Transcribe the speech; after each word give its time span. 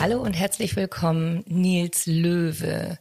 Hallo 0.00 0.18
und 0.22 0.32
herzlich 0.32 0.76
willkommen, 0.76 1.44
Nils 1.46 2.06
Löwe. 2.06 2.98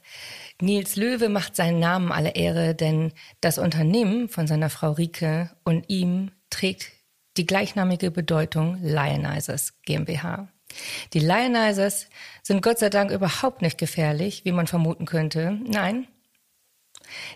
Nils 0.60 0.98
Löwe 0.98 1.30
macht 1.30 1.56
seinen 1.56 1.80
Namen 1.80 2.12
alle 2.12 2.36
Ehre, 2.36 2.76
denn 2.76 3.14
das 3.40 3.58
Unternehmen 3.58 4.28
von 4.28 4.48
seiner 4.48 4.70
Frau 4.70 4.92
Rike 4.92 5.50
und 5.64 5.86
ihm 5.88 6.32
trägt 6.50 6.92
die 7.38 7.46
gleichnamige 7.46 8.12
Bedeutung 8.12 8.80
Lionizers 8.84 9.82
GmbH. 9.84 10.50
Die 11.14 11.22
Lionizers 11.22 12.08
sind 12.44 12.62
Gott 12.62 12.80
sei 12.80 12.90
Dank 12.90 13.12
überhaupt 13.12 13.62
nicht 13.62 13.78
gefährlich, 13.78 14.44
wie 14.44 14.52
man 14.52 14.68
vermuten 14.68 15.06
könnte. 15.06 15.58
Nein. 15.66 16.06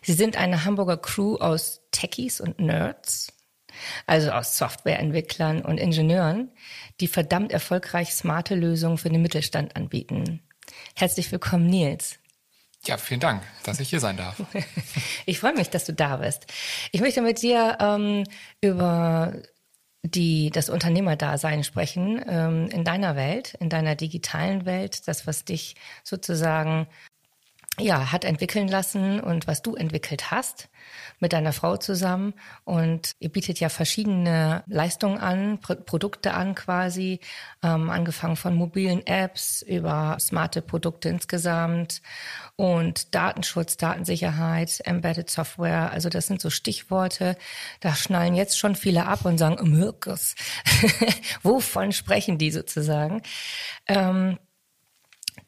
Sie 0.02 0.14
sind 0.14 0.36
eine 0.36 0.66
Hamburger 0.66 0.98
Crew 0.98 1.38
aus 1.38 1.84
Techies 1.92 2.42
und 2.42 2.60
Nerds, 2.60 3.32
also 4.08 4.32
aus 4.32 4.58
Softwareentwicklern 4.58 5.62
und 5.62 5.78
Ingenieuren, 5.78 6.52
die 7.00 7.08
verdammt 7.08 7.52
erfolgreich 7.52 8.14
smarte 8.14 8.56
Lösungen 8.56 8.98
für 8.98 9.10
den 9.10 9.22
Mittelstand 9.22 9.76
anbieten. 9.76 10.42
Herzlich 10.96 11.32
willkommen, 11.32 11.68
Nils. 11.68 12.20
Ja, 12.86 12.98
vielen 12.98 13.22
Dank, 13.22 13.44
dass 13.64 13.80
ich 13.80 13.90
hier 13.90 14.02
sein 14.02 14.18
darf. 14.18 14.42
ich 15.26 15.40
freue 15.40 15.54
mich, 15.54 15.70
dass 15.70 15.86
du 15.86 15.94
da 15.94 16.18
bist. 16.18 16.46
Ich 16.92 17.00
möchte 17.00 17.22
mit 17.22 17.42
dir 17.42 17.78
ähm, 17.80 18.26
über 18.62 19.34
die 20.04 20.50
das 20.50 20.70
Unternehmerdasein 20.70 21.64
sprechen 21.64 22.22
ähm, 22.28 22.68
in 22.72 22.84
deiner 22.84 23.16
Welt, 23.16 23.56
in 23.62 23.70
deiner 23.70 23.96
digitalen 23.96 24.66
Welt, 24.66 25.08
das 25.08 25.26
was 25.26 25.46
dich 25.46 25.76
sozusagen 26.04 26.88
ja, 27.80 28.12
hat 28.12 28.24
entwickeln 28.24 28.68
lassen 28.68 29.20
und 29.20 29.48
was 29.48 29.64
du 29.64 29.76
entwickelt 29.76 30.30
hast 30.30 30.70
mit 31.20 31.34
deiner 31.34 31.54
Frau 31.54 31.76
zusammen. 31.76 32.36
Und 32.66 33.16
ihr 33.20 33.30
bietet 33.30 33.60
ja 33.60 33.70
verschiedene 33.70 34.64
Leistungen 34.68 35.18
an, 35.18 35.60
Pro 35.60 35.74
Produkte 35.76 36.36
an 36.36 36.54
quasi, 36.54 37.20
ähm, 37.64 37.90
angefangen 37.90 38.36
von 38.36 38.56
mobilen 38.56 39.06
Apps 39.08 39.64
über 39.64 40.18
smarte 40.20 40.62
Produkte 40.62 41.10
insgesamt 41.10 42.04
und 42.58 43.16
Datenschutz, 43.16 43.76
Datensicherheit, 43.78 44.80
Embedded 44.86 45.32
Software. 45.32 45.92
Also 45.92 46.10
das 46.10 46.28
sind 46.28 46.42
so 46.42 46.52
Stichworte. 46.52 47.36
Da 47.80 47.96
schnallen 47.96 48.36
jetzt 48.36 48.60
schon 48.60 48.76
viele 48.76 49.08
ab 49.08 49.26
und 49.26 49.40
sagen, 49.40 49.72
Mirkus. 49.72 50.36
Wovon 51.42 51.92
sprechen 51.92 52.38
die 52.38 52.52
sozusagen? 52.52 53.24
Ähm, 53.88 54.38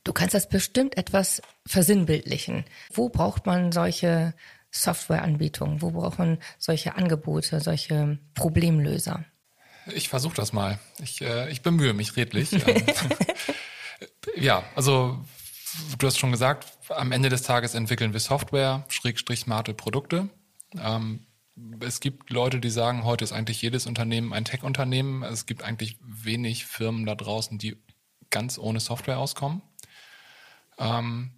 Du 0.03 0.14
kannst 0.14 0.33
das 0.33 0.50
bestimmt 0.50 0.97
etwas 0.97 1.41
versinnbildlichen. 1.66 2.66
Wo 2.94 3.09
braucht 3.09 3.45
man 3.45 3.72
solche 3.72 4.33
Softwareanbietungen? 4.72 5.81
Wo 5.81 5.91
braucht 5.91 6.19
man 6.19 6.39
solche 6.58 6.95
Angebote, 6.95 7.59
solche 7.59 8.19
Problemlöser? 8.33 9.25
Ich 9.94 10.09
versuche 10.09 10.36
das 10.36 10.53
mal. 10.53 10.80
Ich, 11.02 11.22
äh, 11.22 11.50
ich 11.50 11.61
bemühe 11.61 11.94
mich 11.94 12.16
redlich. 12.17 12.52
Ähm, 12.67 12.83
ja, 14.36 14.63
also 14.75 15.23
du 15.97 16.08
hast 16.08 16.17
schon 16.17 16.31
gesagt, 16.31 16.67
am 16.89 17.11
Ende 17.11 17.30
des 17.30 17.44
Tages 17.44 17.75
entwickeln 17.75 18.13
wir 18.13 18.19
Software, 18.19 18.86
schrägstrich 18.89 19.41
smarte 19.41 19.73
Produkte. 19.73 20.30
Ähm, 20.78 21.25
es 21.79 22.00
gibt 22.00 22.31
Leute, 22.31 22.59
die 22.59 22.69
sagen, 22.69 23.06
heute 23.06 23.24
ist 23.24 23.31
eigentlich 23.31 23.62
jedes 23.62 23.85
Unternehmen 23.85 24.34
ein 24.34 24.45
Tech-Unternehmen. 24.45 25.24
Es 25.24 25.45
gibt 25.45 25.63
eigentlich 25.63 25.97
wenig 26.01 26.66
Firmen 26.66 27.06
da 27.06 27.16
draußen, 27.16 27.57
die 27.57 27.78
ganz 28.29 28.57
ohne 28.57 28.79
Software 28.79 29.19
auskommen. 29.19 29.62
Ähm, 30.78 31.31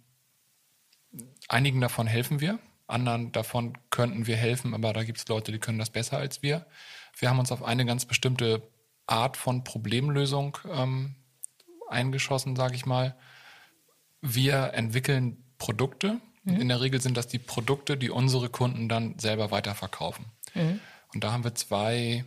einigen 1.48 1.80
davon 1.80 2.06
helfen 2.06 2.40
wir, 2.40 2.58
anderen 2.86 3.32
davon 3.32 3.76
könnten 3.90 4.26
wir 4.26 4.36
helfen, 4.36 4.74
aber 4.74 4.92
da 4.92 5.04
gibt 5.04 5.18
es 5.18 5.28
Leute, 5.28 5.52
die 5.52 5.58
können 5.58 5.78
das 5.78 5.90
besser 5.90 6.18
als 6.18 6.42
wir. 6.42 6.66
Wir 7.18 7.30
haben 7.30 7.38
uns 7.38 7.52
auf 7.52 7.62
eine 7.62 7.84
ganz 7.84 8.04
bestimmte 8.04 8.62
Art 9.06 9.36
von 9.36 9.64
Problemlösung 9.64 10.58
ähm, 10.70 11.16
eingeschossen, 11.88 12.56
sage 12.56 12.74
ich 12.74 12.86
mal. 12.86 13.16
Wir 14.20 14.74
entwickeln 14.74 15.44
Produkte. 15.58 16.20
Mhm. 16.44 16.60
In 16.60 16.68
der 16.68 16.80
Regel 16.80 17.00
sind 17.00 17.16
das 17.16 17.28
die 17.28 17.38
Produkte, 17.38 17.96
die 17.96 18.10
unsere 18.10 18.48
Kunden 18.48 18.88
dann 18.88 19.18
selber 19.18 19.50
weiterverkaufen. 19.50 20.26
Mhm. 20.54 20.80
Und 21.14 21.24
da 21.24 21.32
haben 21.32 21.44
wir 21.44 21.54
zwei 21.54 22.24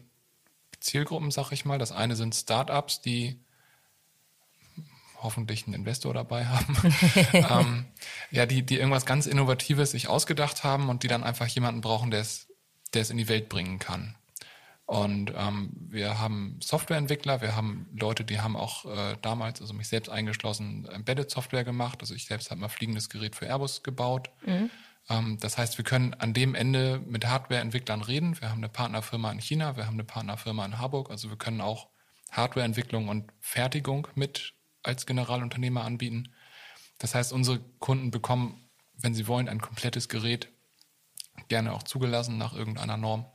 Zielgruppen, 0.79 1.31
sag 1.31 1.51
ich 1.51 1.65
mal. 1.65 1.77
Das 1.77 1.91
eine 1.91 2.15
sind 2.15 2.35
Startups, 2.35 3.01
die 3.01 3.39
hoffentlich 5.21 5.65
einen 5.65 5.73
Investor 5.75 6.13
dabei 6.13 6.45
haben, 6.45 6.75
ähm, 7.33 7.85
ja, 8.31 8.45
die, 8.45 8.63
die 8.63 8.77
irgendwas 8.77 9.05
ganz 9.05 9.25
Innovatives 9.25 9.91
sich 9.91 10.07
ausgedacht 10.07 10.63
haben 10.63 10.89
und 10.89 11.03
die 11.03 11.07
dann 11.07 11.23
einfach 11.23 11.47
jemanden 11.47 11.81
brauchen, 11.81 12.11
der 12.11 12.21
es, 12.21 12.47
der 12.93 13.01
es 13.01 13.09
in 13.09 13.17
die 13.17 13.27
Welt 13.27 13.49
bringen 13.49 13.79
kann. 13.79 14.15
Und 14.91 15.33
ähm, 15.37 15.71
wir 15.73 16.19
haben 16.19 16.59
Softwareentwickler, 16.61 17.39
wir 17.39 17.55
haben 17.55 17.87
Leute, 17.97 18.25
die 18.25 18.41
haben 18.41 18.57
auch 18.57 18.83
äh, 18.85 19.15
damals, 19.21 19.61
also 19.61 19.73
mich 19.73 19.87
selbst 19.87 20.09
eingeschlossen, 20.09 20.85
Embedded 20.91 21.31
Software 21.31 21.63
gemacht. 21.63 21.99
Also 22.01 22.13
ich 22.13 22.25
selbst 22.25 22.51
habe 22.51 22.59
mal 22.59 22.67
fliegendes 22.67 23.07
Gerät 23.07 23.37
für 23.37 23.45
Airbus 23.45 23.83
gebaut. 23.83 24.29
Mhm. 24.45 24.69
Ähm, 25.09 25.37
das 25.39 25.57
heißt, 25.57 25.77
wir 25.77 25.85
können 25.85 26.13
an 26.15 26.33
dem 26.33 26.55
Ende 26.55 27.01
mit 27.05 27.25
Hardwareentwicklern 27.25 28.01
reden. 28.01 28.41
Wir 28.41 28.49
haben 28.49 28.57
eine 28.57 28.67
Partnerfirma 28.67 29.31
in 29.31 29.39
China, 29.39 29.77
wir 29.77 29.85
haben 29.85 29.93
eine 29.93 30.03
Partnerfirma 30.03 30.65
in 30.65 30.77
Harburg. 30.77 31.09
Also 31.09 31.29
wir 31.29 31.37
können 31.37 31.61
auch 31.61 31.87
Hardwareentwicklung 32.31 33.07
und 33.07 33.31
Fertigung 33.39 34.09
mit 34.15 34.55
als 34.83 35.05
Generalunternehmer 35.05 35.83
anbieten. 35.83 36.33
Das 36.97 37.15
heißt, 37.15 37.33
unsere 37.33 37.59
Kunden 37.79 38.11
bekommen, 38.11 38.69
wenn 38.93 39.13
sie 39.13 39.27
wollen, 39.27 39.49
ein 39.49 39.61
komplettes 39.61 40.09
Gerät, 40.09 40.49
gerne 41.47 41.73
auch 41.73 41.83
zugelassen 41.83 42.37
nach 42.37 42.53
irgendeiner 42.53 42.97
Norm, 42.97 43.25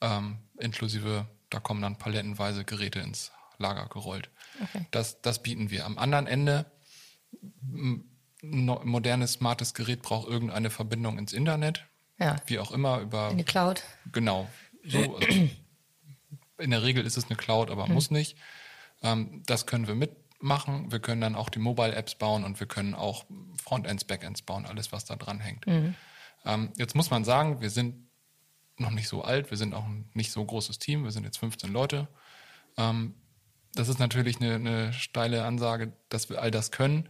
ähm, 0.00 0.38
inklusive, 0.58 1.26
da 1.50 1.60
kommen 1.60 1.82
dann 1.82 1.98
palettenweise 1.98 2.64
Geräte 2.64 3.00
ins 3.00 3.32
Lager 3.58 3.86
gerollt. 3.88 4.30
Okay. 4.62 4.86
Das, 4.90 5.22
das 5.22 5.42
bieten 5.42 5.70
wir. 5.70 5.86
Am 5.86 5.98
anderen 5.98 6.26
Ende, 6.26 6.66
ein 7.72 8.04
modernes, 8.42 9.32
smartes 9.32 9.74
Gerät 9.74 10.02
braucht 10.02 10.28
irgendeine 10.28 10.70
Verbindung 10.70 11.18
ins 11.18 11.32
Internet. 11.32 11.86
Ja. 12.18 12.36
Wie 12.46 12.58
auch 12.58 12.72
immer, 12.72 13.00
über. 13.00 13.30
In 13.30 13.38
die 13.38 13.44
Cloud. 13.44 13.82
Genau. 14.12 14.48
So, 14.84 15.16
also 15.16 15.48
in 16.58 16.70
der 16.70 16.82
Regel 16.82 17.04
ist 17.04 17.16
es 17.16 17.26
eine 17.26 17.36
Cloud, 17.36 17.70
aber 17.70 17.86
hm. 17.86 17.94
muss 17.94 18.10
nicht. 18.10 18.36
Ähm, 19.02 19.42
das 19.46 19.66
können 19.66 19.86
wir 19.86 19.94
mit 19.94 20.25
machen. 20.40 20.90
Wir 20.92 21.00
können 21.00 21.20
dann 21.20 21.34
auch 21.34 21.48
die 21.48 21.58
Mobile-Apps 21.58 22.16
bauen 22.16 22.44
und 22.44 22.60
wir 22.60 22.66
können 22.66 22.94
auch 22.94 23.24
Frontends, 23.62 24.04
Backends 24.04 24.42
bauen, 24.42 24.66
alles, 24.66 24.92
was 24.92 25.04
da 25.04 25.16
dran 25.16 25.40
hängt. 25.40 25.66
Mhm. 25.66 25.94
Ähm, 26.44 26.72
jetzt 26.76 26.94
muss 26.94 27.10
man 27.10 27.24
sagen, 27.24 27.60
wir 27.60 27.70
sind 27.70 28.06
noch 28.78 28.90
nicht 28.90 29.08
so 29.08 29.22
alt, 29.22 29.50
wir 29.50 29.56
sind 29.56 29.74
auch 29.74 29.86
ein 29.86 30.08
nicht 30.14 30.32
so 30.32 30.44
großes 30.44 30.78
Team, 30.78 31.04
wir 31.04 31.10
sind 31.10 31.24
jetzt 31.24 31.38
15 31.38 31.72
Leute. 31.72 32.08
Ähm, 32.76 33.14
das 33.74 33.88
ist 33.88 33.98
natürlich 33.98 34.40
eine, 34.40 34.54
eine, 34.54 34.92
steile 34.92 35.44
Ansage, 35.44 35.92
dass 36.08 36.30
wir 36.30 36.40
all 36.40 36.50
das 36.50 36.70
können. 36.70 37.08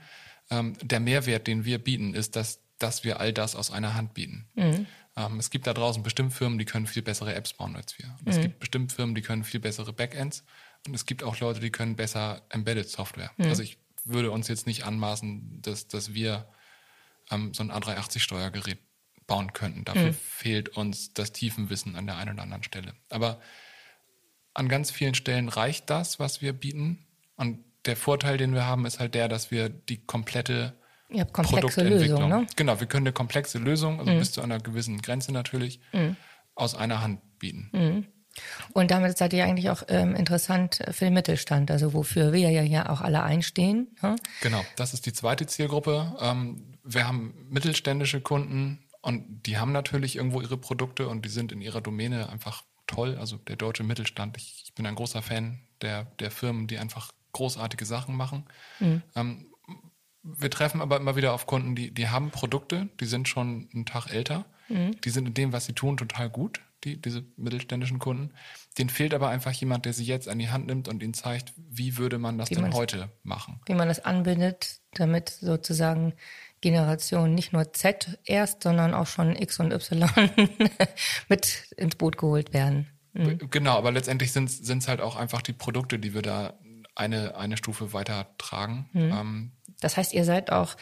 Ähm, 0.50 0.76
der 0.82 1.00
Mehrwert, 1.00 1.46
den 1.46 1.64
wir 1.64 1.82
bieten, 1.82 2.14
ist, 2.14 2.36
dass, 2.36 2.60
dass 2.78 3.04
wir 3.04 3.20
all 3.20 3.32
das 3.32 3.56
aus 3.56 3.70
einer 3.70 3.94
Hand 3.94 4.14
bieten. 4.14 4.48
Mhm. 4.54 4.86
Ähm, 5.16 5.38
es 5.38 5.50
gibt 5.50 5.66
da 5.66 5.74
draußen 5.74 6.02
bestimmt 6.02 6.32
Firmen, 6.32 6.58
die 6.58 6.64
können 6.64 6.86
viel 6.86 7.02
bessere 7.02 7.34
Apps 7.34 7.52
bauen 7.52 7.74
als 7.76 7.98
wir. 7.98 8.06
Mhm. 8.06 8.14
Es 8.26 8.40
gibt 8.40 8.58
bestimmt 8.58 8.92
Firmen, 8.92 9.14
die 9.14 9.22
können 9.22 9.44
viel 9.44 9.60
bessere 9.60 9.92
Backends. 9.92 10.44
Und 10.86 10.94
es 10.94 11.06
gibt 11.06 11.22
auch 11.22 11.38
Leute, 11.40 11.60
die 11.60 11.70
können 11.70 11.96
besser 11.96 12.42
Embedded 12.50 12.88
Software. 12.88 13.30
Mhm. 13.36 13.46
Also 13.46 13.62
ich 13.62 13.78
würde 14.04 14.30
uns 14.30 14.48
jetzt 14.48 14.66
nicht 14.66 14.84
anmaßen, 14.84 15.60
dass, 15.62 15.88
dass 15.88 16.14
wir 16.14 16.46
ähm, 17.30 17.52
so 17.54 17.62
ein 17.62 17.72
A380-Steuergerät 17.72 18.78
bauen 19.26 19.52
könnten. 19.52 19.84
Dafür 19.84 20.08
mhm. 20.08 20.14
fehlt 20.14 20.68
uns 20.70 21.12
das 21.12 21.32
Tiefenwissen 21.32 21.96
an 21.96 22.06
der 22.06 22.16
einen 22.16 22.34
oder 22.34 22.42
anderen 22.42 22.62
Stelle. 22.62 22.94
Aber 23.10 23.40
an 24.54 24.68
ganz 24.68 24.90
vielen 24.90 25.14
Stellen 25.14 25.48
reicht 25.48 25.90
das, 25.90 26.18
was 26.18 26.40
wir 26.40 26.52
bieten. 26.52 27.04
Und 27.36 27.64
der 27.84 27.96
Vorteil, 27.96 28.36
den 28.36 28.54
wir 28.54 28.64
haben, 28.64 28.86
ist 28.86 29.00
halt 29.00 29.14
der, 29.14 29.28
dass 29.28 29.50
wir 29.50 29.68
die 29.68 29.98
komplette 29.98 30.74
Ihr 31.08 31.20
habt 31.20 31.32
komplexe 31.32 31.84
Lösung, 31.84 32.28
ne? 32.28 32.46
Genau, 32.56 32.80
wir 32.80 32.88
können 32.88 33.06
eine 33.06 33.12
komplexe 33.12 33.58
Lösung, 33.58 34.00
also 34.00 34.10
mhm. 34.10 34.18
bis 34.18 34.32
zu 34.32 34.42
einer 34.42 34.58
gewissen 34.58 35.00
Grenze 35.02 35.30
natürlich, 35.32 35.78
mhm. 35.92 36.16
aus 36.56 36.74
einer 36.74 37.00
Hand 37.00 37.20
bieten. 37.38 38.08
Mhm. 38.36 38.72
Und 38.72 38.90
damit 38.90 39.16
seid 39.18 39.32
ihr 39.32 39.44
eigentlich 39.44 39.70
auch 39.70 39.82
ähm, 39.88 40.14
interessant 40.14 40.80
für 40.90 41.06
den 41.06 41.14
Mittelstand, 41.14 41.70
also 41.70 41.92
wofür 41.94 42.32
wir 42.32 42.50
ja 42.50 42.62
hier 42.62 42.90
auch 42.90 43.00
alle 43.00 43.22
einstehen. 43.22 43.88
Hm? 44.00 44.16
Genau, 44.42 44.64
das 44.76 44.94
ist 44.94 45.06
die 45.06 45.12
zweite 45.12 45.46
Zielgruppe. 45.46 46.16
Ähm, 46.20 46.74
wir 46.84 47.06
haben 47.06 47.34
mittelständische 47.48 48.20
Kunden 48.20 48.84
und 49.02 49.46
die 49.46 49.58
haben 49.58 49.72
natürlich 49.72 50.16
irgendwo 50.16 50.40
ihre 50.40 50.56
Produkte 50.56 51.08
und 51.08 51.24
die 51.24 51.30
sind 51.30 51.52
in 51.52 51.60
ihrer 51.60 51.80
Domäne 51.80 52.28
einfach 52.28 52.64
toll. 52.86 53.16
Also 53.18 53.36
der 53.36 53.56
deutsche 53.56 53.84
Mittelstand, 53.84 54.36
ich, 54.36 54.64
ich 54.64 54.74
bin 54.74 54.86
ein 54.86 54.94
großer 54.94 55.22
Fan 55.22 55.60
der, 55.82 56.04
der 56.20 56.30
Firmen, 56.30 56.66
die 56.66 56.78
einfach 56.78 57.12
großartige 57.32 57.84
Sachen 57.84 58.16
machen. 58.16 58.44
Ähm, 58.80 59.46
wir 60.22 60.50
treffen 60.50 60.80
aber 60.80 60.96
immer 60.96 61.14
wieder 61.14 61.32
auf 61.32 61.46
Kunden, 61.46 61.76
die, 61.76 61.92
die 61.92 62.08
haben 62.08 62.30
Produkte, 62.30 62.88
die 62.98 63.04
sind 63.04 63.28
schon 63.28 63.68
einen 63.72 63.86
Tag 63.86 64.08
älter, 64.08 64.44
die 64.68 65.10
sind 65.10 65.28
in 65.28 65.34
dem, 65.34 65.52
was 65.52 65.66
sie 65.66 65.72
tun, 65.72 65.96
total 65.96 66.28
gut, 66.28 66.60
die, 66.86 67.00
diese 67.00 67.24
mittelständischen 67.36 67.98
Kunden. 67.98 68.32
Denen 68.78 68.88
fehlt 68.88 69.12
aber 69.12 69.28
einfach 69.28 69.52
jemand, 69.52 69.84
der 69.84 69.92
sie 69.92 70.04
jetzt 70.04 70.28
an 70.28 70.38
die 70.38 70.48
Hand 70.48 70.66
nimmt 70.66 70.88
und 70.88 71.02
ihnen 71.02 71.14
zeigt, 71.14 71.52
wie 71.56 71.98
würde 71.98 72.18
man 72.18 72.38
das 72.38 72.50
Wie 72.50 72.54
denn 72.54 72.72
heute 72.72 73.10
machen. 73.22 73.60
Wie 73.66 73.74
man 73.74 73.88
das 73.88 74.04
anbindet, 74.04 74.80
damit 74.94 75.28
sozusagen 75.28 76.14
Generation 76.60 77.34
nicht 77.34 77.52
nur 77.52 77.72
Z 77.72 78.18
erst, 78.24 78.62
sondern 78.62 78.94
auch 78.94 79.06
schon 79.06 79.36
X 79.36 79.60
und 79.60 79.72
Y 79.72 80.08
mit 81.28 81.74
ins 81.76 81.96
Boot 81.96 82.16
geholt 82.16 82.54
werden. 82.54 82.88
Genau, 83.12 83.76
aber 83.76 83.92
letztendlich 83.92 84.32
sind 84.32 84.50
es 84.68 84.88
halt 84.88 85.00
auch 85.00 85.16
einfach 85.16 85.40
die 85.40 85.54
Produkte, 85.54 85.98
die 85.98 86.12
wir 86.12 86.22
da 86.22 86.54
eine, 86.94 87.36
eine 87.36 87.56
Stufe 87.56 87.92
weiter 87.92 88.26
tragen. 88.36 88.90
Ähm, 88.94 89.52
Das 89.80 89.96
heißt, 89.96 90.12
ihr 90.12 90.24
seid 90.24 90.52
auch 90.52 90.76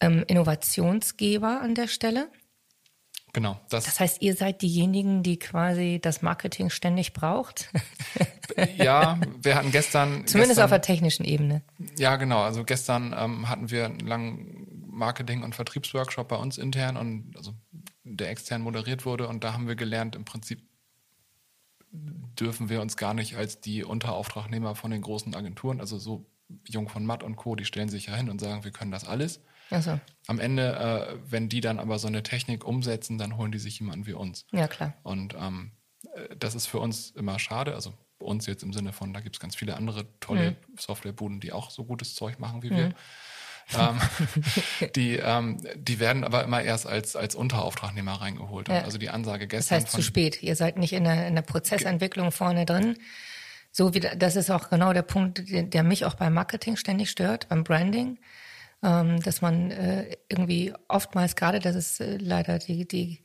ähm, 0.00 0.24
Innovationsgeber 0.26 1.60
an 1.60 1.74
der 1.74 1.88
Stelle. 1.88 2.30
Genau, 3.32 3.60
das, 3.68 3.84
Das 3.84 4.00
heißt, 4.00 4.22
ihr 4.22 4.34
seid 4.34 4.62
diejenigen, 4.62 5.22
die 5.22 5.38
quasi 5.38 5.98
das 6.02 6.22
Marketing 6.22 6.70
ständig 6.70 7.12
braucht. 7.12 7.70
ja, 8.76 9.18
wir 9.42 9.54
hatten 9.54 9.70
gestern. 9.70 10.08
Zumindest 10.26 10.50
gestern, 10.50 10.64
auf 10.64 10.70
der 10.70 10.82
technischen 10.82 11.24
Ebene. 11.24 11.62
Ja, 11.96 12.16
genau. 12.16 12.40
Also 12.40 12.64
gestern 12.64 13.14
ähm, 13.18 13.48
hatten 13.48 13.70
wir 13.70 13.86
einen 13.86 14.00
langen 14.00 14.86
Marketing- 14.86 15.42
und 15.42 15.54
Vertriebsworkshop 15.54 16.28
bei 16.28 16.36
uns 16.36 16.58
intern 16.58 16.96
und 16.96 17.32
also 17.36 17.54
der 18.04 18.30
extern 18.30 18.62
moderiert 18.62 19.06
wurde 19.06 19.28
und 19.28 19.44
da 19.44 19.52
haben 19.52 19.68
wir 19.68 19.76
gelernt, 19.76 20.16
im 20.16 20.24
Prinzip 20.24 20.62
dürfen 21.92 22.68
wir 22.68 22.80
uns 22.80 22.96
gar 22.96 23.14
nicht 23.14 23.36
als 23.36 23.60
die 23.60 23.84
Unterauftragnehmer 23.84 24.74
von 24.74 24.90
den 24.90 25.02
großen 25.02 25.34
Agenturen, 25.34 25.80
also 25.80 25.98
so 25.98 26.26
Jung 26.68 26.88
von 26.88 27.04
Matt 27.04 27.22
und 27.22 27.36
Co., 27.36 27.54
die 27.56 27.64
stellen 27.64 27.88
sich 27.88 28.06
ja 28.06 28.14
hin 28.14 28.30
und 28.30 28.40
sagen, 28.40 28.64
wir 28.64 28.70
können 28.70 28.90
das 28.90 29.04
alles. 29.04 29.40
Also, 29.70 30.00
Am 30.26 30.40
Ende, 30.40 31.08
äh, 31.12 31.18
wenn 31.30 31.48
die 31.48 31.60
dann 31.60 31.78
aber 31.78 31.98
so 31.98 32.08
eine 32.08 32.22
Technik 32.22 32.64
umsetzen, 32.64 33.18
dann 33.18 33.36
holen 33.36 33.52
die 33.52 33.58
sich 33.58 33.78
jemanden 33.78 34.06
wie 34.06 34.12
uns. 34.12 34.46
ja 34.52 34.68
klar. 34.68 34.94
Und 35.02 35.34
ähm, 35.34 35.72
äh, 36.14 36.36
das 36.36 36.54
ist 36.54 36.66
für 36.66 36.78
uns 36.78 37.10
immer 37.10 37.38
schade. 37.38 37.74
Also 37.74 37.94
uns 38.18 38.46
jetzt 38.46 38.62
im 38.62 38.72
Sinne 38.72 38.92
von, 38.92 39.14
da 39.14 39.20
gibt 39.20 39.36
es 39.36 39.40
ganz 39.40 39.56
viele 39.56 39.76
andere 39.76 40.06
tolle 40.20 40.56
Softwarebuden, 40.78 41.40
die 41.40 41.52
auch 41.52 41.70
so 41.70 41.84
gutes 41.84 42.14
Zeug 42.14 42.38
machen 42.38 42.62
wie 42.62 42.70
wir. 42.70 42.94
ähm, 43.78 44.00
die, 44.96 45.16
ähm, 45.16 45.58
die 45.74 46.00
werden 46.00 46.24
aber 46.24 46.44
immer 46.44 46.62
erst 46.62 46.86
als, 46.86 47.16
als 47.16 47.34
Unterauftragnehmer 47.34 48.20
reingeholt. 48.20 48.68
Ja. 48.68 48.82
Also 48.82 48.98
die 48.98 49.10
Ansage 49.10 49.46
Das 49.46 49.68
gestern 49.68 49.76
heißt 49.76 49.90
zu 49.90 50.02
spät. 50.02 50.42
Ihr 50.42 50.56
seid 50.56 50.76
nicht 50.76 50.92
in 50.92 51.04
der, 51.04 51.26
in 51.26 51.34
der 51.34 51.42
Prozessentwicklung 51.42 52.32
vorne 52.32 52.66
drin. 52.66 52.98
So 53.72 53.94
wie 53.94 54.00
das 54.00 54.36
ist 54.36 54.50
auch 54.50 54.68
genau 54.68 54.92
der 54.92 55.02
Punkt, 55.02 55.42
der 55.46 55.82
mich 55.84 56.04
auch 56.04 56.14
beim 56.14 56.34
Marketing 56.34 56.76
ständig 56.76 57.10
stört, 57.10 57.48
beim 57.48 57.62
Branding, 57.62 58.18
ähm, 58.82 59.20
dass 59.22 59.42
man 59.42 59.70
äh, 59.70 60.16
irgendwie 60.28 60.72
oftmals 60.88 61.36
gerade, 61.36 61.58
das 61.60 61.76
ist 61.76 62.00
äh, 62.00 62.16
leider 62.16 62.58
die 62.58 62.86
die 62.86 63.22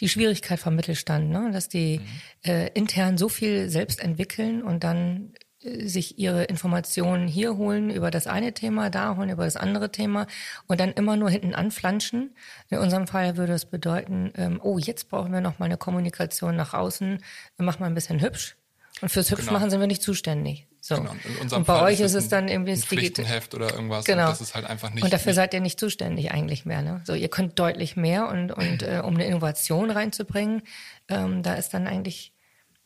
die 0.00 0.08
Schwierigkeit 0.08 0.58
vom 0.58 0.74
Mittelstand, 0.74 1.30
ne? 1.30 1.50
dass 1.52 1.68
die 1.68 2.00
äh, 2.44 2.68
intern 2.74 3.16
so 3.18 3.28
viel 3.28 3.68
selbst 3.70 4.00
entwickeln 4.00 4.62
und 4.62 4.82
dann 4.84 5.34
äh, 5.62 5.86
sich 5.86 6.18
ihre 6.18 6.44
Informationen 6.44 7.28
hier 7.28 7.56
holen 7.56 7.90
über 7.90 8.10
das 8.10 8.26
eine 8.26 8.52
Thema, 8.54 8.90
da 8.90 9.16
holen 9.16 9.30
über 9.30 9.44
das 9.44 9.56
andere 9.56 9.92
Thema 9.92 10.26
und 10.66 10.80
dann 10.80 10.92
immer 10.92 11.16
nur 11.16 11.30
hinten 11.30 11.54
anflanschen. 11.54 12.34
In 12.70 12.78
unserem 12.78 13.06
Fall 13.06 13.36
würde 13.36 13.52
es 13.52 13.66
bedeuten, 13.66 14.32
ähm, 14.36 14.60
oh, 14.62 14.78
jetzt 14.78 15.10
brauchen 15.10 15.32
wir 15.32 15.40
noch 15.40 15.58
mal 15.58 15.66
eine 15.66 15.76
Kommunikation 15.78 16.56
nach 16.56 16.74
außen, 16.74 17.18
mach 17.58 17.78
mal 17.78 17.86
ein 17.86 17.94
bisschen 17.94 18.20
hübsch. 18.20 18.56
Und 19.00 19.10
fürs 19.10 19.30
Hübsch 19.30 19.42
Genau. 19.46 19.52
machen 19.54 19.70
sind 19.70 19.80
wir 19.80 19.86
nicht 19.86 20.02
zuständig. 20.02 20.66
So. 20.84 20.96
Genau. 20.96 21.12
In 21.12 21.36
unserem 21.38 21.62
Und 21.62 21.66
bei 21.66 21.78
Fall 21.78 21.84
euch 21.84 22.00
ist 22.00 22.12
es 22.12 22.28
dann 22.28 22.46
irgendwie 22.46 22.72
ein. 22.72 22.76
Pflichtenheft 22.76 23.54
oder 23.54 23.72
irgendwas. 23.72 24.04
Genau. 24.04 24.24
Und 24.24 24.32
das 24.32 24.42
ist 24.42 24.54
halt 24.54 24.66
einfach 24.66 24.90
nicht. 24.90 25.02
Und 25.02 25.14
dafür 25.14 25.30
nicht, 25.30 25.36
seid 25.36 25.54
ihr 25.54 25.60
nicht 25.60 25.80
zuständig 25.80 26.30
eigentlich 26.30 26.66
mehr. 26.66 26.82
Ne? 26.82 27.00
So, 27.06 27.14
ihr 27.14 27.28
könnt 27.28 27.58
deutlich 27.58 27.96
mehr 27.96 28.28
und, 28.28 28.52
und 28.52 28.82
äh, 28.82 29.00
um 29.02 29.14
eine 29.14 29.24
Innovation 29.24 29.90
reinzubringen, 29.90 30.60
ähm, 31.08 31.42
da 31.42 31.54
ist 31.54 31.72
dann 31.72 31.86
eigentlich 31.86 32.34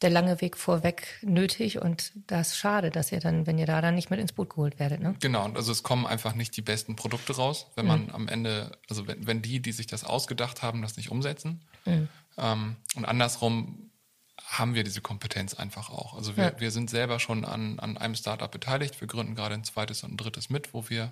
der 0.00 0.10
lange 0.10 0.40
Weg 0.40 0.56
vorweg 0.56 1.18
nötig 1.22 1.82
und 1.82 2.12
das 2.28 2.50
ist 2.50 2.58
schade, 2.58 2.92
dass 2.92 3.10
ihr 3.10 3.18
dann, 3.18 3.48
wenn 3.48 3.58
ihr 3.58 3.66
da 3.66 3.80
dann 3.80 3.96
nicht 3.96 4.10
mit 4.10 4.20
ins 4.20 4.32
Boot 4.32 4.50
geholt 4.50 4.78
werdet. 4.78 5.00
Ne? 5.00 5.16
Genau, 5.18 5.44
und 5.44 5.56
also 5.56 5.72
es 5.72 5.82
kommen 5.82 6.06
einfach 6.06 6.36
nicht 6.36 6.56
die 6.56 6.62
besten 6.62 6.94
Produkte 6.94 7.34
raus, 7.34 7.66
wenn 7.74 7.86
man 7.86 8.10
am 8.12 8.28
Ende, 8.28 8.70
also 8.88 9.08
wenn, 9.08 9.26
wenn 9.26 9.42
die, 9.42 9.60
die 9.60 9.72
sich 9.72 9.88
das 9.88 10.04
ausgedacht 10.04 10.62
haben, 10.62 10.82
das 10.82 10.96
nicht 10.96 11.10
umsetzen. 11.10 11.62
Ähm, 11.84 12.76
und 12.94 13.04
andersrum 13.06 13.90
haben 14.44 14.74
wir 14.74 14.84
diese 14.84 15.00
Kompetenz 15.00 15.54
einfach 15.54 15.90
auch. 15.90 16.14
Also 16.14 16.36
wir, 16.36 16.44
Ja. 16.44 16.60
wir 16.60 16.70
sind 16.70 16.90
selber 16.90 17.18
schon 17.20 17.44
an, 17.44 17.78
an 17.80 17.98
einem 17.98 18.14
Startup 18.14 18.50
beteiligt. 18.50 19.00
Wir 19.00 19.08
gründen 19.08 19.34
gerade 19.34 19.54
ein 19.54 19.64
zweites 19.64 20.04
und 20.04 20.12
ein 20.12 20.16
drittes 20.16 20.48
mit, 20.48 20.72
wo 20.74 20.88
wir, 20.88 21.10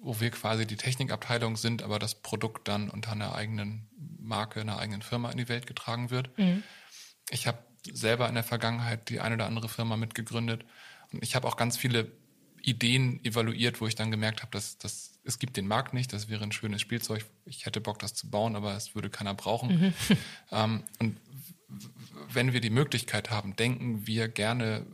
wo 0.00 0.20
wir 0.20 0.30
quasi 0.30 0.66
die 0.66 0.76
Technikabteilung 0.76 1.56
sind, 1.56 1.82
aber 1.82 1.98
das 1.98 2.14
Produkt 2.14 2.68
dann 2.68 2.90
unter 2.90 3.12
einer 3.12 3.34
eigenen 3.34 3.88
Marke, 4.18 4.60
einer 4.60 4.78
eigenen 4.78 5.02
Firma 5.02 5.30
in 5.30 5.38
die 5.38 5.48
Welt 5.48 5.66
getragen 5.66 6.10
wird. 6.10 6.30
Ich 7.30 7.46
habe 7.46 7.58
selber 7.92 8.28
in 8.28 8.34
der 8.34 8.44
Vergangenheit 8.44 9.08
die 9.10 9.20
eine 9.20 9.34
oder 9.34 9.46
andere 9.46 9.68
Firma 9.68 9.96
mitgegründet 9.96 10.64
und 11.12 11.22
ich 11.22 11.34
habe 11.34 11.46
auch 11.48 11.56
ganz 11.56 11.76
viele 11.76 12.10
Ideen 12.62 13.22
evaluiert, 13.24 13.80
wo 13.82 13.86
ich 13.86 13.94
dann 13.94 14.10
gemerkt 14.10 14.40
habe, 14.40 14.50
dass, 14.52 14.78
dass 14.78 15.18
es 15.22 15.38
gibt 15.38 15.56
den 15.58 15.66
Markt 15.66 15.92
nicht, 15.92 16.12
das 16.12 16.28
wäre 16.30 16.42
ein 16.44 16.52
schönes 16.52 16.80
Spielzeug. 16.80 17.26
Ich 17.44 17.66
hätte 17.66 17.80
Bock, 17.82 17.98
das 17.98 18.14
zu 18.14 18.30
bauen, 18.30 18.56
aber 18.56 18.74
es 18.74 18.94
würde 18.94 19.10
keiner 19.10 19.34
brauchen. 19.34 19.92
Ähm, 20.50 20.82
und 20.98 21.16
wenn 22.32 22.52
wir 22.52 22.60
die 22.60 22.70
Möglichkeit 22.70 23.30
haben, 23.30 23.56
denken 23.56 24.06
wir 24.06 24.28
gerne 24.28 24.86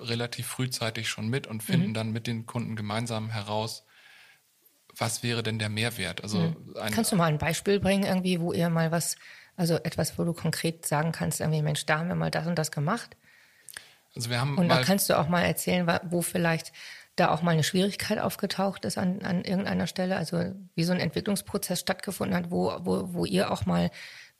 relativ 0.00 0.46
frühzeitig 0.46 1.08
schon 1.08 1.28
mit 1.28 1.46
und 1.46 1.62
finden 1.62 1.94
dann 1.94 2.12
mit 2.12 2.26
den 2.26 2.46
Kunden 2.46 2.76
gemeinsam 2.76 3.30
heraus, 3.30 3.84
was 4.96 5.22
wäre 5.22 5.42
denn 5.42 5.58
der 5.58 5.68
Mehrwert? 5.68 6.22
Also 6.22 6.54
ein, 6.80 6.92
Kannst 6.92 7.12
du 7.12 7.16
mal 7.16 7.26
ein 7.26 7.38
Beispiel 7.38 7.80
bringen, 7.80 8.04
irgendwie, 8.04 8.40
wo 8.40 8.52
ihr 8.52 8.68
mal 8.68 8.90
was, 8.90 9.16
also 9.56 9.76
etwas, 9.76 10.18
wo 10.18 10.24
du 10.24 10.32
konkret 10.32 10.86
sagen 10.86 11.12
kannst, 11.12 11.40
irgendwie, 11.40 11.62
Mensch, 11.62 11.86
da 11.86 11.98
haben 11.98 12.08
wir 12.08 12.14
mal 12.14 12.30
das 12.30 12.46
und 12.46 12.56
das 12.56 12.70
gemacht. 12.70 13.16
also 14.14 14.28
wir 14.28 14.40
haben 14.40 14.58
Und 14.58 14.68
da 14.68 14.82
kannst 14.82 15.08
du 15.08 15.18
auch 15.18 15.28
mal 15.28 15.42
erzählen, 15.42 15.86
wo 16.04 16.20
vielleicht 16.20 16.72
da 17.16 17.30
auch 17.30 17.42
mal 17.42 17.52
eine 17.52 17.62
Schwierigkeit 17.62 18.18
aufgetaucht 18.18 18.84
ist 18.84 18.96
an, 18.96 19.22
an 19.22 19.44
irgendeiner 19.44 19.86
Stelle, 19.86 20.16
also 20.16 20.52
wie 20.74 20.84
so 20.84 20.92
ein 20.92 21.00
Entwicklungsprozess 21.00 21.80
stattgefunden 21.80 22.36
hat, 22.36 22.50
wo, 22.50 22.74
wo, 22.80 23.12
wo 23.12 23.24
ihr 23.24 23.50
auch 23.50 23.66
mal 23.66 23.90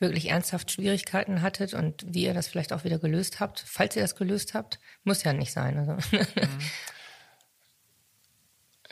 wirklich 0.03 0.29
ernsthaft 0.29 0.71
Schwierigkeiten 0.71 1.41
hattet 1.41 1.73
und 1.73 2.05
wie 2.07 2.25
ihr 2.25 2.35
das 2.35 2.49
vielleicht 2.49 2.75
auch 2.75 2.85
wieder 2.85 2.99
gelöst 2.99 3.41
habt. 3.41 3.65
Falls 3.67 3.97
ihr 3.97 4.03
das 4.03 4.17
gelöst 4.17 4.53
habt, 4.53 4.79
muss 5.05 5.23
ja 5.23 5.33
nicht 5.33 5.53
sein. 5.53 5.79
Also. 5.79 5.97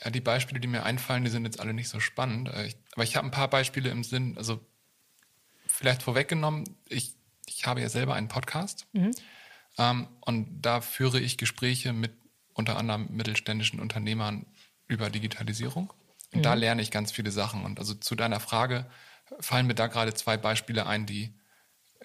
Ja, 0.03 0.11
die 0.11 0.23
Beispiele, 0.23 0.61
die 0.61 0.67
mir 0.67 0.85
einfallen, 0.85 1.25
die 1.25 1.31
sind 1.31 1.45
jetzt 1.45 1.61
alle 1.61 1.75
nicht 1.75 1.91
so 1.91 2.01
spannend. 2.01 2.49
Äh, 2.49 2.69
Ich, 2.69 2.77
aber 2.95 3.05
ich 3.05 3.17
habe 3.17 3.27
ein 3.27 3.31
paar 3.33 3.51
Beispiele 3.51 3.91
im 3.91 4.03
Sinn, 4.03 4.35
also 4.39 4.65
vielleicht 5.67 6.03
vorweggenommen, 6.03 6.65
ich, 6.89 7.15
ich 7.47 7.67
habe 7.67 7.83
ja 7.83 7.91
selber 7.91 8.15
einen 8.15 8.29
Podcast 8.29 8.87
ähm, 9.77 10.09
und 10.21 10.63
da 10.63 10.81
führe 10.81 11.21
ich 11.21 11.37
Gespräche 11.37 11.93
mit 11.93 12.13
unter 12.55 12.79
anderem 12.79 13.09
mittelständischen 13.11 13.79
Unternehmern 13.79 14.47
über 14.87 15.11
Digitalisierung. 15.11 15.93
Und 16.33 16.45
da 16.45 16.55
lerne 16.55 16.83
ich 16.83 16.91
ganz 16.91 17.13
viele 17.13 17.31
Sachen. 17.31 17.65
Und 17.65 17.79
also 17.79 17.95
zu 17.95 18.15
deiner 18.15 18.41
Frage 18.41 18.87
fallen 19.39 19.67
mir 19.67 19.75
da 19.75 19.87
gerade 19.87 20.13
zwei 20.15 20.37
Beispiele 20.37 20.87
ein, 20.87 21.07
die, 21.07 21.33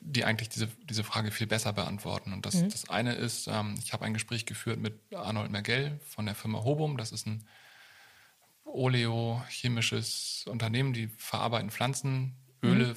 die 0.01 0.25
eigentlich 0.25 0.49
diese, 0.49 0.67
diese 0.83 1.03
Frage 1.03 1.31
viel 1.31 1.47
besser 1.47 1.73
beantworten. 1.73 2.33
Und 2.33 2.45
das, 2.45 2.55
das 2.67 2.89
eine 2.89 3.13
ist, 3.13 3.47
ähm, 3.47 3.75
ich 3.83 3.93
habe 3.93 4.05
ein 4.05 4.13
Gespräch 4.13 4.45
geführt 4.45 4.79
mit 4.79 4.99
Arnold 5.13 5.51
Mergell 5.51 5.99
von 6.07 6.25
der 6.25 6.35
Firma 6.35 6.63
Hobum. 6.63 6.97
Das 6.97 7.11
ist 7.11 7.25
ein 7.25 7.47
oleochemisches 8.65 10.45
Unternehmen, 10.49 10.93
die 10.93 11.07
verarbeiten 11.07 11.71
Pflanzenöle 11.71 12.33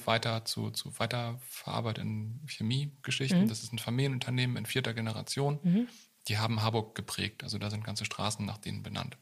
weiter 0.05 0.45
zu, 0.45 0.71
zu 0.71 0.97
weiterverarbeitenden 0.99 2.41
Chemiegeschichten. 2.47 3.41
Das 3.49 3.63
ist 3.63 3.71
ein 3.73 3.79
Familienunternehmen 3.79 4.57
in 4.57 4.65
vierter 4.65 4.93
Generation. 4.93 5.59
Die 6.27 6.37
haben 6.37 6.61
Harburg 6.61 6.95
geprägt. 6.95 7.43
Also 7.43 7.57
da 7.57 7.69
sind 7.69 7.83
ganze 7.83 8.05
Straßen 8.05 8.45
nach 8.45 8.57
denen 8.57 8.83
benannt. 8.83 9.17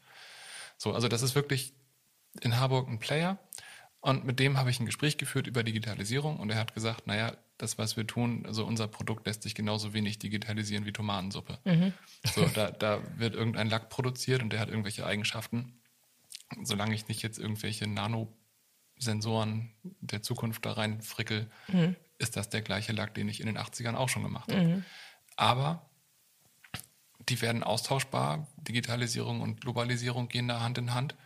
So, 0.76 0.92
also 0.94 1.08
das 1.08 1.22
ist 1.22 1.34
wirklich 1.34 1.72
in 2.40 2.58
Harburg 2.58 2.88
ein 2.88 2.98
Player. 2.98 3.38
Und 4.00 4.24
mit 4.24 4.38
dem 4.38 4.56
habe 4.58 4.70
ich 4.70 4.78
ein 4.78 4.86
Gespräch 4.86 5.18
geführt 5.18 5.48
über 5.48 5.64
Digitalisierung 5.64 6.38
und 6.38 6.50
er 6.50 6.58
hat 6.58 6.72
gesagt, 6.72 7.06
naja, 7.08 7.36
das, 7.56 7.78
was 7.78 7.96
wir 7.96 8.06
tun, 8.06 8.46
also 8.46 8.64
unser 8.64 8.86
Produkt 8.86 9.26
lässt 9.26 9.42
sich 9.42 9.56
genauso 9.56 9.92
wenig 9.92 10.20
digitalisieren 10.20 10.86
wie 10.86 10.92
Tomatensuppe. 10.92 11.58
So, 12.32 12.46
da, 12.54 12.70
da 12.70 13.00
wird 13.18 13.34
irgendein 13.34 13.68
Lack 13.68 13.88
produziert 13.88 14.42
und 14.42 14.52
der 14.52 14.60
hat 14.60 14.68
irgendwelche 14.68 15.04
Eigenschaften. 15.04 15.80
Solange 16.62 16.94
ich 16.94 17.08
nicht 17.08 17.22
jetzt 17.22 17.38
irgendwelche 17.38 17.88
Nanosensoren 17.88 19.72
der 19.82 20.22
Zukunft 20.22 20.64
da 20.64 20.72
rein 20.74 21.02
frickel, 21.02 21.50
ist 22.18 22.36
das 22.36 22.48
der 22.50 22.62
gleiche 22.62 22.92
Lack, 22.92 23.14
den 23.14 23.28
ich 23.28 23.40
in 23.40 23.46
den 23.46 23.58
80ern 23.58 23.96
auch 23.96 24.08
schon 24.08 24.22
gemacht 24.22 24.52
habe. 24.52 24.84
Aber 25.36 25.90
die 27.28 27.40
werden 27.42 27.62
austauschbar. 27.64 28.46
Digitalisierung 28.56 29.40
und 29.40 29.60
Globalisierung 29.60 30.28
gehen 30.28 30.46
da 30.48 30.60
Hand 30.60 30.78
in 30.78 30.94
Hand. 30.94 31.16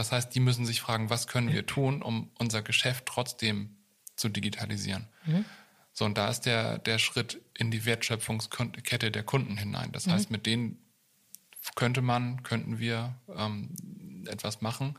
Das 0.00 0.12
heißt, 0.12 0.34
die 0.34 0.40
müssen 0.40 0.64
sich 0.64 0.80
fragen, 0.80 1.10
was 1.10 1.26
können 1.26 1.52
wir 1.52 1.66
tun, 1.66 2.00
um 2.00 2.30
unser 2.38 2.62
Geschäft 2.62 3.04
trotzdem 3.04 3.76
zu 4.16 4.30
digitalisieren. 4.30 5.08
So, 5.92 6.06
und 6.06 6.16
da 6.16 6.30
ist 6.30 6.46
der, 6.46 6.78
der 6.78 6.98
Schritt 6.98 7.42
in 7.52 7.70
die 7.70 7.84
Wertschöpfungskette 7.84 9.10
der 9.10 9.22
Kunden 9.24 9.58
hinein. 9.58 9.92
Das 9.92 10.06
heißt, 10.06 10.30
mit 10.30 10.46
denen 10.46 10.78
könnte 11.74 12.00
man, 12.00 12.42
könnten 12.42 12.78
wir 12.78 13.14
ähm, 13.36 14.24
etwas 14.26 14.62
machen, 14.62 14.98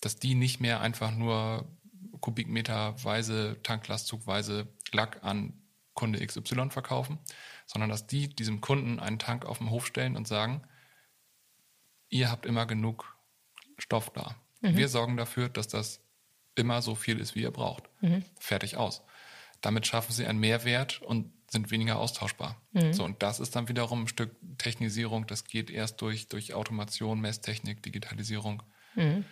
dass 0.00 0.16
die 0.16 0.34
nicht 0.34 0.58
mehr 0.58 0.80
einfach 0.80 1.12
nur 1.12 1.70
kubikmeterweise, 2.18 3.60
tanklastzugweise 3.62 4.66
Lack 4.90 5.22
an 5.22 5.52
Kunde 5.94 6.26
XY 6.26 6.70
verkaufen, 6.70 7.20
sondern 7.66 7.90
dass 7.90 8.08
die 8.08 8.26
diesem 8.26 8.60
Kunden 8.60 8.98
einen 8.98 9.20
Tank 9.20 9.44
auf 9.44 9.58
den 9.58 9.70
Hof 9.70 9.86
stellen 9.86 10.16
und 10.16 10.26
sagen, 10.26 10.62
ihr 12.08 12.28
habt 12.28 12.44
immer 12.44 12.66
genug 12.66 13.11
Stoff 13.82 14.10
da. 14.10 14.36
Mhm. 14.60 14.76
Wir 14.76 14.88
sorgen 14.88 15.16
dafür, 15.16 15.48
dass 15.48 15.68
das 15.68 16.00
immer 16.54 16.82
so 16.82 16.94
viel 16.94 17.18
ist, 17.18 17.34
wie 17.34 17.42
ihr 17.42 17.50
braucht. 17.50 17.84
Mhm. 18.00 18.24
Fertig 18.38 18.76
aus. 18.76 19.02
Damit 19.60 19.86
schaffen 19.86 20.12
sie 20.12 20.26
einen 20.26 20.38
Mehrwert 20.38 21.02
und 21.02 21.32
sind 21.50 21.70
weniger 21.70 21.98
austauschbar. 21.98 22.60
Mhm. 22.72 22.92
So, 22.92 23.04
und 23.04 23.22
das 23.22 23.40
ist 23.40 23.56
dann 23.56 23.68
wiederum 23.68 24.04
ein 24.04 24.08
Stück 24.08 24.34
Technisierung, 24.58 25.26
das 25.26 25.44
geht 25.44 25.70
erst 25.70 26.00
durch, 26.00 26.28
durch 26.28 26.54
Automation, 26.54 27.20
Messtechnik, 27.20 27.82
Digitalisierung. 27.82 28.62
Mhm. 28.94 29.24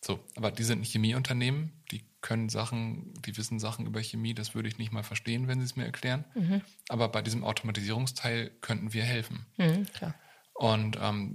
So, 0.00 0.18
aber 0.34 0.50
die 0.50 0.64
sind 0.64 0.80
ein 0.80 0.84
Chemieunternehmen, 0.84 1.72
die 1.92 2.04
können 2.22 2.48
Sachen, 2.48 3.14
die 3.22 3.36
wissen 3.36 3.60
Sachen 3.60 3.86
über 3.86 4.00
Chemie, 4.02 4.34
das 4.34 4.54
würde 4.54 4.68
ich 4.68 4.78
nicht 4.78 4.90
mal 4.92 5.04
verstehen, 5.04 5.46
wenn 5.46 5.60
sie 5.60 5.66
es 5.66 5.76
mir 5.76 5.84
erklären. 5.84 6.24
Mhm. 6.34 6.62
Aber 6.88 7.08
bei 7.08 7.22
diesem 7.22 7.44
Automatisierungsteil 7.44 8.50
könnten 8.60 8.92
wir 8.92 9.04
helfen. 9.04 9.46
Mhm, 9.58 9.86
klar. 9.92 10.14
Und 10.62 10.96
ähm, 11.02 11.32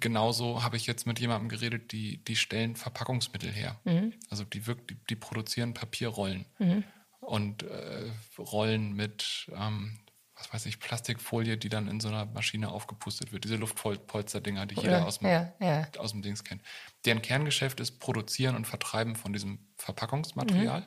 genauso 0.00 0.64
habe 0.64 0.76
ich 0.76 0.84
jetzt 0.88 1.06
mit 1.06 1.20
jemandem 1.20 1.48
geredet, 1.48 1.92
die, 1.92 2.16
die 2.24 2.34
stellen 2.34 2.74
Verpackungsmittel 2.74 3.52
her. 3.52 3.78
Mhm. 3.84 4.14
Also 4.30 4.42
die, 4.42 4.66
wirkt, 4.66 4.90
die, 4.90 4.96
die 5.08 5.14
produzieren 5.14 5.74
Papierrollen 5.74 6.44
mhm. 6.58 6.82
und 7.20 7.62
äh, 7.62 8.10
Rollen 8.36 8.94
mit, 8.94 9.48
ähm, 9.56 10.00
was 10.34 10.52
weiß 10.52 10.66
ich, 10.66 10.80
Plastikfolie, 10.80 11.56
die 11.56 11.68
dann 11.68 11.86
in 11.86 12.00
so 12.00 12.08
einer 12.08 12.26
Maschine 12.26 12.68
aufgepustet 12.68 13.30
wird. 13.30 13.44
Diese 13.44 13.54
Luftpolster-Dinger, 13.54 14.66
die 14.66 14.74
jeder 14.74 15.06
aus 15.06 15.20
dem, 15.20 15.28
ja, 15.28 15.52
ja. 15.60 15.86
aus 15.98 16.10
dem 16.10 16.22
Dings 16.22 16.42
kennt. 16.42 16.60
Deren 17.04 17.22
Kerngeschäft 17.22 17.78
ist 17.78 18.00
Produzieren 18.00 18.56
und 18.56 18.66
Vertreiben 18.66 19.14
von 19.14 19.32
diesem 19.32 19.60
Verpackungsmaterial. 19.76 20.80
Mhm. 20.80 20.86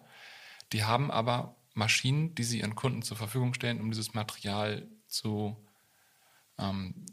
Die 0.74 0.84
haben 0.84 1.10
aber 1.10 1.56
Maschinen, 1.74 2.36
die 2.36 2.44
sie 2.44 2.60
ihren 2.60 2.76
Kunden 2.76 3.02
zur 3.02 3.16
Verfügung 3.16 3.54
stellen, 3.54 3.80
um 3.80 3.92
dieses 3.92 4.14
Material 4.14 4.90
zu 5.08 5.56
ähm, 6.60 7.06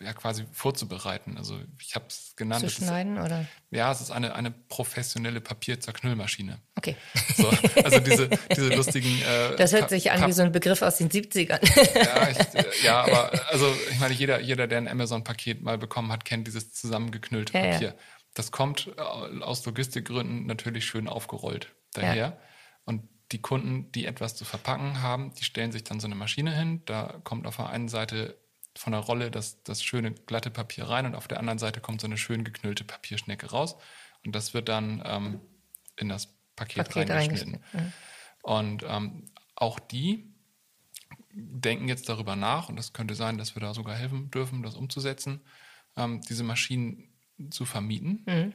ja, 0.00 0.12
quasi 0.12 0.44
vorzubereiten. 0.52 1.36
Also 1.38 1.58
ich 1.80 1.94
habe 1.94 2.06
es 2.08 2.34
genannt. 2.36 2.60
Zu 2.60 2.70
schneiden 2.70 3.16
ist, 3.16 3.24
oder? 3.24 3.46
Ja, 3.70 3.90
es 3.92 4.00
ist 4.00 4.10
eine, 4.10 4.34
eine 4.34 4.50
professionelle 4.50 5.40
Papierzerknüllmaschine. 5.40 6.60
Okay. 6.76 6.96
So, 7.36 7.50
also 7.84 8.00
diese, 8.00 8.30
diese 8.50 8.68
lustigen. 8.74 9.20
Äh, 9.22 9.56
das 9.56 9.72
hört 9.72 9.90
sich 9.90 10.10
an 10.10 10.26
wie 10.26 10.32
so 10.32 10.42
ein 10.42 10.52
Begriff 10.52 10.80
aus 10.80 10.96
den 10.96 11.10
70ern. 11.10 11.60
ja, 11.94 12.28
ich, 12.30 12.82
ja, 12.82 13.02
aber 13.02 13.30
also 13.50 13.70
ich 13.90 13.98
meine, 13.98 14.14
jeder, 14.14 14.40
jeder, 14.40 14.66
der 14.66 14.78
ein 14.78 14.88
Amazon-Paket 14.88 15.62
mal 15.62 15.76
bekommen 15.76 16.10
hat, 16.10 16.24
kennt 16.24 16.46
dieses 16.46 16.72
zusammengeknüllte 16.72 17.52
ja, 17.52 17.72
Papier. 17.72 17.88
Ja. 17.88 17.94
Das 18.32 18.52
kommt 18.52 18.90
äh, 18.96 19.00
aus 19.00 19.66
Logistikgründen 19.66 20.46
natürlich 20.46 20.86
schön 20.86 21.08
aufgerollt 21.08 21.74
daher. 21.92 22.38
Und 22.84 23.02
die 23.32 23.42
Kunden, 23.42 23.90
die 23.92 24.06
etwas 24.06 24.36
zu 24.36 24.44
verpacken 24.44 25.02
haben, 25.02 25.32
die 25.34 25.44
stellen 25.44 25.72
sich 25.72 25.84
dann 25.84 26.00
so 26.00 26.06
eine 26.06 26.14
Maschine 26.14 26.54
hin. 26.54 26.82
Da 26.86 27.20
kommt 27.24 27.46
auf 27.46 27.56
der 27.56 27.68
einen 27.68 27.88
Seite 27.88 28.38
von 28.76 28.92
der 28.92 29.00
Rolle 29.00 29.30
das, 29.30 29.62
das 29.62 29.82
schöne 29.82 30.12
glatte 30.12 30.50
Papier 30.50 30.84
rein 30.84 31.06
und 31.06 31.14
auf 31.14 31.28
der 31.28 31.38
anderen 31.38 31.58
Seite 31.58 31.80
kommt 31.80 32.00
so 32.00 32.06
eine 32.06 32.18
schön 32.18 32.44
geknüllte 32.44 32.84
Papierschnecke 32.84 33.50
raus. 33.50 33.76
Und 34.24 34.34
das 34.34 34.54
wird 34.54 34.68
dann 34.68 35.02
ähm, 35.04 35.40
in 35.96 36.08
das 36.08 36.34
Paket, 36.56 36.88
Paket 36.88 37.10
reingeschnitten. 37.10 37.62
reingeschnitten. 37.72 37.92
Und 38.42 38.84
ähm, 38.88 39.30
auch 39.54 39.78
die 39.78 40.32
denken 41.32 41.88
jetzt 41.88 42.08
darüber 42.08 42.36
nach, 42.36 42.68
und 42.68 42.76
das 42.76 42.92
könnte 42.92 43.14
sein, 43.14 43.38
dass 43.38 43.54
wir 43.54 43.60
da 43.60 43.74
sogar 43.74 43.94
helfen 43.94 44.30
dürfen, 44.30 44.62
das 44.62 44.74
umzusetzen, 44.74 45.40
ähm, 45.96 46.20
diese 46.22 46.44
Maschinen 46.44 47.12
zu 47.50 47.64
vermieten, 47.64 48.24
mhm. 48.26 48.54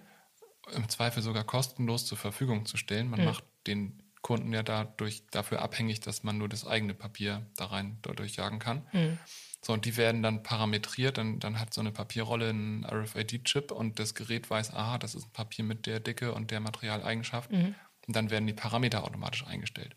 im 0.75 0.89
Zweifel 0.89 1.21
sogar 1.21 1.43
kostenlos 1.43 2.05
zur 2.05 2.17
Verfügung 2.17 2.65
zu 2.65 2.77
stellen. 2.77 3.09
Man 3.09 3.19
mhm. 3.19 3.25
macht 3.25 3.43
den 3.67 4.01
Kunden 4.21 4.53
ja 4.53 4.63
dadurch 4.63 5.23
dafür 5.31 5.61
abhängig, 5.61 5.99
dass 5.99 6.23
man 6.23 6.37
nur 6.37 6.49
das 6.49 6.65
eigene 6.65 6.93
Papier 6.93 7.45
da 7.55 7.65
rein 7.65 7.97
dadurch 8.01 8.35
jagen 8.35 8.59
kann. 8.59 8.85
Mhm. 8.91 9.19
So, 9.63 9.73
und 9.73 9.85
die 9.85 9.95
werden 9.95 10.23
dann 10.23 10.41
parametriert, 10.41 11.19
dann, 11.19 11.39
dann 11.39 11.59
hat 11.59 11.73
so 11.73 11.81
eine 11.81 11.91
Papierrolle 11.91 12.49
einen 12.49 12.83
RFID-Chip 12.83 13.71
und 13.71 13.99
das 13.99 14.15
Gerät 14.15 14.49
weiß, 14.49 14.73
aha, 14.73 14.97
das 14.97 15.13
ist 15.13 15.25
ein 15.25 15.33
Papier 15.33 15.63
mit 15.63 15.85
der 15.85 15.99
Dicke 15.99 16.33
und 16.33 16.49
der 16.49 16.59
Materialeigenschaft. 16.59 17.51
Mhm. 17.51 17.75
Und 18.07 18.15
dann 18.15 18.31
werden 18.31 18.47
die 18.47 18.53
Parameter 18.53 19.03
automatisch 19.03 19.45
eingestellt. 19.45 19.95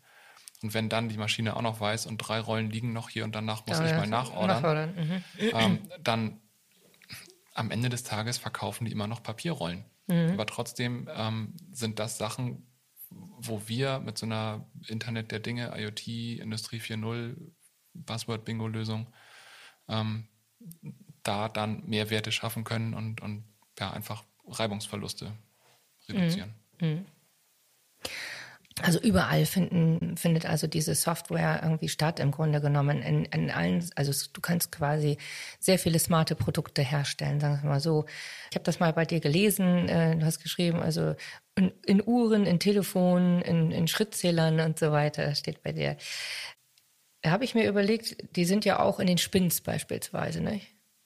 Und 0.61 0.75
wenn 0.75 0.87
dann 0.87 1.09
die 1.09 1.17
Maschine 1.17 1.55
auch 1.55 1.63
noch 1.63 1.79
weiß 1.79 2.05
und 2.05 2.19
drei 2.19 2.39
Rollen 2.39 2.69
liegen 2.69 2.93
noch 2.93 3.09
hier 3.09 3.23
und 3.23 3.33
danach 3.33 3.65
muss 3.65 3.79
oh, 3.79 3.83
ich 3.83 3.89
ja, 3.89 3.97
mal 3.97 4.07
nachordern, 4.07 4.61
nachordern. 4.61 4.95
Mhm. 4.95 5.23
Ähm, 5.39 5.79
dann 6.01 6.39
am 7.55 7.71
Ende 7.71 7.89
des 7.89 8.03
Tages 8.03 8.37
verkaufen 8.37 8.85
die 8.85 8.91
immer 8.91 9.07
noch 9.07 9.23
Papierrollen. 9.23 9.85
Mhm. 10.07 10.31
Aber 10.33 10.45
trotzdem 10.45 11.09
ähm, 11.11 11.55
sind 11.71 11.97
das 11.97 12.17
Sachen, 12.17 12.67
wo 13.09 13.63
wir 13.67 13.99
mit 13.99 14.17
so 14.17 14.27
einer 14.27 14.67
Internet 14.87 15.31
der 15.31 15.39
Dinge, 15.39 15.73
IoT, 15.75 16.07
Industrie 16.39 16.79
4.0, 16.79 17.35
Buzzword-Bingo-Lösung 17.93 19.07
ähm, 19.87 20.27
da 21.23 21.49
dann 21.49 21.83
Mehrwerte 21.85 22.31
schaffen 22.31 22.63
können 22.63 22.93
und, 22.93 23.21
und 23.21 23.43
ja, 23.79 23.91
einfach 23.91 24.23
Reibungsverluste 24.47 25.31
reduzieren. 26.07 26.53
Mhm. 26.79 26.87
mhm. 26.87 27.05
Also 28.81 28.99
überall 28.99 29.45
finden, 29.45 30.17
findet 30.17 30.45
also 30.45 30.67
diese 30.67 30.95
Software 30.95 31.61
irgendwie 31.63 31.87
statt, 31.87 32.19
im 32.19 32.31
Grunde 32.31 32.59
genommen. 32.59 33.01
In, 33.01 33.23
in 33.23 33.49
allen, 33.49 33.89
also 33.95 34.11
du 34.33 34.41
kannst 34.41 34.73
quasi 34.73 35.17
sehr 35.61 35.79
viele 35.79 35.97
smarte 35.97 36.35
Produkte 36.35 36.81
herstellen, 36.81 37.39
sagen 37.39 37.61
wir 37.63 37.69
mal 37.69 37.79
so. 37.79 38.05
Ich 38.49 38.55
habe 38.55 38.65
das 38.65 38.81
mal 38.81 38.91
bei 38.91 39.05
dir 39.05 39.21
gelesen, 39.21 39.87
äh, 39.87 40.17
du 40.17 40.25
hast 40.25 40.43
geschrieben, 40.43 40.81
also 40.81 41.15
in, 41.55 41.71
in 41.85 42.05
Uhren, 42.05 42.45
in 42.45 42.59
Telefonen, 42.59 43.41
in, 43.43 43.71
in 43.71 43.87
Schrittzählern 43.87 44.59
und 44.59 44.77
so 44.77 44.91
weiter, 44.91 45.33
steht 45.35 45.63
bei 45.63 45.71
dir 45.71 45.95
habe 47.31 47.43
ich 47.43 47.55
mir 47.55 47.67
überlegt, 47.67 48.35
die 48.35 48.45
sind 48.45 48.65
ja 48.65 48.79
auch 48.79 48.99
in 48.99 49.07
den 49.07 49.17
Spins 49.17 49.61
beispielsweise, 49.61 50.41
ne? 50.41 50.61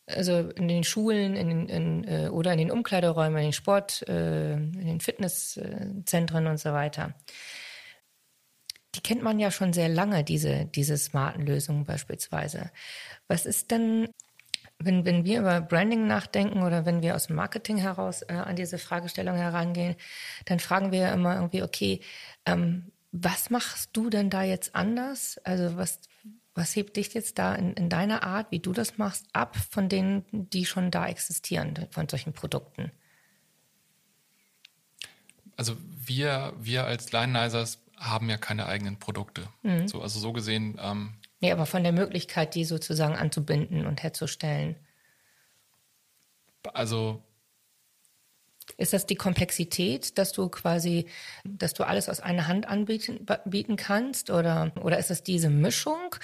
Also 0.07 0.49
in 0.49 0.67
den 0.67 0.83
Schulen 0.83 1.35
in, 1.35 1.69
in, 1.69 2.03
äh, 2.07 2.29
oder 2.29 2.51
in 2.51 2.57
den 2.57 2.71
Umkleideräumen, 2.71 3.37
in 3.37 3.43
den 3.45 3.53
Sport, 3.53 4.07
äh, 4.07 4.53
in 4.53 4.85
den 4.85 5.01
Fitnesszentren 5.01 6.47
und 6.47 6.59
so 6.59 6.73
weiter. 6.73 7.13
Die 8.95 9.01
kennt 9.01 9.21
man 9.21 9.37
ja 9.37 9.51
schon 9.51 9.71
sehr 9.71 9.87
lange, 9.87 10.23
diese, 10.23 10.65
diese 10.65 10.97
smarten 10.97 11.45
Lösungen 11.45 11.85
beispielsweise. 11.85 12.71
Was 13.27 13.45
ist 13.45 13.69
denn, 13.69 14.09
wenn, 14.79 15.05
wenn 15.05 15.25
wir 15.25 15.41
über 15.41 15.61
Branding 15.61 16.07
nachdenken 16.07 16.63
oder 16.63 16.87
wenn 16.87 17.03
wir 17.03 17.15
aus 17.15 17.27
dem 17.27 17.35
Marketing 17.35 17.77
heraus 17.77 18.23
äh, 18.23 18.33
an 18.33 18.55
diese 18.55 18.79
Fragestellung 18.79 19.35
herangehen, 19.35 19.95
dann 20.45 20.59
fragen 20.59 20.91
wir 20.91 21.11
immer 21.13 21.35
irgendwie, 21.35 21.61
okay, 21.61 22.01
ähm, 22.47 22.91
was 23.11 23.49
machst 23.49 23.89
du 23.93 24.09
denn 24.09 24.29
da 24.29 24.43
jetzt 24.43 24.75
anders? 24.75 25.39
Also 25.43 25.77
was, 25.77 25.99
was 26.53 26.75
hebt 26.75 26.97
dich 26.97 27.13
jetzt 27.13 27.39
da 27.39 27.55
in, 27.55 27.73
in 27.73 27.89
deiner 27.89 28.23
Art, 28.23 28.51
wie 28.51 28.59
du 28.59 28.71
das 28.71 28.97
machst, 28.97 29.25
ab 29.33 29.57
von 29.57 29.89
denen, 29.89 30.25
die 30.31 30.65
schon 30.65 30.91
da 30.91 31.07
existieren, 31.07 31.87
von 31.91 32.07
solchen 32.07 32.33
Produkten? 32.33 32.91
Also 35.57 35.75
wir, 36.05 36.53
wir 36.59 36.85
als 36.85 37.11
Lionizers 37.11 37.79
haben 37.97 38.29
ja 38.29 38.37
keine 38.37 38.65
eigenen 38.67 38.97
Produkte. 38.97 39.47
Mhm. 39.61 39.87
So, 39.87 40.01
also 40.01 40.19
so 40.19 40.31
gesehen. 40.31 40.79
Ähm, 40.81 41.15
nee, 41.41 41.51
aber 41.51 41.65
von 41.65 41.83
der 41.83 41.91
Möglichkeit, 41.91 42.55
die 42.55 42.63
sozusagen 42.63 43.15
anzubinden 43.15 43.85
und 43.85 44.01
herzustellen. 44.01 44.77
Also 46.73 47.23
ist 48.79 48.93
das 48.93 49.05
die 49.05 49.15
Komplexität, 49.15 50.17
dass 50.17 50.31
du 50.31 50.49
quasi, 50.49 51.05
dass 51.43 51.73
du 51.73 51.83
alles 51.83 52.09
aus 52.09 52.21
einer 52.21 52.47
Hand 52.47 52.67
anbieten 52.67 53.25
bieten 53.45 53.75
kannst? 53.75 54.29
Oder, 54.29 54.71
oder 54.81 54.97
ist 54.97 55.11
es 55.11 55.21
diese 55.21 55.49
Mischung, 55.49 56.15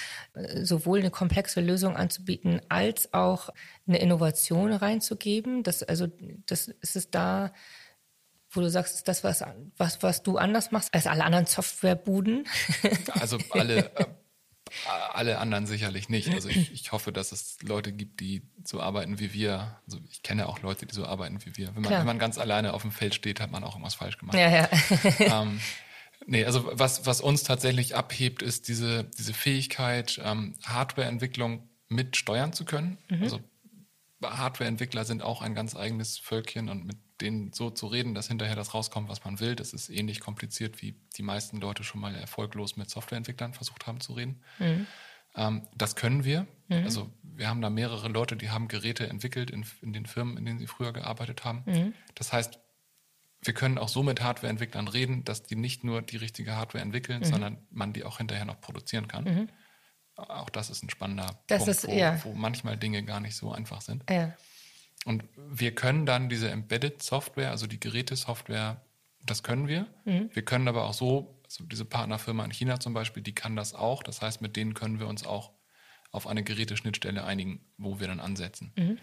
sowohl 0.63 0.99
eine 0.99 1.11
komplexe 1.11 1.61
Lösung 1.61 1.95
anzubieten, 1.95 2.61
als 2.69 3.13
auch 3.13 3.49
eine 3.87 3.99
Innovation 3.99 4.71
reinzugeben? 4.71 5.63
Das, 5.63 5.83
also, 5.83 6.07
das 6.45 6.69
ist 6.69 6.95
es 6.95 7.11
da, 7.11 7.51
wo 8.49 8.61
du 8.61 8.69
sagst, 8.69 8.95
ist 8.95 9.07
das 9.07 9.23
was, 9.23 9.43
was, 9.77 10.01
was 10.01 10.23
du 10.23 10.37
anders 10.37 10.71
machst 10.71 10.93
als 10.93 11.07
alle 11.07 11.23
anderen 11.25 11.45
Softwarebuden? 11.45 12.47
Also 13.19 13.37
alle, 13.51 13.93
äh, 13.95 14.05
alle 15.13 15.39
anderen 15.39 15.65
sicherlich 15.65 16.09
nicht. 16.09 16.33
Also 16.33 16.49
ich, 16.49 16.71
ich, 16.71 16.91
hoffe, 16.91 17.11
dass 17.11 17.31
es 17.31 17.57
Leute 17.61 17.91
gibt, 17.91 18.19
die 18.19 18.43
so 18.63 18.81
arbeiten 18.81 19.19
wie 19.19 19.33
wir. 19.33 19.79
Also 19.85 19.99
ich 20.09 20.23
kenne 20.23 20.47
auch 20.47 20.59
Leute, 20.59 20.85
die 20.85 20.93
so 20.93 21.05
arbeiten 21.05 21.43
wie 21.45 21.57
wir. 21.57 21.75
Wenn 21.75 21.83
man, 21.83 21.91
wenn 21.91 22.05
man 22.05 22.19
ganz 22.19 22.37
alleine 22.37 22.73
auf 22.73 22.81
dem 22.81 22.91
Feld 22.91 23.15
steht, 23.15 23.39
hat 23.39 23.51
man 23.51 23.63
auch 23.63 23.75
irgendwas 23.75 23.95
falsch 23.95 24.17
gemacht. 24.17 24.37
Ja, 24.37 24.49
ja. 24.49 24.69
ähm, 25.19 25.59
nee, 26.25 26.45
also 26.45 26.69
was, 26.71 27.05
was 27.05 27.21
uns 27.21 27.43
tatsächlich 27.43 27.95
abhebt, 27.95 28.41
ist 28.41 28.67
diese, 28.67 29.05
diese 29.17 29.33
Fähigkeit, 29.33 30.19
ähm, 30.23 30.55
Hardwareentwicklung 30.65 31.69
mit 31.87 32.17
steuern 32.17 32.53
zu 32.53 32.65
können. 32.65 32.97
Mhm. 33.09 33.23
Also 33.23 33.39
Hardwareentwickler 34.23 35.05
sind 35.05 35.21
auch 35.21 35.41
ein 35.41 35.55
ganz 35.55 35.75
eigenes 35.75 36.17
Völkchen 36.17 36.69
und 36.69 36.85
mit 36.85 36.97
denen 37.21 37.53
so 37.53 37.69
zu 37.69 37.87
reden, 37.87 38.13
dass 38.13 38.27
hinterher 38.27 38.55
das 38.55 38.73
rauskommt, 38.73 39.09
was 39.09 39.23
man 39.23 39.39
will, 39.39 39.55
das 39.55 39.73
ist 39.73 39.89
ähnlich 39.89 40.19
kompliziert, 40.19 40.81
wie 40.81 40.95
die 41.15 41.23
meisten 41.23 41.59
Leute 41.59 41.83
schon 41.83 42.01
mal 42.01 42.13
erfolglos 42.15 42.75
mit 42.75 42.89
Softwareentwicklern 42.89 43.53
versucht 43.53 43.87
haben 43.87 44.01
zu 44.01 44.13
reden. 44.13 44.41
Mhm. 44.59 44.87
Ähm, 45.35 45.67
das 45.75 45.95
können 45.95 46.23
wir. 46.23 46.47
Mhm. 46.67 46.83
Also 46.83 47.11
wir 47.21 47.47
haben 47.47 47.61
da 47.61 47.69
mehrere 47.69 48.07
Leute, 48.07 48.35
die 48.35 48.49
haben 48.49 48.67
Geräte 48.67 49.07
entwickelt 49.07 49.51
in, 49.51 49.65
in 49.81 49.93
den 49.93 50.05
Firmen, 50.05 50.37
in 50.37 50.45
denen 50.45 50.59
sie 50.59 50.67
früher 50.67 50.93
gearbeitet 50.93 51.45
haben. 51.45 51.63
Mhm. 51.65 51.93
Das 52.15 52.33
heißt, 52.33 52.59
wir 53.41 53.53
können 53.53 53.77
auch 53.77 53.89
so 53.89 54.03
mit 54.03 54.21
Hardwareentwicklern 54.21 54.87
reden, 54.87 55.23
dass 55.23 55.43
die 55.43 55.55
nicht 55.55 55.83
nur 55.83 56.01
die 56.01 56.17
richtige 56.17 56.55
Hardware 56.55 56.83
entwickeln, 56.83 57.19
mhm. 57.19 57.25
sondern 57.25 57.57
man 57.69 57.93
die 57.93 58.03
auch 58.03 58.17
hinterher 58.17 58.45
noch 58.45 58.59
produzieren 58.59 59.07
kann. 59.07 59.23
Mhm. 59.23 59.49
Auch 60.15 60.49
das 60.49 60.69
ist 60.69 60.83
ein 60.83 60.89
spannender 60.89 61.39
das 61.47 61.59
Punkt, 61.59 61.69
ist, 61.69 61.87
wo, 61.87 61.91
ja. 61.91 62.23
wo, 62.23 62.33
manchmal 62.33 62.77
Dinge 62.77 63.03
gar 63.03 63.19
nicht 63.19 63.35
so 63.35 63.51
einfach 63.51 63.81
sind. 63.81 64.09
Ja. 64.09 64.33
Und 65.05 65.23
wir 65.37 65.73
können 65.73 66.05
dann 66.05 66.29
diese 66.29 66.49
Embedded 66.49 67.01
Software, 67.01 67.51
also 67.51 67.67
die 67.67 67.79
Gerätesoftware, 67.79 68.81
das 69.23 69.43
können 69.43 69.67
wir. 69.67 69.87
Mhm. 70.03 70.31
Wir 70.33 70.43
können 70.43 70.67
aber 70.67 70.85
auch 70.85 70.93
so, 70.93 71.39
also 71.45 71.63
diese 71.63 71.85
Partnerfirma 71.85 72.43
in 72.43 72.51
China 72.51 72.79
zum 72.79 72.93
Beispiel, 72.93 73.21
die 73.21 73.35
kann 73.35 73.55
das 73.55 73.75
auch. 73.75 74.01
Das 74.01 74.21
heißt, 74.21 74.41
mit 74.41 74.55
denen 74.55 74.73
können 74.73 74.99
wir 74.99 75.07
uns 75.07 75.25
auch 75.25 75.51
auf 76.11 76.27
eine 76.27 76.43
Geräteschnittstelle 76.43 77.23
einigen, 77.23 77.61
wo 77.77 77.99
wir 77.99 78.07
dann 78.07 78.19
ansetzen. 78.19 78.73
Mhm. 78.75 78.97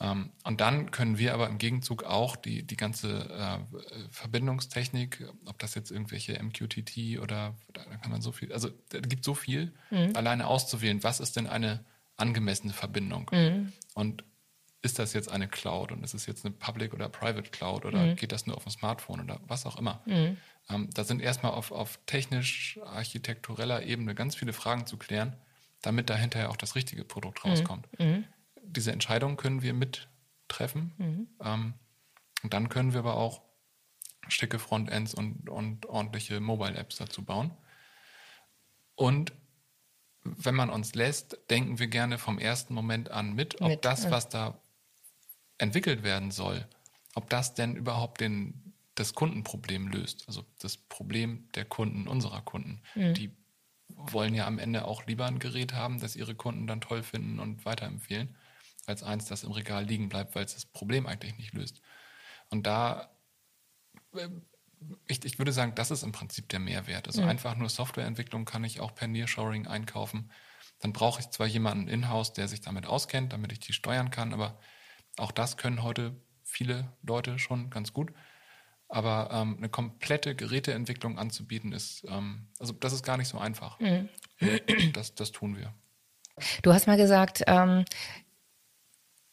Ähm, 0.00 0.32
und 0.44 0.60
dann 0.60 0.90
können 0.90 1.16
wir 1.16 1.32
aber 1.32 1.48
im 1.48 1.56
Gegenzug 1.56 2.04
auch 2.04 2.36
die, 2.36 2.66
die 2.66 2.76
ganze 2.76 3.30
äh, 3.30 4.08
Verbindungstechnik, 4.10 5.26
ob 5.46 5.58
das 5.60 5.74
jetzt 5.74 5.90
irgendwelche 5.90 6.42
MQTT 6.42 7.20
oder 7.20 7.56
da 7.72 7.84
kann 7.84 8.10
man 8.10 8.20
so 8.20 8.32
viel, 8.32 8.52
also 8.52 8.68
da 8.90 9.00
gibt 9.00 9.24
so 9.24 9.34
viel, 9.34 9.72
mhm. 9.90 10.14
alleine 10.14 10.46
auszuwählen, 10.46 11.02
was 11.02 11.20
ist 11.20 11.36
denn 11.36 11.46
eine 11.46 11.86
angemessene 12.18 12.74
Verbindung? 12.74 13.30
Mhm. 13.32 13.72
Und 13.94 14.24
ist 14.82 14.98
das 14.98 15.12
jetzt 15.12 15.30
eine 15.30 15.48
Cloud 15.48 15.92
und 15.92 16.02
ist 16.02 16.14
es 16.14 16.26
jetzt 16.26 16.44
eine 16.44 16.52
Public 16.54 16.92
oder 16.92 17.08
Private 17.08 17.50
Cloud 17.50 17.84
oder 17.84 18.06
mhm. 18.06 18.16
geht 18.16 18.32
das 18.32 18.46
nur 18.46 18.56
auf 18.56 18.64
dem 18.64 18.72
Smartphone 18.72 19.20
oder 19.20 19.40
was 19.46 19.64
auch 19.64 19.78
immer? 19.78 20.02
Mhm. 20.06 20.36
Ähm, 20.68 20.90
da 20.92 21.04
sind 21.04 21.22
erstmal 21.22 21.52
auf, 21.52 21.70
auf 21.72 21.98
technisch-architektureller 22.06 23.84
Ebene 23.84 24.14
ganz 24.14 24.34
viele 24.34 24.52
Fragen 24.52 24.86
zu 24.86 24.96
klären, 24.96 25.36
damit 25.82 26.10
da 26.10 26.16
hinterher 26.16 26.50
auch 26.50 26.56
das 26.56 26.74
richtige 26.74 27.04
Produkt 27.04 27.44
mhm. 27.44 27.50
rauskommt. 27.50 27.88
Mhm 27.98 28.24
diese 28.62 28.92
Entscheidung 28.92 29.36
können 29.36 29.62
wir 29.62 29.74
mittreffen. 29.74 30.92
Mhm. 30.98 31.28
Ähm, 31.42 31.74
und 32.42 32.52
dann 32.52 32.68
können 32.68 32.92
wir 32.92 33.00
aber 33.00 33.16
auch 33.16 33.42
schicke 34.28 34.58
Frontends 34.58 35.14
und, 35.14 35.48
und 35.48 35.86
ordentliche 35.86 36.40
Mobile-Apps 36.40 36.96
dazu 36.96 37.24
bauen. 37.24 37.50
Und 38.94 39.32
wenn 40.22 40.54
man 40.54 40.70
uns 40.70 40.94
lässt, 40.94 41.38
denken 41.50 41.78
wir 41.80 41.88
gerne 41.88 42.18
vom 42.18 42.38
ersten 42.38 42.74
Moment 42.74 43.10
an 43.10 43.34
mit, 43.34 43.60
ob 43.60 43.68
mit, 43.68 43.84
das, 43.84 44.10
was 44.10 44.28
da 44.28 44.60
entwickelt 45.62 46.02
werden 46.02 46.32
soll, 46.32 46.66
ob 47.14 47.30
das 47.30 47.54
denn 47.54 47.76
überhaupt 47.76 48.20
den, 48.20 48.74
das 48.96 49.14
Kundenproblem 49.14 49.86
löst. 49.86 50.24
Also 50.26 50.44
das 50.58 50.76
Problem 50.76 51.48
der 51.54 51.64
Kunden, 51.64 52.08
unserer 52.08 52.42
Kunden. 52.42 52.82
Mhm. 52.96 53.14
Die 53.14 53.30
wollen 53.88 54.34
ja 54.34 54.46
am 54.46 54.58
Ende 54.58 54.84
auch 54.86 55.06
lieber 55.06 55.26
ein 55.26 55.38
Gerät 55.38 55.72
haben, 55.72 56.00
das 56.00 56.16
ihre 56.16 56.34
Kunden 56.34 56.66
dann 56.66 56.80
toll 56.80 57.04
finden 57.04 57.38
und 57.38 57.64
weiterempfehlen 57.64 58.36
als 58.86 59.04
eins, 59.04 59.26
das 59.26 59.44
im 59.44 59.52
Regal 59.52 59.84
liegen 59.84 60.08
bleibt, 60.08 60.34
weil 60.34 60.44
es 60.44 60.54
das 60.54 60.66
Problem 60.66 61.06
eigentlich 61.06 61.38
nicht 61.38 61.54
löst. 61.54 61.80
Und 62.50 62.66
da, 62.66 63.14
äh, 64.16 64.28
ich, 65.06 65.24
ich 65.24 65.38
würde 65.38 65.52
sagen, 65.52 65.76
das 65.76 65.92
ist 65.92 66.02
im 66.02 66.10
Prinzip 66.10 66.48
der 66.48 66.58
Mehrwert. 66.58 67.06
Also 67.06 67.22
mhm. 67.22 67.28
einfach 67.28 67.54
nur 67.56 67.68
Softwareentwicklung 67.68 68.44
kann 68.44 68.64
ich 68.64 68.80
auch 68.80 68.96
per 68.96 69.06
Nearshoring 69.06 69.68
einkaufen. 69.68 70.32
Dann 70.80 70.92
brauche 70.92 71.20
ich 71.20 71.30
zwar 71.30 71.46
jemanden 71.46 71.86
in-house, 71.86 72.32
der 72.32 72.48
sich 72.48 72.62
damit 72.62 72.86
auskennt, 72.86 73.32
damit 73.32 73.52
ich 73.52 73.60
die 73.60 73.72
steuern 73.72 74.10
kann, 74.10 74.34
aber 74.34 74.58
auch 75.18 75.32
das 75.32 75.56
können 75.56 75.82
heute 75.82 76.16
viele 76.42 76.92
Leute 77.02 77.38
schon 77.38 77.70
ganz 77.70 77.92
gut. 77.92 78.12
Aber 78.88 79.30
ähm, 79.32 79.56
eine 79.56 79.70
komplette 79.70 80.34
Geräteentwicklung 80.34 81.18
anzubieten, 81.18 81.72
ist, 81.72 82.04
ähm, 82.08 82.48
also 82.58 82.74
das 82.74 82.92
ist 82.92 83.02
gar 83.02 83.16
nicht 83.16 83.28
so 83.28 83.38
einfach. 83.38 83.80
Mhm. 83.80 84.08
Das, 84.92 85.14
das 85.14 85.32
tun 85.32 85.56
wir. 85.56 85.72
Du 86.62 86.72
hast 86.72 86.86
mal 86.86 86.96
gesagt, 86.96 87.42
ähm, 87.46 87.84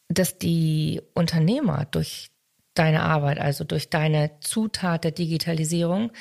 dass 0.07 0.38
die 0.38 1.01
Unternehmer 1.13 1.86
durch 1.86 2.31
deine 2.74 3.01
Arbeit, 3.03 3.39
also 3.39 3.63
durch 3.63 3.89
deine 3.89 4.39
Zutat 4.39 5.03
der 5.03 5.12
Digitalisierung, 5.12 6.12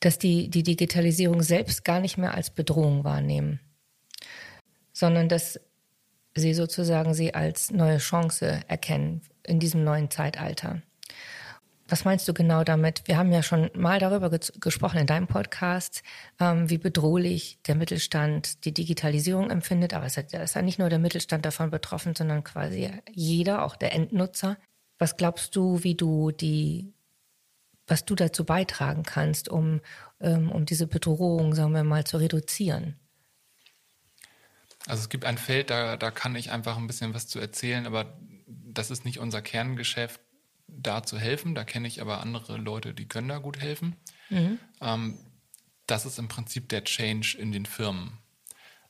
dass 0.00 0.18
die 0.18 0.48
die 0.48 0.62
Digitalisierung 0.62 1.42
selbst 1.42 1.84
gar 1.84 2.00
nicht 2.00 2.16
mehr 2.16 2.34
als 2.34 2.50
Bedrohung 2.50 3.04
wahrnehmen, 3.04 3.60
sondern 4.92 5.28
dass 5.28 5.60
sie 6.34 6.54
sozusagen 6.54 7.14
sie 7.14 7.34
als 7.34 7.70
neue 7.70 7.98
Chance 7.98 8.60
erkennen 8.68 9.22
in 9.44 9.58
diesem 9.58 9.84
neuen 9.84 10.10
Zeitalter. 10.10 10.82
Was 11.90 12.04
meinst 12.04 12.28
du 12.28 12.32
genau 12.32 12.62
damit? 12.62 13.02
Wir 13.06 13.18
haben 13.18 13.32
ja 13.32 13.42
schon 13.42 13.68
mal 13.74 13.98
darüber 13.98 14.30
gesprochen 14.30 14.98
in 14.98 15.08
deinem 15.08 15.26
Podcast, 15.26 16.04
ähm, 16.38 16.70
wie 16.70 16.78
bedrohlich 16.78 17.58
der 17.66 17.74
Mittelstand 17.74 18.64
die 18.64 18.72
Digitalisierung 18.72 19.50
empfindet. 19.50 19.92
Aber 19.92 20.06
es 20.06 20.16
ist 20.16 20.54
ja 20.54 20.62
nicht 20.62 20.78
nur 20.78 20.88
der 20.88 21.00
Mittelstand 21.00 21.44
davon 21.44 21.70
betroffen, 21.70 22.14
sondern 22.14 22.44
quasi 22.44 22.92
jeder, 23.10 23.64
auch 23.64 23.74
der 23.74 23.92
Endnutzer. 23.92 24.56
Was 24.98 25.16
glaubst 25.16 25.56
du, 25.56 25.82
wie 25.82 25.96
du 25.96 26.30
die, 26.30 26.92
was 27.88 28.04
du 28.04 28.14
dazu 28.14 28.44
beitragen 28.44 29.02
kannst, 29.02 29.48
um, 29.48 29.80
ähm, 30.20 30.52
um 30.52 30.66
diese 30.66 30.86
Bedrohung, 30.86 31.56
sagen 31.56 31.72
wir 31.72 31.82
mal, 31.82 32.04
zu 32.04 32.18
reduzieren? 32.18 32.99
Also 34.86 35.02
es 35.02 35.08
gibt 35.08 35.24
ein 35.24 35.38
Feld, 35.38 35.70
da, 35.70 35.96
da 35.96 36.10
kann 36.10 36.34
ich 36.36 36.50
einfach 36.50 36.76
ein 36.76 36.86
bisschen 36.86 37.14
was 37.14 37.26
zu 37.26 37.38
erzählen, 37.38 37.86
aber 37.86 38.18
das 38.46 38.90
ist 38.90 39.04
nicht 39.04 39.18
unser 39.18 39.42
Kerngeschäft 39.42 40.20
da 40.66 41.02
zu 41.02 41.18
helfen. 41.18 41.54
Da 41.54 41.64
kenne 41.64 41.88
ich 41.88 42.00
aber 42.00 42.20
andere 42.20 42.56
Leute, 42.56 42.94
die 42.94 43.08
können 43.08 43.28
da 43.28 43.38
gut 43.38 43.60
helfen. 43.60 43.96
Mhm. 44.30 44.58
Ähm, 44.80 45.18
das 45.86 46.06
ist 46.06 46.18
im 46.18 46.28
Prinzip 46.28 46.68
der 46.68 46.84
Change 46.84 47.36
in 47.38 47.52
den 47.52 47.66
Firmen. 47.66 48.18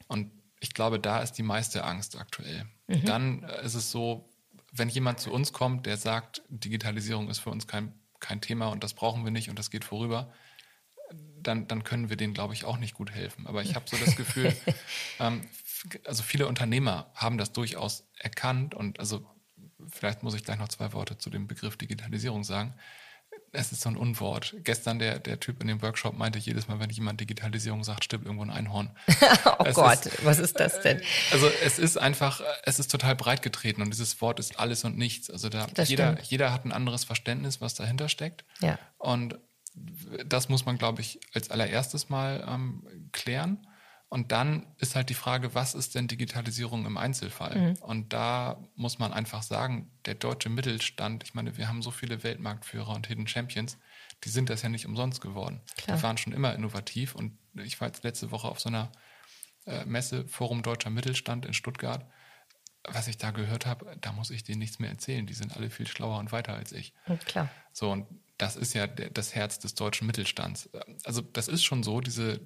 Und 0.07 0.31
ich 0.61 0.75
glaube, 0.75 1.01
da 1.01 1.21
ist 1.21 1.33
die 1.33 1.43
meiste 1.43 1.85
Angst 1.85 2.19
aktuell. 2.19 2.67
Mhm. 2.87 3.05
Dann 3.05 3.43
äh, 3.45 3.65
ist 3.65 3.75
es 3.75 3.91
so, 3.91 4.29
wenn 4.73 4.89
jemand 4.89 5.21
zu 5.21 5.33
uns 5.33 5.53
kommt, 5.53 5.87
der 5.87 5.97
sagt, 5.97 6.43
Digitalisierung 6.49 7.29
ist 7.29 7.39
für 7.39 7.51
uns 7.51 7.67
kein, 7.67 7.95
kein 8.21 8.41
Thema 8.41 8.69
und 8.69 8.85
das 8.85 8.95
brauchen 8.95 9.25
wir 9.25 9.33
nicht 9.33 9.51
und 9.51 9.59
das 9.59 9.71
geht 9.71 9.85
vorüber, 9.85 10.33
dann, 11.43 11.67
dann 11.69 11.85
können 11.85 12.11
wir 12.11 12.17
denen, 12.17 12.35
glaube 12.35 12.55
ich, 12.55 12.65
auch 12.65 12.79
nicht 12.79 12.95
gut 12.95 13.11
helfen. 13.11 13.47
Aber 13.47 13.63
ich 13.63 13.75
habe 13.75 13.85
so 13.89 13.97
das 13.97 14.17
Gefühl, 14.17 14.55
ähm, 15.21 15.43
also 16.05 16.23
viele 16.23 16.47
Unternehmer 16.47 17.11
haben 17.15 17.39
das 17.39 17.53
durchaus 17.53 18.05
erkannt 18.19 18.75
und 18.75 19.01
also 19.01 19.27
vielleicht 19.91 20.23
muss 20.23 20.35
ich 20.35 20.45
gleich 20.45 20.59
noch 20.59 20.69
zwei 20.69 20.93
Worte 20.93 21.19
zu 21.19 21.31
dem 21.31 21.47
Begriff 21.47 21.77
Digitalisierung 21.77 22.45
sagen. 22.45 22.75
Es 23.53 23.73
ist 23.73 23.81
so 23.81 23.89
ein 23.89 23.97
Unwort. 23.97 24.55
Gestern 24.63 25.01
der, 25.01 25.19
der 25.19 25.41
Typ 25.41 25.61
in 25.61 25.67
dem 25.67 25.83
Workshop 25.83 26.17
meinte 26.17 26.39
jedes 26.39 26.69
Mal, 26.69 26.79
wenn 26.79 26.91
jemand 26.91 27.21
Digitalisierung 27.21 27.83
sagt, 27.83 28.05
stimmt 28.05 28.25
irgendwo 28.25 28.45
ein 28.45 28.51
Einhorn. 28.51 28.91
oh 29.59 29.65
es 29.65 29.75
Gott, 29.75 30.07
ist, 30.07 30.25
was 30.25 30.39
ist 30.39 30.61
das 30.61 30.81
denn? 30.83 31.01
Also 31.33 31.49
es 31.65 31.79
ist 31.81 31.97
einfach, 31.97 32.43
es 32.63 32.79
ist 32.79 32.91
total 32.91 33.17
breit 33.17 33.43
getreten 33.43 33.83
und 33.83 33.91
dieses 33.91 34.21
Wort 34.21 34.39
ist 34.39 34.59
alles 34.59 34.85
und 34.85 34.97
nichts. 34.97 35.31
Also 35.31 35.49
da 35.49 35.67
jeder, 35.85 36.21
jeder 36.23 36.53
hat 36.53 36.65
ein 36.65 36.73
anderes 36.73 37.05
Verständnis, 37.05 37.61
was 37.61 37.75
dahinter 37.75 38.09
steckt. 38.09 38.45
Ja. 38.61 38.79
Und 38.99 39.37
das 39.75 40.49
muss 40.49 40.67
man, 40.67 40.79
glaube 40.79 41.01
ich, 41.01 41.21
als 41.35 41.51
allererstes 41.51 42.09
mal 42.09 42.45
ähm, 42.49 43.11
klären. 43.13 43.67
Und 44.09 44.33
dann 44.33 44.67
ist 44.79 44.97
halt 44.97 45.09
die 45.09 45.15
Frage, 45.15 45.55
was 45.55 45.75
ist 45.75 45.95
denn 45.95 46.09
Digitalisierung 46.09 46.85
im 46.85 46.97
Einzelfall? 46.97 47.57
Mhm. 47.57 47.75
Und 47.77 48.13
da 48.13 48.61
muss 48.75 48.99
man 48.99 49.13
einfach 49.13 49.45
sagen, 49.45 49.89
der 50.05 50.15
deutsche 50.15 50.49
Mittelstand, 50.49 51.23
ich 51.23 51.35
meine, 51.35 51.57
wir 51.57 51.69
haben 51.69 51.81
so 51.81 51.93
viele 51.93 52.25
Weltmarktführer 52.25 52.93
und 52.93 53.07
Hidden 53.07 53.29
Champions, 53.29 53.79
die 54.25 54.29
sind 54.29 54.51
das 54.51 54.63
ja 54.63 54.69
nicht 54.69 54.85
umsonst 54.85 55.21
geworden. 55.21 55.61
Klar. 55.77 55.97
Die 55.97 56.03
waren 56.03 56.19
schon 56.19 56.33
immer 56.33 56.53
innovativ. 56.57 57.15
Und 57.15 57.39
ich 57.55 57.81
war 57.81 57.87
jetzt 57.87 58.03
letzte 58.03 58.33
Woche 58.33 58.49
auf 58.49 58.59
so 58.59 58.69
einer 58.69 58.91
äh, 59.67 59.85
Messe, 59.85 60.27
Forum 60.27 60.63
Deutscher 60.63 60.91
Mittelstand 60.91 61.47
in 61.47 61.55
Stuttgart. 61.55 62.05
Was 62.83 63.07
ich 63.07 63.17
da 63.17 63.31
gehört 63.31 63.65
habe, 63.65 63.97
da 64.01 64.11
muss 64.11 64.31
ich 64.31 64.43
denen 64.43 64.59
nichts 64.59 64.81
mehr 64.81 64.91
erzählen. 64.91 65.25
Die 65.27 65.35
sind 65.35 65.57
alle 65.57 65.71
viel 65.71 65.87
schlauer 65.87 66.19
und 66.19 66.33
weiter 66.33 66.55
als 66.55 66.73
ich. 66.73 66.95
Und 67.07 67.25
klar. 67.27 67.49
So, 67.73 67.93
und 67.93 68.07
das 68.41 68.57
ist 68.57 68.75
ja 68.75 68.87
das 68.87 69.35
Herz 69.35 69.59
des 69.59 69.75
deutschen 69.75 70.07
Mittelstands. 70.07 70.71
Also 71.05 71.21
das 71.21 71.47
ist 71.47 71.63
schon 71.63 71.83
so, 71.83 72.01
diese 72.01 72.41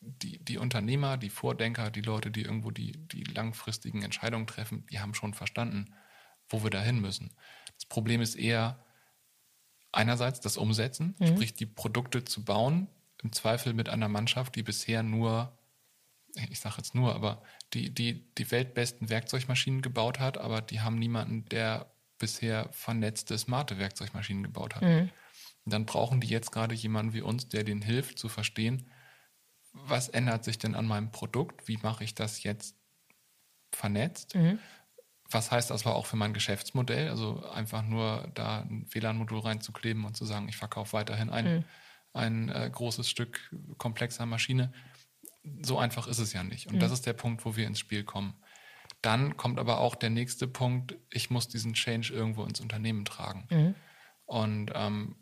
die, 0.00 0.38
die 0.44 0.58
Unternehmer, 0.58 1.16
die 1.16 1.30
Vordenker, 1.30 1.90
die 1.90 2.02
Leute, 2.02 2.30
die 2.30 2.42
irgendwo 2.42 2.70
die, 2.70 2.92
die 2.92 3.24
langfristigen 3.24 4.02
Entscheidungen 4.02 4.46
treffen, 4.46 4.86
die 4.90 5.00
haben 5.00 5.14
schon 5.14 5.34
verstanden, 5.34 5.94
wo 6.48 6.62
wir 6.62 6.70
dahin 6.70 7.00
müssen. 7.00 7.34
Das 7.74 7.86
Problem 7.86 8.20
ist 8.20 8.36
eher 8.36 8.84
einerseits 9.90 10.40
das 10.40 10.56
Umsetzen, 10.56 11.14
mhm. 11.18 11.28
sprich 11.28 11.54
die 11.54 11.66
Produkte 11.66 12.24
zu 12.24 12.44
bauen, 12.44 12.88
im 13.22 13.32
Zweifel 13.32 13.72
mit 13.72 13.88
einer 13.88 14.08
Mannschaft, 14.08 14.54
die 14.54 14.62
bisher 14.62 15.02
nur, 15.02 15.58
ich 16.48 16.60
sage 16.60 16.76
jetzt 16.78 16.94
nur, 16.94 17.14
aber 17.14 17.42
die, 17.74 17.92
die 17.92 18.32
die 18.36 18.50
weltbesten 18.50 19.08
Werkzeugmaschinen 19.08 19.82
gebaut 19.82 20.20
hat, 20.20 20.38
aber 20.38 20.60
die 20.60 20.80
haben 20.80 20.98
niemanden, 20.98 21.44
der 21.46 21.90
bisher 22.18 22.68
vernetzte, 22.72 23.36
smarte 23.36 23.78
Werkzeugmaschinen 23.78 24.44
gebaut 24.44 24.76
hat. 24.76 24.82
Mhm. 24.82 25.10
Dann 25.70 25.86
brauchen 25.86 26.20
die 26.20 26.28
jetzt 26.28 26.52
gerade 26.52 26.74
jemanden 26.74 27.12
wie 27.12 27.22
uns, 27.22 27.48
der 27.48 27.64
denen 27.64 27.82
hilft 27.82 28.18
zu 28.18 28.28
verstehen, 28.28 28.90
was 29.72 30.08
ändert 30.08 30.44
sich 30.44 30.58
denn 30.58 30.74
an 30.74 30.86
meinem 30.86 31.10
Produkt? 31.10 31.68
Wie 31.68 31.78
mache 31.78 32.04
ich 32.04 32.14
das 32.14 32.42
jetzt 32.42 32.76
vernetzt? 33.72 34.34
Mhm. 34.34 34.58
Was 35.30 35.50
heißt 35.50 35.70
das 35.70 35.86
aber 35.86 35.94
auch 35.94 36.06
für 36.06 36.16
mein 36.16 36.32
Geschäftsmodell? 36.32 37.10
Also 37.10 37.44
einfach 37.50 37.82
nur 37.82 38.30
da 38.34 38.60
ein 38.60 38.86
WLAN-Modul 38.90 39.40
reinzukleben 39.40 40.04
und 40.04 40.16
zu 40.16 40.24
sagen, 40.24 40.48
ich 40.48 40.56
verkaufe 40.56 40.94
weiterhin 40.94 41.28
ein, 41.28 41.58
mhm. 41.58 41.64
ein 42.14 42.48
äh, 42.48 42.70
großes 42.72 43.10
Stück 43.10 43.54
komplexer 43.76 44.26
Maschine. 44.26 44.72
so 45.62 45.78
einfach 45.78 46.08
ist 46.08 46.18
es 46.18 46.32
ja 46.32 46.42
nicht. 46.42 46.68
Und 46.68 46.76
mhm. 46.76 46.80
das 46.80 46.92
ist 46.92 47.06
der 47.06 47.12
Punkt, 47.12 47.44
wo 47.44 47.56
wir 47.56 47.66
ins 47.66 47.78
Spiel 47.78 48.04
kommen. 48.04 48.34
Dann 49.02 49.36
kommt 49.36 49.58
aber 49.58 49.78
auch 49.78 49.94
der 49.94 50.10
nächste 50.10 50.48
Punkt, 50.48 50.96
ich 51.10 51.30
muss 51.30 51.46
diesen 51.48 51.74
Change 51.74 52.12
irgendwo 52.12 52.44
ins 52.44 52.60
Unternehmen 52.60 53.04
tragen. 53.04 53.46
Mhm. 53.50 53.74
Und 54.24 54.72
ähm, 54.74 55.16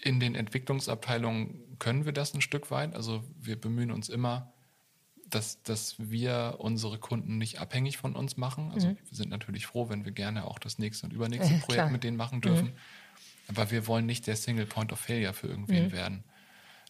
in 0.00 0.20
den 0.20 0.34
Entwicklungsabteilungen 0.34 1.78
können 1.78 2.04
wir 2.04 2.12
das 2.12 2.34
ein 2.34 2.40
Stück 2.40 2.70
weit. 2.70 2.94
Also 2.94 3.24
wir 3.38 3.60
bemühen 3.60 3.90
uns 3.90 4.08
immer, 4.08 4.52
dass, 5.26 5.62
dass 5.62 5.96
wir 5.98 6.56
unsere 6.58 6.98
Kunden 6.98 7.38
nicht 7.38 7.60
abhängig 7.60 7.98
von 7.98 8.14
uns 8.16 8.36
machen. 8.36 8.70
Also 8.72 8.88
mhm. 8.88 8.98
wir 9.04 9.16
sind 9.16 9.30
natürlich 9.30 9.66
froh, 9.66 9.88
wenn 9.88 10.04
wir 10.04 10.12
gerne 10.12 10.44
auch 10.44 10.58
das 10.58 10.78
nächste 10.78 11.06
und 11.06 11.12
übernächste 11.12 11.54
Projekt 11.54 11.82
Klar. 11.82 11.90
mit 11.90 12.04
denen 12.04 12.16
machen 12.16 12.40
dürfen. 12.40 12.66
Mhm. 12.66 12.72
Aber 13.48 13.70
wir 13.70 13.86
wollen 13.86 14.06
nicht 14.06 14.26
der 14.26 14.36
Single 14.36 14.66
Point 14.66 14.92
of 14.92 15.00
Failure 15.00 15.32
für 15.32 15.48
irgendwen 15.48 15.86
mhm. 15.86 15.92
werden. 15.92 16.24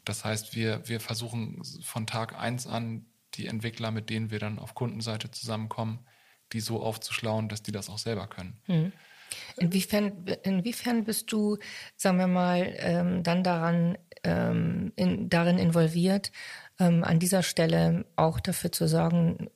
Das 0.05 0.25
heißt, 0.25 0.55
wir, 0.55 0.89
wir 0.89 1.01
versuchen 1.01 1.63
von 1.83 2.07
Tag 2.07 2.39
eins 2.39 2.67
an 2.67 3.07
die 3.35 3.47
Entwickler, 3.47 3.91
mit 3.91 4.11
denen 4.11 4.31
wir 4.31 4.39
dann 4.39 4.59
auf 4.59 4.75
Kundenseite 4.75 5.31
zusammenkommen, 5.31 6.01
die 6.53 6.61
so 6.61 6.83
aufzuschlauen, 6.83 7.49
dass 7.49 7.63
die 7.63 7.73
das 7.73 7.91
auch 7.91 7.99
selber 7.99 8.27
können. 8.27 8.59
Inwiefern, 9.57 10.13
inwiefern 10.43 11.05
bist 11.05 11.33
du, 11.33 11.59
sagen 11.97 12.19
wir 12.19 12.27
mal, 12.27 12.75
ähm, 12.79 13.23
dann 13.23 13.43
daran, 13.43 13.99
ähm, 14.25 14.93
in, 14.97 15.29
darin 15.29 15.59
involviert, 15.59 16.33
ähm, 16.79 17.05
an 17.05 17.19
dieser 17.19 17.43
Stelle 17.43 18.05
auch 18.17 18.41
dafür 18.41 18.73
zu 18.73 18.89
sorgen 18.89 19.49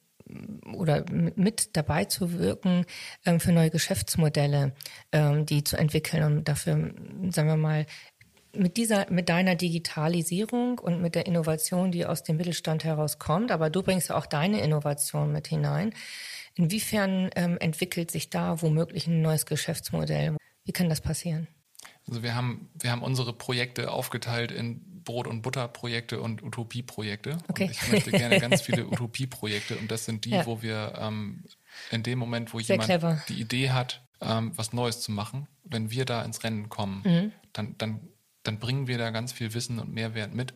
oder 0.75 1.05
mit 1.11 1.77
dabei 1.77 2.05
zu 2.05 2.33
wirken 2.39 2.87
ähm, 3.27 3.41
für 3.41 3.53
neue 3.53 3.71
Geschäftsmodelle, 3.71 4.73
ähm, 5.13 5.47
die 5.47 5.65
zu 5.65 5.77
entwickeln 5.77 6.23
und 6.23 6.49
dafür, 6.49 6.93
sagen 7.31 7.49
wir 7.49 7.57
mal, 7.57 7.87
mit 8.55 8.77
dieser, 8.77 9.11
mit 9.11 9.29
deiner 9.29 9.55
Digitalisierung 9.55 10.79
und 10.79 11.01
mit 11.01 11.15
der 11.15 11.27
Innovation, 11.27 11.91
die 11.91 12.05
aus 12.05 12.23
dem 12.23 12.37
Mittelstand 12.37 12.85
herauskommt, 12.85 13.51
aber 13.51 13.71
du 13.71 13.83
bringst 13.83 14.11
ja 14.11 14.17
auch 14.17 14.27
deine 14.27 14.61
Innovation 14.61 15.33
mit 15.33 15.49
hinein. 15.49 15.95
Inwiefern 16.55 17.31
ähm, 17.35 17.59
entwickelt 17.59 18.11
sich 18.11 18.31
da 18.31 18.61
womöglich 18.63 19.07
ein 19.07 19.23
neues 19.23 19.47
Geschäftsmodell? 19.47 20.37
Wie 20.65 20.73
kann 20.73 20.89
das 20.89 21.01
passieren? 21.01 21.49
Also 22.07 22.23
wir 22.23 22.35
haben, 22.35 22.69
wir 22.81 22.91
haben 22.91 23.03
unsere 23.03 23.33
Projekte 23.33 23.91
aufgeteilt 23.91 24.53
in 24.53 25.03
Brot- 25.05 25.27
und 25.27 25.43
Butterprojekte 25.43 26.21
und 26.21 26.43
Utopieprojekte. 26.43 27.39
Okay. 27.49 27.65
Und 27.65 27.71
ich 27.71 27.93
möchte 27.93 28.11
gerne 28.11 28.39
ganz 28.41 28.61
viele 28.63 28.87
Utopieprojekte 28.87 29.77
und 29.77 29.91
das 29.91 30.05
sind 30.05 30.25
die, 30.25 30.31
ja. 30.31 30.47
wo 30.47 30.63
wir 30.63 30.95
ähm, 30.99 31.45
in 31.91 32.03
dem 32.03 32.19
Moment, 32.19 32.53
wo 32.53 32.59
Sehr 32.59 32.75
jemand 32.75 32.89
clever. 32.89 33.23
die 33.29 33.41
Idee 33.41 33.71
hat, 33.71 34.03
ähm, 34.21 34.53
was 34.57 34.73
Neues 34.73 35.01
zu 35.01 35.11
machen, 35.11 35.49
wenn 35.65 35.91
wir 35.91 36.05
da 36.05 36.23
ins 36.23 36.45
Rennen 36.45 36.69
kommen, 36.69 37.03
mhm. 37.05 37.33
dann, 37.53 37.77
dann 37.79 38.01
dann 38.43 38.59
bringen 38.59 38.87
wir 38.87 38.99
da 38.99 39.11
ganz 39.11 39.33
viel 39.33 39.55
Wissen 39.55 39.79
und 39.79 39.93
Mehrwert 39.93 40.35
mit, 40.35 40.55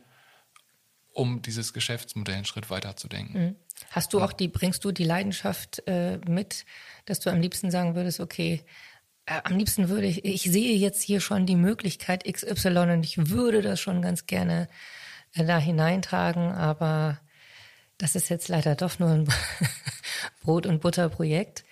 um 1.13 1.41
dieses 1.41 1.73
Geschäftsmodell 1.73 2.35
einen 2.35 2.45
Schritt 2.45 2.69
weiter 2.69 2.95
zu 2.95 3.07
denken. 3.07 3.39
Mhm. 3.39 3.55
Hast 3.91 4.13
du 4.13 4.21
auch 4.21 4.33
die, 4.33 4.47
bringst 4.47 4.83
du 4.85 4.91
die 4.91 5.03
Leidenschaft 5.03 5.83
äh, 5.87 6.17
mit, 6.27 6.65
dass 7.05 7.19
du 7.19 7.29
am 7.29 7.39
liebsten 7.39 7.71
sagen 7.71 7.95
würdest, 7.95 8.19
okay, 8.19 8.63
äh, 9.25 9.41
am 9.43 9.57
liebsten 9.57 9.89
würde 9.89 10.07
ich, 10.07 10.25
ich 10.25 10.43
sehe 10.43 10.75
jetzt 10.75 11.01
hier 11.01 11.21
schon 11.21 11.45
die 11.45 11.55
Möglichkeit 11.55 12.23
XY 12.25 12.77
und 12.77 13.03
ich 13.03 13.29
würde 13.29 13.61
das 13.61 13.79
schon 13.79 14.01
ganz 14.01 14.25
gerne 14.25 14.67
äh, 15.33 15.45
da 15.45 15.57
hineintragen, 15.57 16.51
aber 16.51 17.19
das 17.97 18.15
ist 18.15 18.29
jetzt 18.29 18.47
leider 18.47 18.75
doch 18.75 18.99
nur 18.99 19.09
ein 19.09 19.27
Brot- 20.41 20.65
und 20.65 20.81
Butterprojekt. 20.81 21.63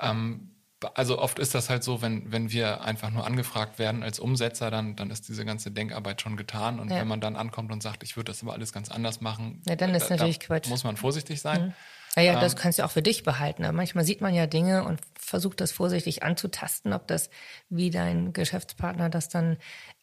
Ähm, 0.00 0.53
also 0.94 1.18
oft 1.18 1.38
ist 1.38 1.54
das 1.54 1.70
halt 1.70 1.82
so, 1.84 2.02
wenn, 2.02 2.30
wenn 2.32 2.50
wir 2.50 2.82
einfach 2.82 3.10
nur 3.10 3.26
angefragt 3.26 3.78
werden 3.78 4.02
als 4.02 4.18
Umsetzer, 4.18 4.70
dann, 4.70 4.96
dann 4.96 5.10
ist 5.10 5.28
diese 5.28 5.44
ganze 5.44 5.70
Denkarbeit 5.70 6.20
schon 6.20 6.36
getan. 6.36 6.80
Und 6.80 6.90
ja. 6.90 6.98
wenn 6.98 7.08
man 7.08 7.20
dann 7.20 7.36
ankommt 7.36 7.72
und 7.72 7.82
sagt, 7.82 8.02
ich 8.02 8.16
würde 8.16 8.32
das 8.32 8.42
aber 8.42 8.52
alles 8.52 8.72
ganz 8.72 8.90
anders 8.90 9.20
machen, 9.20 9.62
ja, 9.66 9.76
dann 9.76 9.94
ist 9.94 10.08
da, 10.08 10.16
natürlich 10.16 10.38
da 10.40 10.46
Quatsch. 10.46 10.68
Muss 10.68 10.84
man 10.84 10.96
vorsichtig 10.96 11.40
sein. 11.40 11.66
Mhm. 11.66 11.72
Naja, 12.16 12.34
ähm, 12.34 12.40
das 12.40 12.56
kannst 12.56 12.78
du 12.78 12.84
auch 12.84 12.90
für 12.90 13.02
dich 13.02 13.24
behalten. 13.24 13.64
Aber 13.64 13.72
manchmal 13.72 14.04
sieht 14.04 14.20
man 14.20 14.34
ja 14.34 14.46
Dinge 14.46 14.84
und 14.84 15.00
versucht 15.18 15.60
das 15.60 15.72
vorsichtig 15.72 16.22
anzutasten, 16.22 16.92
ob 16.92 17.06
das, 17.08 17.30
wie 17.68 17.90
dein 17.90 18.32
Geschäftspartner 18.32 19.10
das 19.10 19.28
dann 19.28 19.56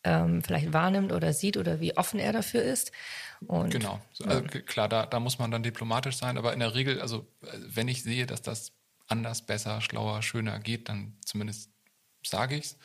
ähm, 0.04 0.42
vielleicht 0.44 0.74
wahrnimmt 0.74 1.12
oder 1.12 1.34
sieht 1.34 1.58
oder 1.58 1.80
wie 1.80 1.96
offen 1.96 2.20
er 2.20 2.34
dafür 2.34 2.64
ist. 2.64 2.92
Und, 3.48 3.72
genau. 3.72 4.00
Also, 4.26 4.42
ja. 4.42 4.62
Klar, 4.62 4.90
da, 4.90 5.06
da 5.06 5.20
muss 5.20 5.40
man 5.40 5.52
dann 5.52 5.64
diplomatisch 5.64 6.18
sein. 6.18 6.38
Aber 6.38 6.54
in 6.54 6.60
der 6.60 6.76
Regel, 6.76 7.02
also 7.02 7.26
wenn 7.68 7.88
ich 7.88 8.04
sehe, 8.04 8.26
dass 8.26 8.42
das 8.42 8.74
anders, 9.12 9.46
besser, 9.46 9.82
schlauer, 9.82 10.22
schöner 10.22 10.60
geht, 10.60 10.90
dann 10.90 11.18
zumindest 11.26 11.72
sage 12.24 12.56
ich 12.56 12.66
es. 12.66 12.78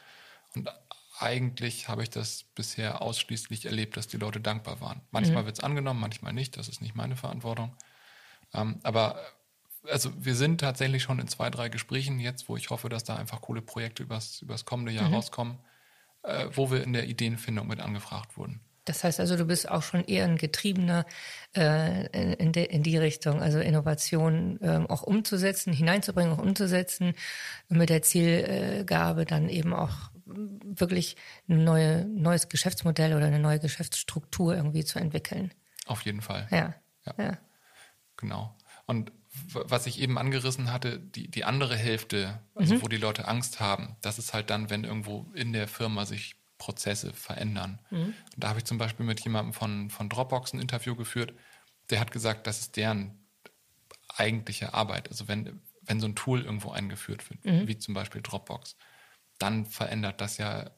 Und 0.54 0.70
eigentlich 1.18 1.88
habe 1.88 2.02
ich 2.02 2.10
das 2.10 2.44
bisher 2.54 3.00
ausschließlich 3.00 3.66
erlebt, 3.66 3.96
dass 3.96 4.08
die 4.08 4.18
Leute 4.18 4.40
dankbar 4.40 4.80
waren. 4.80 5.00
Manchmal 5.10 5.42
mhm. 5.42 5.46
wird 5.46 5.58
es 5.58 5.64
angenommen, 5.64 6.00
manchmal 6.00 6.32
nicht. 6.32 6.56
Das 6.56 6.68
ist 6.68 6.82
nicht 6.82 6.94
meine 6.94 7.16
Verantwortung. 7.16 7.74
Ähm, 8.52 8.80
aber 8.82 9.18
also 9.90 10.12
wir 10.16 10.34
sind 10.34 10.60
tatsächlich 10.60 11.02
schon 11.02 11.18
in 11.18 11.28
zwei, 11.28 11.48
drei 11.50 11.68
Gesprächen 11.68 12.18
jetzt, 12.18 12.48
wo 12.48 12.56
ich 12.56 12.70
hoffe, 12.70 12.88
dass 12.88 13.04
da 13.04 13.16
einfach 13.16 13.40
coole 13.40 13.62
Projekte 13.62 14.02
übers, 14.02 14.42
übers 14.42 14.64
kommende 14.64 14.92
Jahr 14.92 15.08
mhm. 15.08 15.14
rauskommen, 15.14 15.58
äh, 16.22 16.48
wo 16.52 16.70
wir 16.70 16.82
in 16.82 16.92
der 16.92 17.06
Ideenfindung 17.06 17.66
mit 17.66 17.80
angefragt 17.80 18.36
wurden. 18.36 18.60
Das 18.86 19.04
heißt 19.04 19.20
also, 19.20 19.36
du 19.36 19.44
bist 19.44 19.68
auch 19.68 19.82
schon 19.82 20.04
eher 20.04 20.24
ein 20.24 20.36
Getriebener 20.36 21.04
äh, 21.54 22.06
in, 22.36 22.52
de, 22.52 22.64
in 22.64 22.82
die 22.82 22.96
Richtung, 22.96 23.42
also 23.42 23.58
Innovation 23.58 24.58
äh, 24.62 24.86
auch 24.88 25.02
umzusetzen, 25.02 25.72
hineinzubringen, 25.72 26.32
auch 26.32 26.42
umzusetzen, 26.42 27.12
mit 27.68 27.90
der 27.90 28.02
Zielgabe 28.02 29.26
dann 29.26 29.48
eben 29.48 29.74
auch 29.74 30.10
wirklich 30.24 31.16
ein 31.48 31.64
neue, 31.64 32.04
neues 32.06 32.48
Geschäftsmodell 32.48 33.14
oder 33.14 33.26
eine 33.26 33.38
neue 33.38 33.60
Geschäftsstruktur 33.60 34.56
irgendwie 34.56 34.84
zu 34.84 34.98
entwickeln. 34.98 35.52
Auf 35.86 36.02
jeden 36.02 36.22
Fall. 36.22 36.48
Ja. 36.50 36.74
ja. 37.06 37.14
ja. 37.18 37.38
Genau. 38.16 38.56
Und 38.86 39.12
was 39.52 39.86
ich 39.86 40.00
eben 40.00 40.18
angerissen 40.18 40.72
hatte, 40.72 40.98
die, 40.98 41.28
die 41.28 41.44
andere 41.44 41.76
Hälfte, 41.76 42.40
also 42.54 42.76
mhm. 42.76 42.82
wo 42.82 42.88
die 42.88 42.96
Leute 42.96 43.28
Angst 43.28 43.60
haben, 43.60 43.96
das 44.00 44.18
ist 44.18 44.32
halt 44.32 44.50
dann, 44.50 44.70
wenn 44.70 44.84
irgendwo 44.84 45.26
in 45.34 45.52
der 45.52 45.68
Firma 45.68 46.06
sich 46.06 46.36
Prozesse 46.58 47.12
verändern. 47.12 47.78
Mhm. 47.90 48.14
da 48.36 48.48
habe 48.48 48.58
ich 48.58 48.64
zum 48.64 48.78
Beispiel 48.78 49.04
mit 49.04 49.20
jemandem 49.20 49.52
von, 49.52 49.90
von 49.90 50.08
Dropbox 50.08 50.52
ein 50.52 50.60
Interview 50.60 50.96
geführt, 50.96 51.34
der 51.90 52.00
hat 52.00 52.10
gesagt, 52.10 52.46
das 52.46 52.60
ist 52.60 52.76
deren 52.76 53.26
eigentliche 54.08 54.74
Arbeit. 54.74 55.08
Also 55.08 55.28
wenn, 55.28 55.60
wenn 55.82 56.00
so 56.00 56.06
ein 56.06 56.16
Tool 56.16 56.42
irgendwo 56.42 56.70
eingeführt 56.70 57.28
wird, 57.30 57.44
mhm. 57.44 57.68
wie 57.68 57.78
zum 57.78 57.94
Beispiel 57.94 58.22
Dropbox, 58.22 58.76
dann 59.38 59.66
verändert 59.66 60.20
das 60.20 60.38
ja 60.38 60.70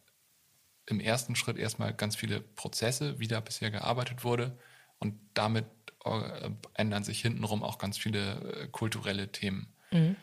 im 0.86 1.00
ersten 1.00 1.36
Schritt 1.36 1.58
erstmal 1.58 1.94
ganz 1.94 2.16
viele 2.16 2.40
Prozesse, 2.40 3.20
wie 3.20 3.28
da 3.28 3.40
bisher 3.40 3.70
gearbeitet 3.70 4.24
wurde. 4.24 4.58
Und 4.98 5.14
damit 5.34 5.66
äh, 6.04 6.50
ändern 6.74 7.04
sich 7.04 7.20
hintenrum 7.20 7.62
auch 7.62 7.78
ganz 7.78 7.98
viele 7.98 8.64
äh, 8.64 8.68
kulturelle 8.68 9.30
Themen. 9.30 9.74
Mhm. 9.90 10.16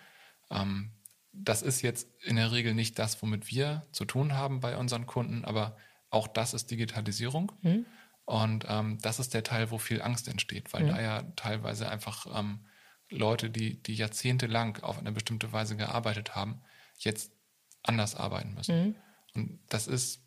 Ähm, 0.49 0.91
das 1.37 1.61
ist 1.61 1.81
jetzt 1.81 2.07
in 2.23 2.37
der 2.37 2.51
Regel 2.51 2.73
nicht 2.73 2.97
das, 2.99 3.21
womit 3.21 3.49
wir 3.51 3.85
zu 3.91 4.05
tun 4.05 4.33
haben 4.33 4.59
bei 4.59 4.77
unseren 4.77 5.05
Kunden, 5.05 5.45
aber 5.45 5.77
auch 6.09 6.27
das 6.27 6.53
ist 6.53 6.71
Digitalisierung. 6.71 7.51
Mhm. 7.61 7.85
Und 8.25 8.65
ähm, 8.67 8.97
das 9.01 9.19
ist 9.19 9.33
der 9.33 9.43
Teil, 9.43 9.69
wo 9.69 9.77
viel 9.77 10.01
Angst 10.01 10.27
entsteht, 10.27 10.73
weil 10.73 10.83
mhm. 10.83 10.87
da 10.87 11.01
ja 11.01 11.23
teilweise 11.35 11.89
einfach 11.89 12.25
ähm, 12.33 12.65
Leute, 13.09 13.49
die, 13.49 13.81
die 13.81 13.93
jahrzehntelang 13.93 14.81
auf 14.81 14.97
eine 14.97 15.11
bestimmte 15.11 15.51
Weise 15.51 15.75
gearbeitet 15.75 16.35
haben, 16.35 16.61
jetzt 16.97 17.31
anders 17.83 18.15
arbeiten 18.15 18.53
müssen. 18.55 18.83
Mhm. 18.83 18.95
Und 19.35 19.59
das 19.69 19.87
ist 19.87 20.21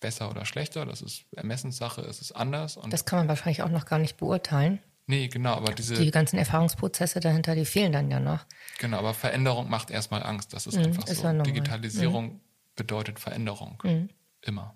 besser 0.00 0.30
oder 0.30 0.44
schlechter, 0.44 0.84
das 0.84 1.00
ist 1.00 1.26
Ermessenssache, 1.32 2.00
es 2.02 2.20
ist 2.20 2.32
anders. 2.32 2.78
das 2.88 3.04
kann 3.04 3.20
man 3.20 3.28
wahrscheinlich 3.28 3.62
auch 3.62 3.70
noch 3.70 3.86
gar 3.86 3.98
nicht 3.98 4.16
beurteilen. 4.16 4.80
Nee, 5.08 5.28
genau, 5.28 5.54
aber 5.54 5.72
diese. 5.72 5.94
Die 5.94 6.10
ganzen 6.10 6.36
Erfahrungsprozesse 6.36 7.20
dahinter, 7.20 7.54
die 7.54 7.64
fehlen 7.64 7.92
dann 7.92 8.10
ja 8.10 8.18
noch. 8.18 8.44
Genau, 8.78 8.98
aber 8.98 9.14
Veränderung 9.14 9.70
macht 9.70 9.90
erstmal 9.90 10.22
Angst. 10.22 10.52
Das 10.52 10.66
ist 10.66 10.76
mhm, 10.76 10.86
einfach 10.86 11.06
ist 11.06 11.20
so. 11.20 11.42
Digitalisierung 11.42 12.24
mhm. 12.24 12.40
bedeutet 12.74 13.20
Veränderung. 13.20 13.80
Mhm. 13.84 14.10
Immer. 14.42 14.74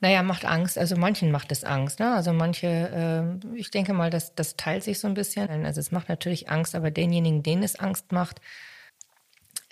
Naja, 0.00 0.22
macht 0.22 0.44
Angst. 0.44 0.76
Also 0.76 0.96
manchen 0.96 1.30
macht 1.30 1.52
es 1.52 1.64
Angst. 1.64 2.00
Ne? 2.00 2.12
Also 2.12 2.32
manche, 2.32 2.66
äh, 2.66 3.56
ich 3.56 3.70
denke 3.70 3.94
mal, 3.94 4.10
das, 4.10 4.34
das 4.34 4.56
teilt 4.56 4.82
sich 4.82 4.98
so 4.98 5.06
ein 5.06 5.14
bisschen. 5.14 5.64
Also 5.64 5.80
es 5.80 5.92
macht 5.92 6.08
natürlich 6.08 6.50
Angst, 6.50 6.74
aber 6.74 6.90
denjenigen, 6.90 7.42
denen 7.42 7.62
es 7.62 7.76
Angst 7.76 8.12
macht, 8.12 8.40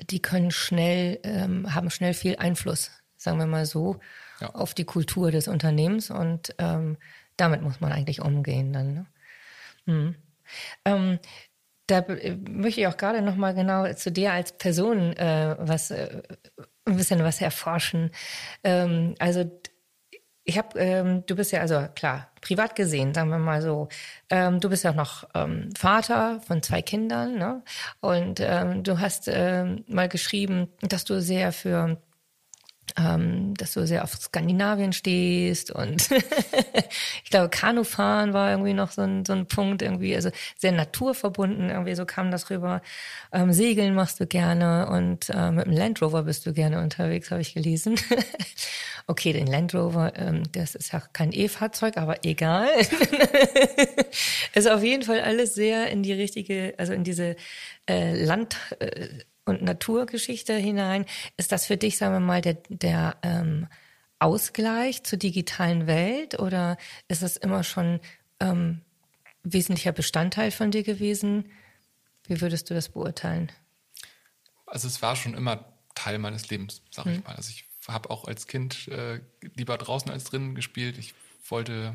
die 0.00 0.22
können 0.22 0.50
schnell, 0.50 1.18
ähm, 1.24 1.74
haben 1.74 1.90
schnell 1.90 2.14
viel 2.14 2.36
Einfluss, 2.36 2.90
sagen 3.16 3.38
wir 3.38 3.46
mal 3.46 3.66
so, 3.66 3.98
ja. 4.40 4.54
auf 4.54 4.72
die 4.74 4.84
Kultur 4.84 5.30
des 5.30 5.48
Unternehmens. 5.48 6.10
Und 6.10 6.54
ähm, 6.58 6.96
damit 7.36 7.60
muss 7.62 7.80
man 7.80 7.92
eigentlich 7.92 8.22
umgehen 8.22 8.72
dann. 8.72 8.94
Ne? 8.94 9.06
Mhm. 9.86 10.16
Ähm, 10.84 11.18
da 11.86 12.00
äh, 12.00 12.36
möchte 12.48 12.80
ich 12.82 12.86
auch 12.86 12.96
gerade 12.96 13.22
noch 13.22 13.36
mal 13.36 13.54
genau 13.54 13.92
zu 13.94 14.12
dir 14.12 14.32
als 14.32 14.52
Person 14.56 15.14
äh, 15.16 15.56
was 15.58 15.90
äh, 15.90 16.22
ein 16.84 16.96
bisschen 16.96 17.22
was 17.22 17.40
erforschen. 17.40 18.10
Ähm, 18.64 19.14
also 19.18 19.50
ich 20.44 20.58
habe, 20.58 20.78
ähm, 20.80 21.24
du 21.26 21.36
bist 21.36 21.52
ja 21.52 21.60
also 21.60 21.86
klar 21.94 22.30
privat 22.40 22.74
gesehen, 22.74 23.14
sagen 23.14 23.30
wir 23.30 23.38
mal 23.38 23.62
so. 23.62 23.88
Ähm, 24.28 24.58
du 24.60 24.68
bist 24.68 24.84
ja 24.84 24.92
noch 24.92 25.24
ähm, 25.34 25.70
Vater 25.78 26.40
von 26.40 26.62
zwei 26.62 26.82
Kindern, 26.82 27.38
ne? 27.38 27.62
Und 28.00 28.40
ähm, 28.40 28.82
du 28.82 28.98
hast 28.98 29.28
ähm, 29.28 29.84
mal 29.86 30.08
geschrieben, 30.08 30.68
dass 30.80 31.04
du 31.04 31.20
sehr 31.20 31.52
für 31.52 31.98
ähm, 32.98 33.54
dass 33.54 33.74
du 33.74 33.86
sehr 33.86 34.04
auf 34.04 34.14
Skandinavien 34.14 34.92
stehst 34.92 35.70
und 35.70 36.10
ich 37.24 37.30
glaube, 37.30 37.48
Kanufahren 37.48 38.32
war 38.32 38.50
irgendwie 38.50 38.74
noch 38.74 38.90
so 38.90 39.02
ein, 39.02 39.24
so 39.24 39.32
ein 39.32 39.46
Punkt, 39.46 39.82
irgendwie, 39.82 40.14
also 40.14 40.30
sehr 40.58 40.72
naturverbunden, 40.72 41.70
irgendwie 41.70 41.94
so 41.94 42.04
kam 42.04 42.30
das 42.30 42.50
rüber. 42.50 42.82
Ähm, 43.32 43.52
Segeln 43.52 43.94
machst 43.94 44.20
du 44.20 44.26
gerne 44.26 44.88
und 44.88 45.30
äh, 45.30 45.50
mit 45.50 45.66
dem 45.66 45.72
Land 45.72 46.02
Rover 46.02 46.22
bist 46.24 46.46
du 46.46 46.52
gerne 46.52 46.80
unterwegs, 46.80 47.30
habe 47.30 47.40
ich 47.40 47.54
gelesen. 47.54 47.96
okay, 49.06 49.32
den 49.32 49.46
Land 49.46 49.74
Rover, 49.74 50.12
ähm, 50.16 50.42
das 50.52 50.74
ist 50.74 50.92
ja 50.92 51.02
kein 51.12 51.32
E-Fahrzeug, 51.32 51.96
aber 51.96 52.24
egal. 52.24 52.68
ist 54.54 54.68
auf 54.68 54.82
jeden 54.82 55.02
Fall 55.02 55.20
alles 55.20 55.54
sehr 55.54 55.90
in 55.90 56.02
die 56.02 56.12
richtige, 56.12 56.74
also 56.78 56.92
in 56.92 57.04
diese 57.04 57.36
äh, 57.88 58.14
Land- 58.24 58.56
äh, 58.78 59.08
und 59.44 59.62
Naturgeschichte 59.62 60.54
hinein. 60.54 61.06
Ist 61.36 61.52
das 61.52 61.66
für 61.66 61.76
dich, 61.76 61.98
sagen 61.98 62.14
wir 62.14 62.20
mal, 62.20 62.40
der, 62.40 62.58
der 62.68 63.16
ähm, 63.22 63.66
Ausgleich 64.18 65.02
zur 65.02 65.18
digitalen 65.18 65.86
Welt 65.86 66.38
oder 66.38 66.76
ist 67.08 67.22
das 67.22 67.36
immer 67.36 67.64
schon 67.64 68.00
ähm, 68.38 68.80
wesentlicher 69.42 69.92
Bestandteil 69.92 70.50
von 70.52 70.70
dir 70.70 70.84
gewesen? 70.84 71.50
Wie 72.28 72.40
würdest 72.40 72.70
du 72.70 72.74
das 72.74 72.88
beurteilen? 72.88 73.50
Also 74.66 74.86
es 74.86 75.02
war 75.02 75.16
schon 75.16 75.34
immer 75.34 75.64
Teil 75.94 76.18
meines 76.18 76.48
Lebens, 76.48 76.82
sag 76.90 77.06
ich 77.06 77.18
mhm. 77.18 77.24
mal. 77.24 77.34
Also 77.34 77.50
ich 77.50 77.64
habe 77.88 78.10
auch 78.10 78.24
als 78.24 78.46
Kind 78.46 78.88
äh, 78.88 79.20
lieber 79.56 79.76
draußen 79.76 80.10
als 80.10 80.24
drinnen 80.24 80.54
gespielt. 80.54 80.98
Ich 80.98 81.14
wollte, 81.48 81.94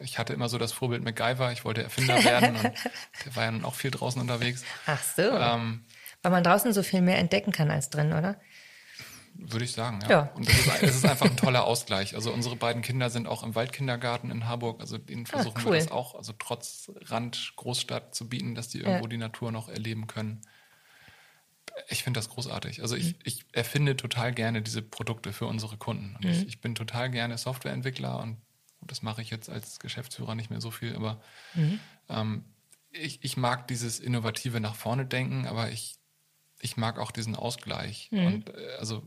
ich 0.00 0.18
hatte 0.18 0.32
immer 0.32 0.48
so 0.48 0.56
das 0.58 0.72
Vorbild 0.72 1.04
MacGyver, 1.04 1.52
ich 1.52 1.64
wollte 1.64 1.82
Erfinder 1.82 2.24
werden 2.24 2.56
und 2.56 2.62
der 3.24 3.36
war 3.36 3.44
ja 3.44 3.50
nun 3.50 3.64
auch 3.64 3.74
viel 3.74 3.90
draußen 3.90 4.20
unterwegs. 4.20 4.64
Ach 4.86 5.02
so. 5.02 5.22
Ähm, 5.22 5.84
weil 6.24 6.32
man 6.32 6.42
draußen 6.42 6.72
so 6.72 6.82
viel 6.82 7.02
mehr 7.02 7.18
entdecken 7.18 7.52
kann 7.52 7.70
als 7.70 7.90
drin, 7.90 8.14
oder? 8.14 8.40
Würde 9.34 9.64
ich 9.64 9.72
sagen, 9.72 9.98
ja. 10.04 10.10
ja. 10.10 10.20
Und 10.34 10.48
es 10.48 10.58
ist, 10.58 10.82
ist, 10.82 11.04
einfach 11.04 11.26
ein 11.26 11.36
toller 11.36 11.64
Ausgleich. 11.64 12.14
Also 12.14 12.32
unsere 12.32 12.56
beiden 12.56 12.82
Kinder 12.82 13.10
sind 13.10 13.26
auch 13.26 13.42
im 13.42 13.54
Waldkindergarten 13.54 14.30
in 14.30 14.46
Harburg. 14.46 14.80
Also 14.80 14.96
ihnen 15.08 15.26
ah, 15.26 15.30
versuchen 15.30 15.58
ah, 15.58 15.62
cool. 15.66 15.72
wir 15.72 15.80
das 15.80 15.90
auch, 15.90 16.14
also 16.14 16.32
trotz 16.38 16.90
Rand 17.02 17.52
Großstadt 17.56 18.14
zu 18.14 18.28
bieten, 18.28 18.54
dass 18.54 18.68
die 18.68 18.78
irgendwo 18.78 19.04
ja. 19.04 19.08
die 19.08 19.18
Natur 19.18 19.52
noch 19.52 19.68
erleben 19.68 20.06
können. 20.06 20.40
Ich 21.88 22.04
finde 22.04 22.18
das 22.18 22.30
großartig. 22.30 22.80
Also 22.80 22.96
ich, 22.96 23.08
mhm. 23.08 23.18
ich 23.24 23.44
erfinde 23.52 23.96
total 23.96 24.32
gerne 24.32 24.62
diese 24.62 24.80
Produkte 24.80 25.34
für 25.34 25.46
unsere 25.46 25.76
Kunden. 25.76 26.14
Und 26.16 26.24
mhm. 26.24 26.30
ich, 26.30 26.46
ich, 26.46 26.60
bin 26.62 26.74
total 26.74 27.10
gerne 27.10 27.36
Softwareentwickler 27.36 28.20
und 28.20 28.38
das 28.80 29.02
mache 29.02 29.20
ich 29.20 29.30
jetzt 29.30 29.50
als 29.50 29.78
Geschäftsführer 29.78 30.34
nicht 30.34 30.50
mehr 30.50 30.60
so 30.60 30.70
viel, 30.70 30.94
aber 30.94 31.20
mhm. 31.54 31.80
ähm, 32.08 32.44
ich, 32.92 33.24
ich 33.24 33.36
mag 33.36 33.66
dieses 33.66 33.98
innovative 33.98 34.60
nach 34.60 34.74
vorne 34.74 35.04
denken, 35.06 35.46
aber 35.46 35.70
ich 35.70 35.98
ich 36.64 36.78
mag 36.78 36.98
auch 36.98 37.12
diesen 37.12 37.36
Ausgleich. 37.36 38.08
Mhm. 38.10 38.26
Und 38.26 38.48
äh, 38.48 38.76
also 38.78 39.02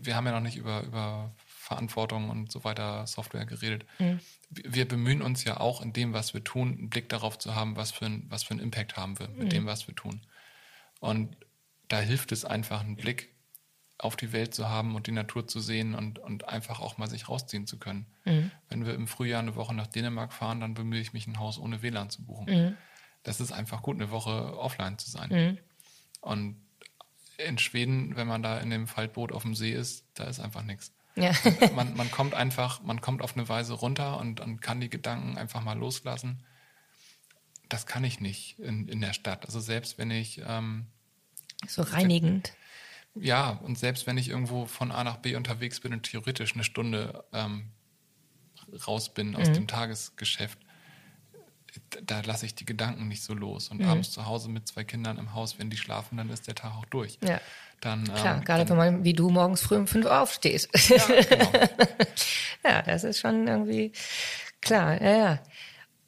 wir 0.00 0.16
haben 0.16 0.26
ja 0.26 0.32
noch 0.32 0.40
nicht 0.40 0.56
über, 0.56 0.82
über 0.82 1.32
Verantwortung 1.46 2.30
und 2.30 2.50
so 2.50 2.64
weiter 2.64 3.06
Software 3.06 3.46
geredet. 3.46 3.86
Mhm. 3.98 4.20
Wir 4.50 4.86
bemühen 4.86 5.22
uns 5.22 5.44
ja 5.44 5.58
auch 5.58 5.80
in 5.80 5.92
dem, 5.92 6.12
was 6.12 6.34
wir 6.34 6.42
tun, 6.42 6.76
einen 6.76 6.90
Blick 6.90 7.08
darauf 7.08 7.38
zu 7.38 7.54
haben, 7.54 7.76
was 7.76 7.92
für, 7.92 8.06
ein, 8.06 8.26
was 8.28 8.42
für 8.42 8.52
einen 8.52 8.60
Impact 8.60 8.96
haben 8.96 9.18
wir 9.20 9.28
mit 9.28 9.46
mhm. 9.46 9.50
dem, 9.50 9.66
was 9.66 9.86
wir 9.86 9.94
tun. 9.94 10.20
Und 10.98 11.36
da 11.86 12.00
hilft 12.00 12.32
es 12.32 12.44
einfach, 12.44 12.80
einen 12.80 12.96
Blick 12.96 13.32
auf 13.98 14.16
die 14.16 14.32
Welt 14.32 14.54
zu 14.54 14.68
haben 14.68 14.96
und 14.96 15.06
die 15.06 15.12
Natur 15.12 15.46
zu 15.46 15.60
sehen 15.60 15.94
und, 15.94 16.18
und 16.18 16.48
einfach 16.48 16.80
auch 16.80 16.98
mal 16.98 17.08
sich 17.08 17.28
rausziehen 17.28 17.66
zu 17.66 17.78
können. 17.78 18.06
Mhm. 18.24 18.50
Wenn 18.68 18.84
wir 18.84 18.94
im 18.94 19.06
Frühjahr 19.06 19.40
eine 19.40 19.54
Woche 19.54 19.74
nach 19.74 19.86
Dänemark 19.86 20.32
fahren, 20.32 20.60
dann 20.60 20.74
bemühe 20.74 21.00
ich 21.00 21.12
mich, 21.12 21.26
ein 21.28 21.38
Haus 21.38 21.58
ohne 21.58 21.82
WLAN 21.82 22.10
zu 22.10 22.24
buchen. 22.24 22.46
Mhm. 22.46 22.76
Das 23.22 23.40
ist 23.40 23.52
einfach 23.52 23.82
gut, 23.82 23.96
eine 23.96 24.10
Woche 24.10 24.58
offline 24.58 24.98
zu 24.98 25.10
sein. 25.10 25.58
Und 26.20 26.60
in 27.38 27.58
Schweden, 27.58 28.16
wenn 28.16 28.26
man 28.26 28.42
da 28.42 28.58
in 28.58 28.70
dem 28.70 28.86
Faltboot 28.86 29.32
auf 29.32 29.42
dem 29.42 29.54
See 29.54 29.72
ist, 29.72 30.04
da 30.14 30.24
ist 30.24 30.40
einfach 30.40 30.62
nichts. 30.62 30.92
Ja. 31.14 31.32
man, 31.74 31.96
man 31.96 32.10
kommt 32.10 32.34
einfach, 32.34 32.82
man 32.82 33.00
kommt 33.00 33.22
auf 33.22 33.36
eine 33.36 33.48
Weise 33.48 33.74
runter 33.74 34.18
und, 34.18 34.40
und 34.40 34.60
kann 34.60 34.80
die 34.80 34.90
Gedanken 34.90 35.36
einfach 35.36 35.62
mal 35.62 35.76
loslassen. 35.78 36.44
Das 37.68 37.86
kann 37.86 38.04
ich 38.04 38.20
nicht 38.20 38.58
in, 38.58 38.88
in 38.88 39.00
der 39.00 39.12
Stadt. 39.12 39.44
Also 39.44 39.60
selbst 39.60 39.98
wenn 39.98 40.10
ich 40.10 40.40
ähm, 40.46 40.86
so 41.66 41.82
reinigend. 41.82 42.52
Ja, 43.14 43.50
und 43.50 43.78
selbst 43.78 44.06
wenn 44.06 44.16
ich 44.16 44.28
irgendwo 44.28 44.66
von 44.66 44.92
A 44.92 45.02
nach 45.02 45.16
B 45.16 45.34
unterwegs 45.34 45.80
bin 45.80 45.92
und 45.92 46.04
theoretisch 46.04 46.54
eine 46.54 46.64
Stunde 46.64 47.24
ähm, 47.32 47.72
raus 48.86 49.12
bin 49.12 49.34
aus 49.34 49.48
mhm. 49.48 49.54
dem 49.54 49.66
Tagesgeschäft, 49.66 50.58
da 52.04 52.20
lasse 52.20 52.46
ich 52.46 52.54
die 52.54 52.64
Gedanken 52.64 53.08
nicht 53.08 53.22
so 53.22 53.34
los. 53.34 53.68
Und 53.68 53.80
mhm. 53.80 53.88
abends 53.88 54.10
zu 54.10 54.26
Hause 54.26 54.48
mit 54.48 54.68
zwei 54.68 54.84
Kindern 54.84 55.18
im 55.18 55.34
Haus, 55.34 55.58
wenn 55.58 55.70
die 55.70 55.76
schlafen, 55.76 56.16
dann 56.16 56.30
ist 56.30 56.46
der 56.46 56.54
Tag 56.54 56.72
auch 56.76 56.86
durch. 56.86 57.18
Ja. 57.22 57.40
Dann, 57.80 58.04
Klar, 58.04 58.36
ähm, 58.36 58.44
gerade 58.44 58.64
dann, 58.64 58.78
wenn 58.78 58.94
man 58.94 59.04
wie 59.04 59.12
du 59.12 59.30
morgens 59.30 59.60
früh 59.60 59.76
um 59.76 59.86
fünf 59.86 60.06
Uhr 60.06 60.20
aufstehst. 60.20 60.68
Ja, 60.88 61.06
genau. 61.06 61.52
ja, 62.64 62.82
das 62.82 63.04
ist 63.04 63.20
schon 63.20 63.46
irgendwie 63.46 63.92
klar, 64.60 65.00
ja, 65.00 65.16
ja. 65.16 65.38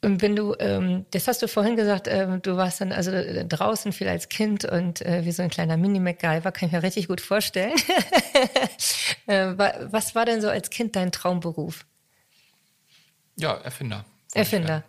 Und 0.02 0.22
wenn 0.22 0.34
du, 0.34 0.56
ähm, 0.58 1.04
das 1.10 1.28
hast 1.28 1.42
du 1.42 1.48
vorhin 1.48 1.76
gesagt, 1.76 2.08
ähm, 2.08 2.40
du 2.40 2.56
warst 2.56 2.80
dann 2.80 2.90
also 2.90 3.10
äh, 3.10 3.44
draußen 3.44 3.92
viel 3.92 4.08
als 4.08 4.30
Kind 4.30 4.64
und 4.64 5.02
äh, 5.02 5.26
wie 5.26 5.32
so 5.32 5.42
ein 5.42 5.50
kleiner 5.50 5.76
Mini-MacGyver, 5.76 6.52
kann 6.52 6.68
ich 6.68 6.72
mir 6.72 6.82
richtig 6.82 7.08
gut 7.08 7.20
vorstellen. 7.20 7.74
äh, 9.26 9.52
was 9.56 10.14
war 10.14 10.24
denn 10.24 10.40
so 10.40 10.48
als 10.48 10.70
Kind 10.70 10.96
dein 10.96 11.12
Traumberuf? 11.12 11.84
Ja, 13.36 13.54
Erfinder. 13.58 14.06
Erfinder. 14.32 14.84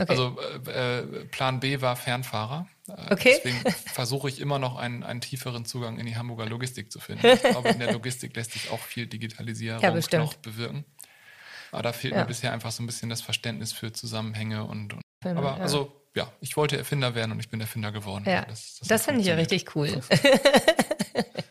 Okay. 0.00 0.10
Also 0.10 0.38
äh, 0.66 1.00
äh, 1.00 1.24
Plan 1.26 1.60
B 1.60 1.82
war 1.82 1.94
Fernfahrer. 1.94 2.66
Äh, 2.88 3.12
okay. 3.12 3.40
Deswegen 3.44 3.70
versuche 3.92 4.28
ich 4.30 4.40
immer 4.40 4.58
noch 4.58 4.76
einen, 4.76 5.02
einen 5.02 5.20
tieferen 5.20 5.66
Zugang 5.66 5.98
in 5.98 6.06
die 6.06 6.16
Hamburger 6.16 6.46
Logistik 6.46 6.90
zu 6.90 7.00
finden. 7.00 7.26
Ich 7.26 7.42
glaube, 7.42 7.68
in 7.68 7.78
der 7.78 7.92
Logistik 7.92 8.34
lässt 8.34 8.52
sich 8.52 8.70
auch 8.70 8.80
viel 8.80 9.06
Digitalisierung 9.06 9.82
ja, 9.82 10.18
noch 10.18 10.34
bewirken. 10.34 10.84
Aber 11.70 11.82
da 11.82 11.92
fehlt 11.92 12.14
ja. 12.14 12.20
mir 12.20 12.26
bisher 12.26 12.52
einfach 12.52 12.72
so 12.72 12.82
ein 12.82 12.86
bisschen 12.86 13.10
das 13.10 13.20
Verständnis 13.20 13.72
für 13.72 13.92
Zusammenhänge 13.92 14.64
und, 14.64 14.94
und 14.94 15.02
aber 15.22 15.56
ja. 15.56 15.62
also 15.62 15.92
ja, 16.16 16.32
ich 16.40 16.56
wollte 16.56 16.76
Erfinder 16.78 17.14
werden 17.14 17.32
und 17.32 17.40
ich 17.40 17.50
bin 17.50 17.60
Erfinder 17.60 17.92
geworden. 17.92 18.24
Ja, 18.26 18.44
das, 18.46 18.78
das, 18.78 18.88
das 18.88 19.04
finde 19.04 19.20
ich 19.20 19.26
ja 19.26 19.34
richtig 19.34 19.76
cool. 19.76 20.00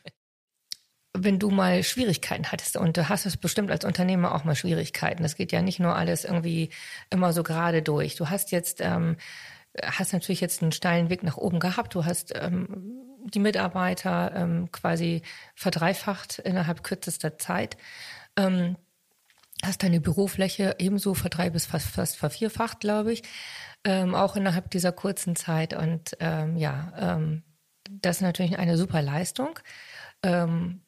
wenn 1.23 1.39
du 1.39 1.49
mal 1.49 1.83
Schwierigkeiten 1.83 2.51
hattest 2.51 2.77
und 2.77 2.97
du 2.97 3.09
hast 3.09 3.25
es 3.25 3.37
bestimmt 3.37 3.71
als 3.71 3.85
Unternehmer 3.85 4.33
auch 4.33 4.43
mal 4.43 4.55
Schwierigkeiten. 4.55 5.23
Das 5.23 5.35
geht 5.35 5.51
ja 5.51 5.61
nicht 5.61 5.79
nur 5.79 5.95
alles 5.95 6.25
irgendwie 6.25 6.69
immer 7.09 7.33
so 7.33 7.43
gerade 7.43 7.81
durch. 7.81 8.15
Du 8.15 8.29
hast 8.29 8.51
jetzt 8.51 8.81
ähm, 8.81 9.17
hast 9.83 10.13
natürlich 10.13 10.41
jetzt 10.41 10.61
einen 10.61 10.71
steilen 10.71 11.09
Weg 11.09 11.23
nach 11.23 11.37
oben 11.37 11.59
gehabt. 11.59 11.95
Du 11.95 12.05
hast 12.05 12.33
ähm, 12.35 13.05
die 13.25 13.39
Mitarbeiter 13.39 14.33
ähm, 14.35 14.71
quasi 14.71 15.21
verdreifacht 15.55 16.39
innerhalb 16.39 16.83
kürzester 16.83 17.37
Zeit. 17.37 17.77
Ähm, 18.35 18.77
hast 19.63 19.83
deine 19.83 19.99
Bürofläche 19.99 20.75
ebenso 20.79 21.13
verdrei 21.13 21.49
bis 21.49 21.65
fast, 21.65 21.87
fast 21.87 22.15
vervierfacht, 22.15 22.79
glaube 22.79 23.11
ich, 23.13 23.23
ähm, 23.83 24.15
auch 24.15 24.35
innerhalb 24.35 24.71
dieser 24.71 24.91
kurzen 24.91 25.35
Zeit. 25.35 25.73
Und 25.73 26.15
ähm, 26.19 26.55
ja, 26.55 26.93
ähm, 26.97 27.43
das 27.89 28.17
ist 28.17 28.21
natürlich 28.21 28.57
eine 28.57 28.77
super 28.77 29.01
Leistung. 29.01 29.59
Ähm, 30.23 30.81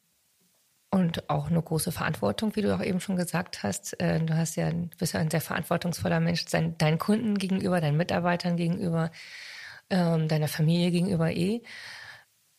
und 0.92 1.30
auch 1.30 1.48
eine 1.50 1.62
große 1.62 1.90
Verantwortung, 1.90 2.54
wie 2.54 2.60
du 2.60 2.74
auch 2.74 2.82
eben 2.82 3.00
schon 3.00 3.16
gesagt 3.16 3.62
hast. 3.62 3.98
Äh, 3.98 4.20
du 4.20 4.36
hast 4.36 4.56
ja, 4.56 4.70
bist 4.98 5.14
ja 5.14 5.20
ein 5.20 5.30
sehr 5.30 5.40
verantwortungsvoller 5.40 6.20
Mensch 6.20 6.44
deinen 6.44 6.98
Kunden 6.98 7.38
gegenüber, 7.38 7.80
deinen 7.80 7.96
Mitarbeitern 7.96 8.56
gegenüber, 8.56 9.10
ähm, 9.88 10.28
deiner 10.28 10.48
Familie 10.48 10.90
gegenüber 10.90 11.32
eh. 11.32 11.62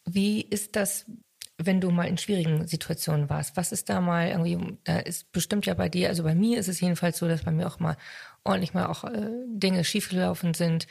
Wie 0.05 0.41
ist 0.41 0.75
das, 0.75 1.05
wenn 1.59 1.79
du 1.79 1.91
mal 1.91 2.07
in 2.07 2.17
schwierigen 2.17 2.65
Situationen 2.67 3.29
warst? 3.29 3.55
Was 3.55 3.71
ist 3.71 3.89
da 3.89 4.01
mal 4.01 4.29
irgendwie, 4.29 4.79
da 4.83 4.97
ist 4.97 5.31
bestimmt 5.31 5.67
ja 5.67 5.75
bei 5.75 5.87
dir, 5.87 6.09
also 6.09 6.23
bei 6.23 6.33
mir 6.33 6.57
ist 6.59 6.67
es 6.69 6.81
jedenfalls 6.81 7.19
so, 7.19 7.27
dass 7.27 7.43
bei 7.43 7.51
mir 7.51 7.67
auch 7.67 7.79
mal 7.79 7.97
ordentlich 8.43 8.73
mal 8.73 8.87
auch 8.87 9.03
äh, 9.03 9.29
Dinge 9.47 9.83
schiefgelaufen 9.83 10.55
sind 10.55 10.87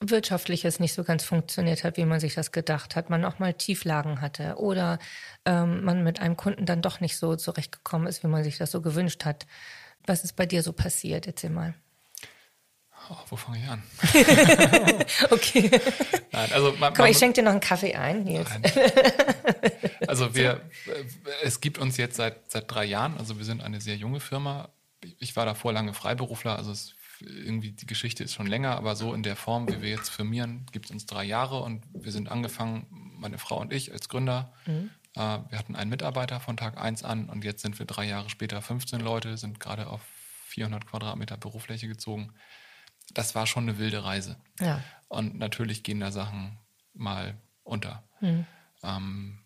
wirtschaftliches 0.00 0.80
nicht 0.80 0.94
so 0.94 1.04
ganz 1.04 1.24
funktioniert 1.24 1.84
hat, 1.84 1.96
wie 1.96 2.04
man 2.04 2.20
sich 2.20 2.34
das 2.34 2.52
gedacht 2.52 2.96
hat, 2.96 3.10
man 3.10 3.24
auch 3.24 3.38
mal 3.38 3.54
Tieflagen 3.54 4.20
hatte 4.20 4.56
oder 4.56 4.98
ähm, 5.44 5.84
man 5.84 6.02
mit 6.02 6.20
einem 6.20 6.36
Kunden 6.36 6.66
dann 6.66 6.82
doch 6.82 7.00
nicht 7.00 7.16
so 7.16 7.36
zurechtgekommen 7.36 8.06
ist, 8.06 8.22
wie 8.22 8.28
man 8.28 8.44
sich 8.44 8.58
das 8.58 8.70
so 8.70 8.80
gewünscht 8.80 9.24
hat. 9.24 9.46
Was 10.06 10.24
ist 10.24 10.36
bei 10.36 10.46
dir 10.46 10.62
so 10.62 10.72
passiert? 10.72 11.26
Erzähl 11.26 11.50
mal. 11.50 11.74
Oh, 13.10 13.16
wo 13.28 13.36
fange 13.36 13.58
ich 13.58 13.68
an? 13.68 13.82
okay. 15.30 15.70
Nein, 16.32 16.52
also 16.52 16.72
man, 16.78 16.94
Komm, 16.94 17.06
ich 17.06 17.18
schenke 17.18 17.34
dir 17.34 17.42
noch 17.42 17.52
einen 17.52 17.60
Kaffee 17.60 17.94
ein. 17.94 18.24
Nils. 18.24 18.48
Also 20.06 20.34
wir, 20.34 20.60
es 21.42 21.60
gibt 21.60 21.78
uns 21.78 21.96
jetzt 21.96 22.16
seit, 22.16 22.50
seit 22.50 22.70
drei 22.70 22.84
Jahren, 22.84 23.18
also 23.18 23.36
wir 23.36 23.44
sind 23.44 23.62
eine 23.62 23.80
sehr 23.80 23.96
junge 23.96 24.20
Firma. 24.20 24.70
Ich 25.18 25.36
war 25.36 25.44
davor 25.44 25.72
lange 25.72 25.92
Freiberufler, 25.92 26.56
also 26.56 26.72
es 26.72 26.93
irgendwie 27.24 27.72
die 27.72 27.86
Geschichte 27.86 28.24
ist 28.24 28.34
schon 28.34 28.46
länger, 28.46 28.76
aber 28.76 28.96
so 28.96 29.14
in 29.14 29.22
der 29.22 29.36
Form, 29.36 29.68
wie 29.68 29.82
wir 29.82 29.90
jetzt 29.90 30.10
firmieren, 30.10 30.66
gibt 30.72 30.86
es 30.86 30.90
uns 30.90 31.06
drei 31.06 31.24
Jahre 31.24 31.62
und 31.62 31.84
wir 31.92 32.12
sind 32.12 32.30
angefangen, 32.30 32.86
meine 33.18 33.38
Frau 33.38 33.60
und 33.60 33.72
ich 33.72 33.92
als 33.92 34.08
Gründer. 34.08 34.52
Mhm. 34.66 34.90
Äh, 35.14 35.18
wir 35.48 35.58
hatten 35.58 35.76
einen 35.76 35.90
Mitarbeiter 35.90 36.40
von 36.40 36.56
Tag 36.56 36.78
1 36.78 37.04
an 37.04 37.28
und 37.28 37.44
jetzt 37.44 37.62
sind 37.62 37.78
wir 37.78 37.86
drei 37.86 38.06
Jahre 38.06 38.30
später 38.30 38.60
15 38.60 39.00
Leute, 39.00 39.36
sind 39.36 39.60
gerade 39.60 39.86
auf 39.86 40.02
400 40.46 40.86
Quadratmeter 40.86 41.36
Bürofläche 41.36 41.88
gezogen. 41.88 42.32
Das 43.12 43.34
war 43.34 43.46
schon 43.46 43.68
eine 43.68 43.78
wilde 43.78 44.04
Reise. 44.04 44.36
Ja. 44.60 44.82
Und 45.08 45.36
natürlich 45.38 45.82
gehen 45.82 46.00
da 46.00 46.12
Sachen 46.12 46.58
mal 46.94 47.36
unter. 47.62 48.04
Mhm. 48.20 48.46
Ähm, 48.82 49.38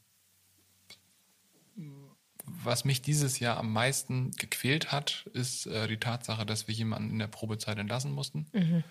was 2.62 2.84
mich 2.84 3.02
dieses 3.02 3.38
Jahr 3.38 3.56
am 3.56 3.72
meisten 3.72 4.32
gequält 4.32 4.90
hat, 4.92 5.28
ist 5.32 5.66
äh, 5.66 5.86
die 5.86 5.98
Tatsache, 5.98 6.44
dass 6.44 6.66
wir 6.68 6.74
jemanden 6.74 7.10
in 7.10 7.18
der 7.18 7.26
Probezeit 7.28 7.78
entlassen 7.78 8.12
mussten. 8.12 8.46
Mhm. 8.52 8.84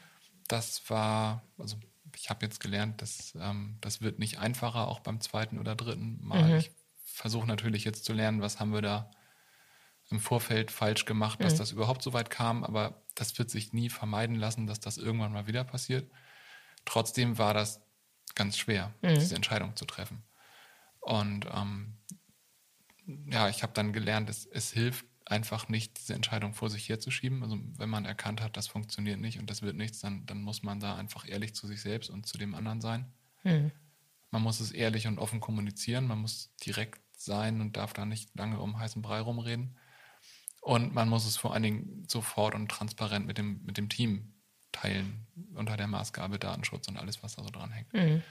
Das 0.48 0.90
war, 0.90 1.44
also 1.58 1.78
ich 2.16 2.30
habe 2.30 2.46
jetzt 2.46 2.60
gelernt, 2.60 3.02
dass 3.02 3.34
ähm, 3.40 3.78
das 3.82 4.02
wird 4.02 4.20
nicht 4.20 4.40
einfacher, 4.40 4.88
auch 4.88 5.02
beim 5.02 5.20
zweiten 5.22 5.60
oder 5.60 5.76
dritten 5.76 6.26
Mal. 6.26 6.52
Mhm. 6.54 6.58
Ich 6.58 6.72
versuche 7.04 7.48
natürlich 7.48 7.84
jetzt 7.84 8.06
zu 8.06 8.14
lernen, 8.14 8.42
was 8.42 8.60
haben 8.60 8.74
wir 8.74 8.82
da 8.82 9.12
im 10.10 10.20
Vorfeld 10.22 10.72
falsch 10.72 11.04
gemacht, 11.06 11.44
dass 11.44 11.54
Mhm. 11.54 11.58
das 11.58 11.72
überhaupt 11.74 12.02
so 12.02 12.14
weit 12.14 12.30
kam, 12.30 12.64
aber 12.64 13.02
das 13.16 13.38
wird 13.38 13.50
sich 13.50 13.74
nie 13.74 13.90
vermeiden 13.90 14.36
lassen, 14.38 14.66
dass 14.68 14.80
das 14.80 14.98
irgendwann 14.98 15.34
mal 15.34 15.48
wieder 15.48 15.66
passiert. 15.66 16.10
Trotzdem 16.86 17.38
war 17.38 17.54
das 17.54 17.82
ganz 18.36 18.58
schwer, 18.58 18.94
Mhm. 19.02 19.16
diese 19.16 19.36
Entscheidung 19.36 19.76
zu 19.76 19.84
treffen. 19.86 20.24
Und 21.02 21.46
ähm, 21.54 21.98
ja, 23.30 23.50
ich 23.50 23.64
habe 23.64 23.74
dann 23.74 23.94
gelernt, 23.94 24.30
es, 24.30 24.46
es 24.46 24.72
hilft 24.72 25.06
einfach 25.26 25.68
nicht, 25.70 25.98
diese 26.00 26.14
Entscheidung 26.14 26.54
vor 26.54 26.70
sich 26.70 26.88
herzuschieben. 26.88 27.44
Also 27.44 27.58
wenn 27.78 27.90
man 27.90 28.06
erkannt 28.06 28.42
hat, 28.42 28.58
das 28.58 28.68
funktioniert 28.68 29.20
nicht 29.20 29.40
und 29.40 29.50
das 29.50 29.62
wird 29.62 29.76
nichts, 29.76 30.00
dann, 30.00 30.26
dann 30.26 30.42
muss 30.42 30.64
man 30.64 30.80
da 30.80 30.96
einfach 30.96 31.28
ehrlich 31.28 31.54
zu 31.54 31.68
sich 31.68 31.82
selbst 31.82 32.10
und 32.10 32.26
zu 32.26 32.38
dem 32.38 32.56
anderen 32.56 32.82
sein. 32.82 33.12
Mhm. 33.44 33.72
Man 34.32 34.42
muss 34.42 34.60
es 34.60 34.72
ehrlich 34.72 35.08
und 35.08 35.20
offen 35.20 35.40
kommunizieren, 35.40 36.08
man 36.08 36.20
muss 36.20 36.54
direkt 36.66 37.02
sein 37.18 37.62
und 37.62 37.78
darf 37.78 37.94
da 37.94 38.06
nicht 38.06 38.36
lange 38.36 38.60
um 38.60 38.78
heißen 38.78 39.02
Brei 39.02 39.20
rumreden. 39.20 39.78
Und 40.62 40.94
man 40.94 41.08
muss 41.08 41.26
es 41.26 41.38
vor 41.38 41.54
allen 41.54 41.64
Dingen 41.64 42.04
sofort 42.08 42.54
und 42.54 42.70
transparent 42.70 43.26
mit 43.26 43.38
dem, 43.38 43.64
mit 43.64 43.78
dem 43.78 43.90
Team 43.90 44.34
teilen, 44.72 45.26
unter 45.56 45.78
der 45.78 45.88
Maßgabe 45.88 46.40
Datenschutz 46.40 46.88
und 46.88 46.98
alles, 46.98 47.24
was 47.24 47.36
da 47.36 47.44
so 47.44 47.50
dran 47.50 47.72
hängt. 47.72 47.94
Mhm. 47.94 48.22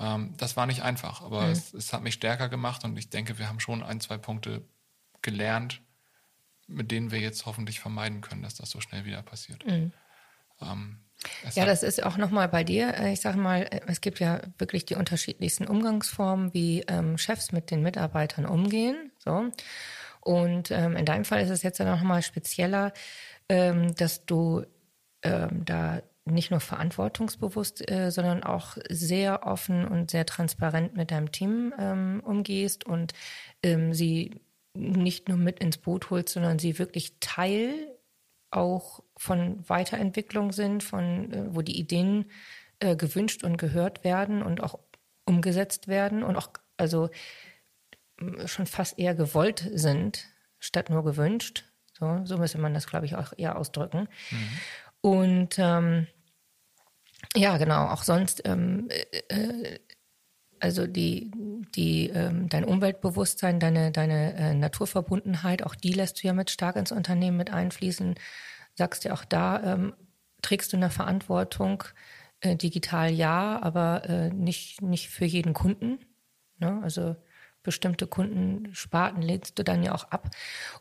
Ähm, 0.00 0.34
das 0.36 0.56
war 0.56 0.66
nicht 0.66 0.82
einfach, 0.82 1.22
aber 1.22 1.46
Mhm. 1.46 1.52
es, 1.52 1.72
es 1.74 1.92
hat 1.92 2.02
mich 2.02 2.14
stärker 2.14 2.48
gemacht 2.48 2.84
und 2.84 2.96
ich 2.98 3.10
denke, 3.10 3.38
wir 3.38 3.48
haben 3.48 3.60
schon 3.60 3.82
ein, 3.82 4.00
zwei 4.00 4.18
Punkte 4.18 4.62
gelernt, 5.22 5.82
mit 6.66 6.90
denen 6.90 7.10
wir 7.10 7.20
jetzt 7.20 7.46
hoffentlich 7.46 7.80
vermeiden 7.80 8.20
können, 8.20 8.42
dass 8.42 8.54
das 8.54 8.70
so 8.70 8.80
schnell 8.80 9.04
wieder 9.04 9.22
passiert. 9.22 9.64
Ähm, 9.64 9.90
Mhm. 10.60 10.98
Ja, 11.54 11.62
hat- 11.62 11.68
das 11.68 11.82
ist 11.82 12.02
auch 12.02 12.16
nochmal 12.16 12.48
bei 12.48 12.64
dir. 12.64 12.94
äh, 12.98 13.12
Ich 13.12 13.20
sage 13.20 13.38
mal, 13.38 13.62
äh, 13.62 13.80
es 13.86 14.00
gibt 14.00 14.18
ja 14.20 14.40
wirklich 14.58 14.84
die 14.84 14.94
unterschiedlichsten 14.96 15.66
Umgangsformen, 15.66 16.52
wie 16.54 16.82
ähm, 16.82 17.16
Chefs 17.18 17.52
mit 17.52 17.70
den 17.70 17.82
Mitarbeitern 17.82 18.46
umgehen. 18.46 19.12
So. 19.18 19.50
Und 20.20 20.70
ähm, 20.70 20.96
in 20.96 21.04
deinem 21.06 21.24
Fall 21.24 21.42
ist 21.42 21.50
es 21.50 21.62
jetzt 21.62 21.78
ja 21.78 21.84
nochmal 21.84 22.22
spezieller, 22.22 22.92
ähm, 23.48 23.94
dass 23.94 24.24
du 24.26 24.64
ähm, 25.22 25.64
da 25.64 26.02
nicht 26.26 26.50
nur 26.50 26.60
verantwortungsbewusst, 26.60 27.90
äh, 27.90 28.10
sondern 28.10 28.42
auch 28.42 28.76
sehr 28.88 29.46
offen 29.46 29.86
und 29.86 30.10
sehr 30.10 30.24
transparent 30.24 30.96
mit 30.96 31.10
deinem 31.10 31.32
Team 31.32 31.74
ähm, 31.78 32.22
umgehst 32.24 32.84
und 32.84 33.12
ähm, 33.62 33.92
sie 33.92 34.40
nicht 34.76 35.28
nur 35.28 35.36
mit 35.36 35.60
ins 35.60 35.78
Boot 35.78 36.10
holst, 36.10 36.30
sondern 36.30 36.58
sie 36.58 36.78
wirklich 36.78 37.16
Teil 37.20 37.74
auch 38.50 39.02
von 39.16 39.68
Weiterentwicklung 39.68 40.52
sind, 40.52 40.82
von 40.82 41.32
äh, 41.32 41.54
wo 41.54 41.62
die 41.62 41.78
Ideen 41.78 42.30
äh, 42.80 42.96
gewünscht 42.96 43.44
und 43.44 43.56
gehört 43.56 44.04
werden 44.04 44.42
und 44.42 44.62
auch 44.62 44.78
umgesetzt 45.26 45.88
werden 45.88 46.22
und 46.22 46.36
auch 46.36 46.50
also 46.76 47.10
schon 48.46 48.66
fast 48.66 48.98
eher 48.98 49.14
gewollt 49.14 49.68
sind, 49.74 50.26
statt 50.58 50.90
nur 50.90 51.04
gewünscht. 51.04 51.64
So, 51.92 52.20
so 52.24 52.38
müsste 52.38 52.58
man 52.58 52.74
das, 52.74 52.86
glaube 52.86 53.06
ich, 53.06 53.14
auch 53.14 53.32
eher 53.36 53.56
ausdrücken. 53.56 54.08
Und 55.04 55.58
ähm, 55.58 56.06
ja, 57.36 57.58
genau, 57.58 57.88
auch 57.88 58.04
sonst, 58.04 58.40
ähm, 58.46 58.88
äh, 58.88 59.18
äh, 59.28 59.78
also 60.60 60.86
die, 60.86 61.30
die, 61.74 62.08
ähm, 62.08 62.48
dein 62.48 62.64
Umweltbewusstsein, 62.64 63.60
deine, 63.60 63.92
deine 63.92 64.34
äh, 64.34 64.54
Naturverbundenheit, 64.54 65.62
auch 65.62 65.74
die 65.74 65.92
lässt 65.92 66.22
du 66.22 66.26
ja 66.26 66.32
mit 66.32 66.50
stark 66.50 66.76
ins 66.76 66.90
Unternehmen 66.90 67.36
mit 67.36 67.52
einfließen. 67.52 68.14
Sagst 68.76 69.04
ja 69.04 69.12
auch 69.12 69.26
da, 69.26 69.74
ähm, 69.74 69.92
trägst 70.40 70.72
du 70.72 70.78
eine 70.78 70.88
Verantwortung, 70.88 71.84
äh, 72.40 72.56
digital 72.56 73.10
ja, 73.10 73.60
aber 73.60 74.08
äh, 74.08 74.30
nicht, 74.30 74.80
nicht 74.80 75.10
für 75.10 75.26
jeden 75.26 75.52
Kunden. 75.52 75.98
Ne? 76.56 76.80
Also 76.82 77.14
bestimmte 77.64 78.06
Kundensparten 78.06 79.20
lehnst 79.22 79.58
du 79.58 79.64
dann 79.64 79.82
ja 79.82 79.92
auch 79.94 80.04
ab. 80.04 80.30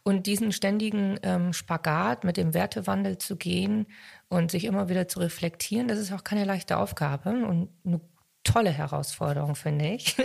Und 0.03 0.27
diesen 0.27 0.51
ständigen 0.51 1.19
ähm, 1.23 1.53
Spagat 1.53 2.23
mit 2.23 2.37
dem 2.37 2.53
Wertewandel 2.53 3.17
zu 3.17 3.35
gehen 3.35 3.87
und 4.29 4.51
sich 4.51 4.65
immer 4.65 4.89
wieder 4.89 5.07
zu 5.07 5.19
reflektieren, 5.19 5.87
das 5.87 5.97
ist 5.97 6.11
auch 6.13 6.23
keine 6.23 6.45
leichte 6.45 6.77
Aufgabe 6.77 7.31
und 7.31 7.69
eine 7.85 7.99
tolle 8.43 8.71
Herausforderung, 8.71 9.55
finde 9.55 9.87
ich. 9.93 10.15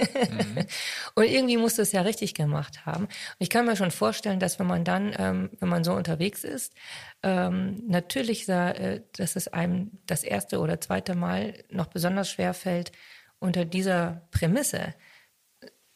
und 1.14 1.24
irgendwie 1.24 1.56
musst 1.56 1.78
du 1.78 1.82
es 1.82 1.92
ja 1.92 2.02
richtig 2.02 2.34
gemacht 2.34 2.84
haben. 2.84 3.04
Und 3.04 3.10
ich 3.38 3.48
kann 3.50 3.64
mir 3.64 3.76
schon 3.76 3.90
vorstellen, 3.92 4.40
dass 4.40 4.58
wenn 4.58 4.66
man 4.66 4.84
dann, 4.84 5.14
ähm, 5.18 5.50
wenn 5.60 5.68
man 5.68 5.84
so 5.84 5.92
unterwegs 5.92 6.44
ist, 6.44 6.74
ähm, 7.22 7.82
natürlich, 7.86 8.44
sa- 8.46 8.72
äh, 8.72 9.02
dass 9.16 9.36
es 9.36 9.48
einem 9.48 9.92
das 10.06 10.24
erste 10.24 10.58
oder 10.58 10.80
zweite 10.80 11.14
Mal 11.14 11.54
noch 11.70 11.86
besonders 11.86 12.28
schwer 12.30 12.54
fällt, 12.54 12.92
unter 13.38 13.64
dieser 13.64 14.26
Prämisse 14.32 14.94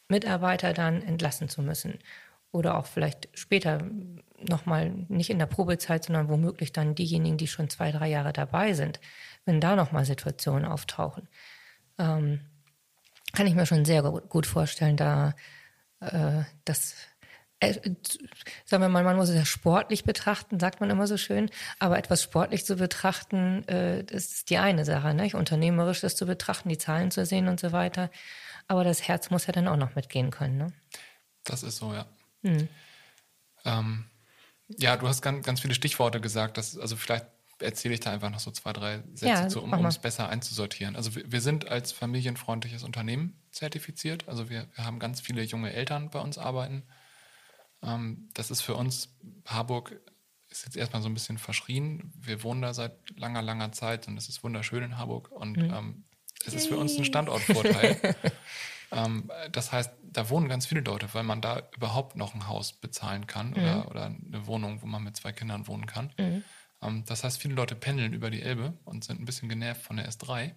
Mitarbeiter 0.07 0.73
dann 0.73 1.01
entlassen 1.01 1.49
zu 1.49 1.61
müssen. 1.61 1.99
Oder 2.51 2.77
auch 2.77 2.85
vielleicht 2.85 3.29
später 3.33 3.79
nochmal, 4.47 4.91
nicht 5.07 5.29
in 5.29 5.39
der 5.39 5.47
Probezeit, 5.47 6.05
sondern 6.05 6.29
womöglich 6.29 6.71
dann 6.71 6.95
diejenigen, 6.95 7.37
die 7.37 7.47
schon 7.47 7.69
zwei, 7.69 7.91
drei 7.91 8.09
Jahre 8.09 8.33
dabei 8.33 8.73
sind, 8.73 8.99
wenn 9.45 9.59
da 9.59 9.75
nochmal 9.75 10.05
Situationen 10.05 10.65
auftauchen. 10.65 11.27
Ähm, 11.97 12.41
kann 13.33 13.47
ich 13.47 13.55
mir 13.55 13.65
schon 13.65 13.85
sehr 13.85 14.03
gut 14.03 14.45
vorstellen, 14.45 14.97
da 14.97 15.33
äh, 15.99 16.43
das 16.65 16.95
äh, 17.63 17.73
sagen 18.65 18.83
wir 18.83 18.89
mal, 18.89 19.03
man 19.03 19.15
muss 19.15 19.29
es 19.29 19.35
ja 19.35 19.45
sportlich 19.45 20.03
betrachten, 20.03 20.59
sagt 20.59 20.81
man 20.81 20.89
immer 20.89 21.07
so 21.07 21.17
schön, 21.17 21.49
aber 21.79 21.97
etwas 21.97 22.21
sportlich 22.21 22.65
zu 22.65 22.75
betrachten, 22.75 23.67
äh, 23.67 24.01
ist 24.01 24.49
die 24.49 24.57
eine 24.57 24.85
Sache, 24.85 25.13
nicht? 25.13 25.35
Unternehmerisch 25.35 26.01
das 26.01 26.15
zu 26.15 26.25
betrachten, 26.25 26.69
die 26.69 26.77
Zahlen 26.77 27.11
zu 27.11 27.25
sehen 27.25 27.47
und 27.47 27.59
so 27.59 27.71
weiter. 27.71 28.09
Aber 28.67 28.83
das 28.83 29.07
Herz 29.07 29.29
muss 29.29 29.45
ja 29.47 29.53
dann 29.53 29.67
auch 29.67 29.77
noch 29.77 29.95
mitgehen 29.95 30.31
können, 30.31 30.57
ne? 30.57 30.73
Das 31.43 31.63
ist 31.63 31.77
so, 31.77 31.93
ja. 31.93 32.05
Hm. 32.43 32.67
Ähm, 33.65 34.05
ja, 34.67 34.97
du 34.97 35.07
hast 35.07 35.21
ganz, 35.21 35.45
ganz 35.45 35.59
viele 35.59 35.75
Stichworte 35.75 36.21
gesagt. 36.21 36.57
Dass, 36.57 36.77
also 36.77 36.95
vielleicht 36.95 37.25
erzähle 37.59 37.93
ich 37.93 37.99
da 37.99 38.11
einfach 38.11 38.29
noch 38.29 38.39
so 38.39 38.51
zwei, 38.51 38.73
drei 38.73 39.03
Sätze 39.13 39.27
Ja, 39.27 39.49
zu, 39.49 39.61
um 39.61 39.85
es 39.85 39.99
besser 39.99 40.29
einzusortieren. 40.29 40.95
Also 40.95 41.15
wir, 41.15 41.31
wir 41.31 41.41
sind 41.41 41.67
als 41.67 41.91
familienfreundliches 41.91 42.83
Unternehmen 42.83 43.41
zertifiziert. 43.51 44.27
Also 44.27 44.49
wir, 44.49 44.67
wir 44.75 44.85
haben 44.85 44.99
ganz 44.99 45.21
viele 45.21 45.43
junge 45.43 45.71
Eltern 45.73 46.09
bei 46.09 46.19
uns 46.19 46.37
arbeiten. 46.37 46.83
Ähm, 47.81 48.29
das 48.33 48.51
ist 48.51 48.61
für 48.61 48.75
uns, 48.75 49.09
Harburg 49.45 49.99
ist 50.49 50.65
jetzt 50.65 50.77
erstmal 50.77 51.01
so 51.01 51.09
ein 51.09 51.13
bisschen 51.13 51.37
verschrien. 51.37 52.13
Wir 52.15 52.43
wohnen 52.43 52.61
da 52.61 52.73
seit 52.73 53.17
langer, 53.17 53.41
langer 53.41 53.71
Zeit 53.71 54.07
und 54.07 54.17
es 54.17 54.29
ist 54.29 54.43
wunderschön 54.43 54.83
in 54.83 54.97
Harburg. 54.97 55.31
Und 55.31 55.57
Mhm. 55.57 55.73
ähm, 55.73 56.03
es 56.45 56.53
ist 56.53 56.67
für 56.67 56.77
uns 56.77 56.97
ein 56.97 57.05
Standortvorteil. 57.05 58.15
Ähm, 58.93 59.31
das 59.51 59.71
heißt, 59.71 59.91
da 60.03 60.29
wohnen 60.29 60.47
ganz 60.47 60.67
viele 60.67 60.81
Leute, 60.81 61.11
weil 61.13 61.23
man 61.23 61.41
da 61.41 61.67
überhaupt 61.75 62.15
noch 62.15 62.35
ein 62.35 62.47
Haus 62.47 62.73
bezahlen 62.73 63.25
kann 63.25 63.53
oder, 63.53 63.89
oder 63.89 64.05
eine 64.05 64.45
Wohnung, 64.45 64.83
wo 64.83 64.85
man 64.85 65.03
mit 65.03 65.17
zwei 65.17 65.31
Kindern 65.31 65.67
wohnen 65.67 65.87
kann. 65.87 66.13
Ähm, 66.83 67.03
das 67.07 67.23
heißt, 67.23 67.41
viele 67.41 67.55
Leute 67.55 67.75
pendeln 67.75 68.13
über 68.13 68.29
die 68.29 68.41
Elbe 68.41 68.77
und 68.85 69.03
sind 69.03 69.19
ein 69.19 69.25
bisschen 69.25 69.49
genervt 69.49 69.81
von 69.81 69.97
der 69.97 70.07
S3. 70.09 70.53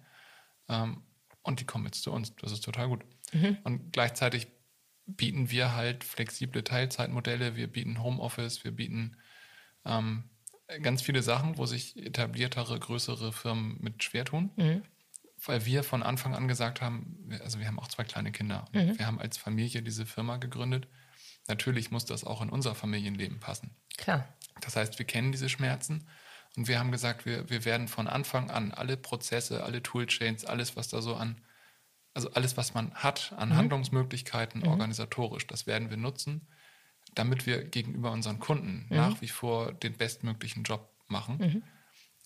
Ähm, 0.69 1.01
und 1.41 1.59
die 1.61 1.65
kommen 1.65 1.85
jetzt 1.85 2.03
zu 2.03 2.11
uns. 2.11 2.35
Das 2.35 2.51
ist 2.51 2.63
total 2.63 2.89
gut. 2.89 3.03
Und 3.63 3.91
gleichzeitig 3.91 4.47
bieten 5.05 5.49
wir 5.49 5.73
halt 5.73 6.03
flexible 6.03 6.63
Teilzeitmodelle, 6.63 7.55
wir 7.55 7.67
bieten 7.67 8.03
Homeoffice, 8.03 8.63
wir 8.65 8.71
bieten 8.71 9.17
ähm, 9.85 10.29
ganz 10.81 11.01
viele 11.01 11.23
Sachen, 11.23 11.57
wo 11.57 11.65
sich 11.65 11.95
etabliertere, 11.97 12.77
größere 12.77 13.31
Firmen 13.31 13.77
mit 13.79 14.03
schwer 14.03 14.25
tun 14.25 14.51
weil 15.47 15.65
wir 15.65 15.83
von 15.83 16.03
Anfang 16.03 16.35
an 16.35 16.47
gesagt 16.47 16.81
haben, 16.81 17.17
wir- 17.27 17.41
also 17.43 17.59
wir 17.59 17.67
haben 17.67 17.79
auch 17.79 17.87
zwei 17.87 18.03
kleine 18.03 18.31
Kinder. 18.31 18.65
Wir 18.97 19.05
haben 19.07 19.19
als 19.19 19.37
Familie 19.37 19.81
diese 19.81 20.05
Firma 20.05 20.37
gegründet. 20.37 20.87
Natürlich 21.47 21.91
muss 21.91 22.05
das 22.05 22.23
auch 22.23 22.41
in 22.41 22.49
unser 22.49 22.75
Familienleben 22.75 23.39
passen. 23.39 23.75
Klar. 23.97 24.27
Das 24.61 24.75
heißt, 24.75 24.99
wir 24.99 25.05
kennen 25.05 25.31
diese 25.31 25.49
Schmerzen 25.49 26.07
und 26.55 26.67
wir 26.67 26.79
haben 26.79 26.91
gesagt, 26.91 27.25
wir, 27.25 27.49
wir 27.49 27.63
werden 27.65 27.87
von 27.87 28.07
Anfang 28.07 28.49
an 28.51 28.71
alle 28.71 28.97
Prozesse, 28.97 29.63
alle 29.63 29.81
Toolchains, 29.83 30.45
alles, 30.45 30.75
was 30.75 30.89
da 30.89 31.01
so 31.01 31.15
an, 31.15 31.41
also 32.13 32.31
alles, 32.33 32.57
was 32.57 32.73
man 32.73 32.93
hat 32.95 33.33
an 33.37 33.55
Handlungsmöglichkeiten 33.55 34.63
organisatorisch, 34.67 35.47
das 35.47 35.67
werden 35.67 35.89
wir 35.89 35.97
nutzen, 35.97 36.47
damit 37.15 37.45
wir 37.45 37.63
gegenüber 37.63 38.11
unseren 38.11 38.39
Kunden 38.39 38.87
nach 38.89 39.21
wie 39.21 39.27
vor 39.27 39.71
den 39.73 39.95
bestmöglichen 39.97 40.63
Job 40.63 40.91
machen. 41.07 41.63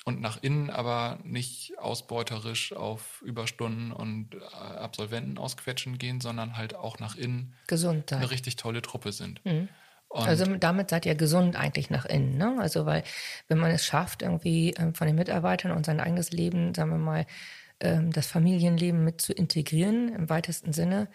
Und 0.03 0.19
nach 0.19 0.41
innen 0.41 0.71
aber 0.71 1.19
nicht 1.23 1.77
ausbeuterisch 1.77 2.73
auf 2.73 3.21
Überstunden 3.21 3.91
und 3.91 4.33
äh, 4.33 4.39
Absolventen 4.39 5.37
ausquetschen 5.37 5.99
gehen, 5.99 6.21
sondern 6.21 6.57
halt 6.57 6.75
auch 6.75 6.97
nach 6.97 7.15
innen 7.15 7.53
Gesund 7.67 8.09
sein. 8.09 8.19
eine 8.19 8.31
richtig 8.31 8.55
tolle 8.55 8.81
Truppe 8.81 9.11
sind. 9.11 9.45
Mhm. 9.45 9.69
Also 10.13 10.45
damit 10.57 10.89
seid 10.89 11.05
ihr 11.05 11.15
gesund 11.15 11.55
eigentlich 11.55 11.89
nach 11.89 12.05
innen, 12.05 12.37
ne? 12.37 12.57
Also 12.59 12.85
weil 12.85 13.03
wenn 13.47 13.59
man 13.59 13.71
es 13.71 13.85
schafft, 13.85 14.23
irgendwie 14.23 14.73
ähm, 14.77 14.93
von 14.93 15.07
den 15.07 15.15
Mitarbeitern 15.15 15.71
und 15.71 15.85
sein 15.85 16.01
eigenes 16.01 16.31
Leben, 16.31 16.73
sagen 16.73 16.91
wir 16.91 16.97
mal, 16.97 17.25
ähm, 17.79 18.11
das 18.11 18.27
Familienleben 18.27 19.05
mit 19.05 19.21
zu 19.21 19.31
integrieren 19.31 20.13
im 20.13 20.29
weitesten 20.29 20.73
Sinne, 20.73 21.07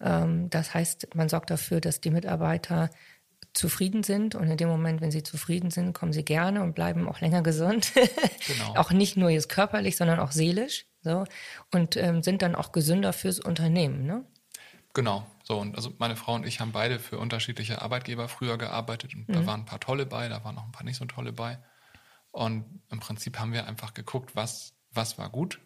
ähm, 0.00 0.50
das 0.50 0.74
heißt, 0.74 1.14
man 1.14 1.28
sorgt 1.28 1.50
dafür, 1.50 1.80
dass 1.80 2.00
die 2.00 2.10
Mitarbeiter 2.10 2.90
zufrieden 3.54 4.02
sind. 4.02 4.34
Und 4.34 4.48
in 4.48 4.56
dem 4.56 4.68
Moment, 4.68 5.00
wenn 5.00 5.10
sie 5.10 5.22
zufrieden 5.22 5.70
sind, 5.70 5.92
kommen 5.92 6.12
sie 6.12 6.24
gerne 6.24 6.62
und 6.62 6.74
bleiben 6.74 7.08
auch 7.08 7.20
länger 7.20 7.42
gesund. 7.42 7.92
Genau. 8.46 8.74
auch 8.74 8.90
nicht 8.90 9.16
nur 9.16 9.30
jetzt 9.30 9.48
körperlich, 9.48 9.96
sondern 9.96 10.18
auch 10.18 10.32
seelisch. 10.32 10.86
So. 11.02 11.24
Und 11.72 11.96
ähm, 11.96 12.24
sind 12.24 12.42
dann 12.42 12.56
auch 12.56 12.72
gesünder 12.72 13.12
fürs 13.12 13.38
Unternehmen. 13.38 14.04
Ne? 14.04 14.24
Genau. 14.94 15.24
So, 15.44 15.58
und 15.58 15.76
also 15.76 15.92
meine 15.98 16.16
Frau 16.16 16.34
und 16.34 16.46
ich 16.46 16.60
haben 16.60 16.72
beide 16.72 16.98
für 16.98 17.18
unterschiedliche 17.18 17.80
Arbeitgeber 17.82 18.28
früher 18.28 18.58
gearbeitet 18.58 19.14
und 19.14 19.28
da 19.28 19.46
waren 19.46 19.60
ein 19.60 19.66
paar 19.66 19.80
tolle 19.80 20.06
bei, 20.06 20.28
da 20.28 20.44
waren 20.44 20.56
auch 20.58 20.64
ein 20.64 20.72
paar 20.72 20.84
nicht 20.84 20.96
so 20.96 21.04
tolle 21.04 21.32
bei. 21.32 21.58
Und 22.30 22.82
im 22.90 23.00
Prinzip 23.00 23.38
haben 23.38 23.52
wir 23.52 23.66
einfach 23.66 23.94
geguckt, 23.94 24.34
was, 24.34 24.74
was 24.94 25.16
war 25.18 25.30
gut, 25.30 25.60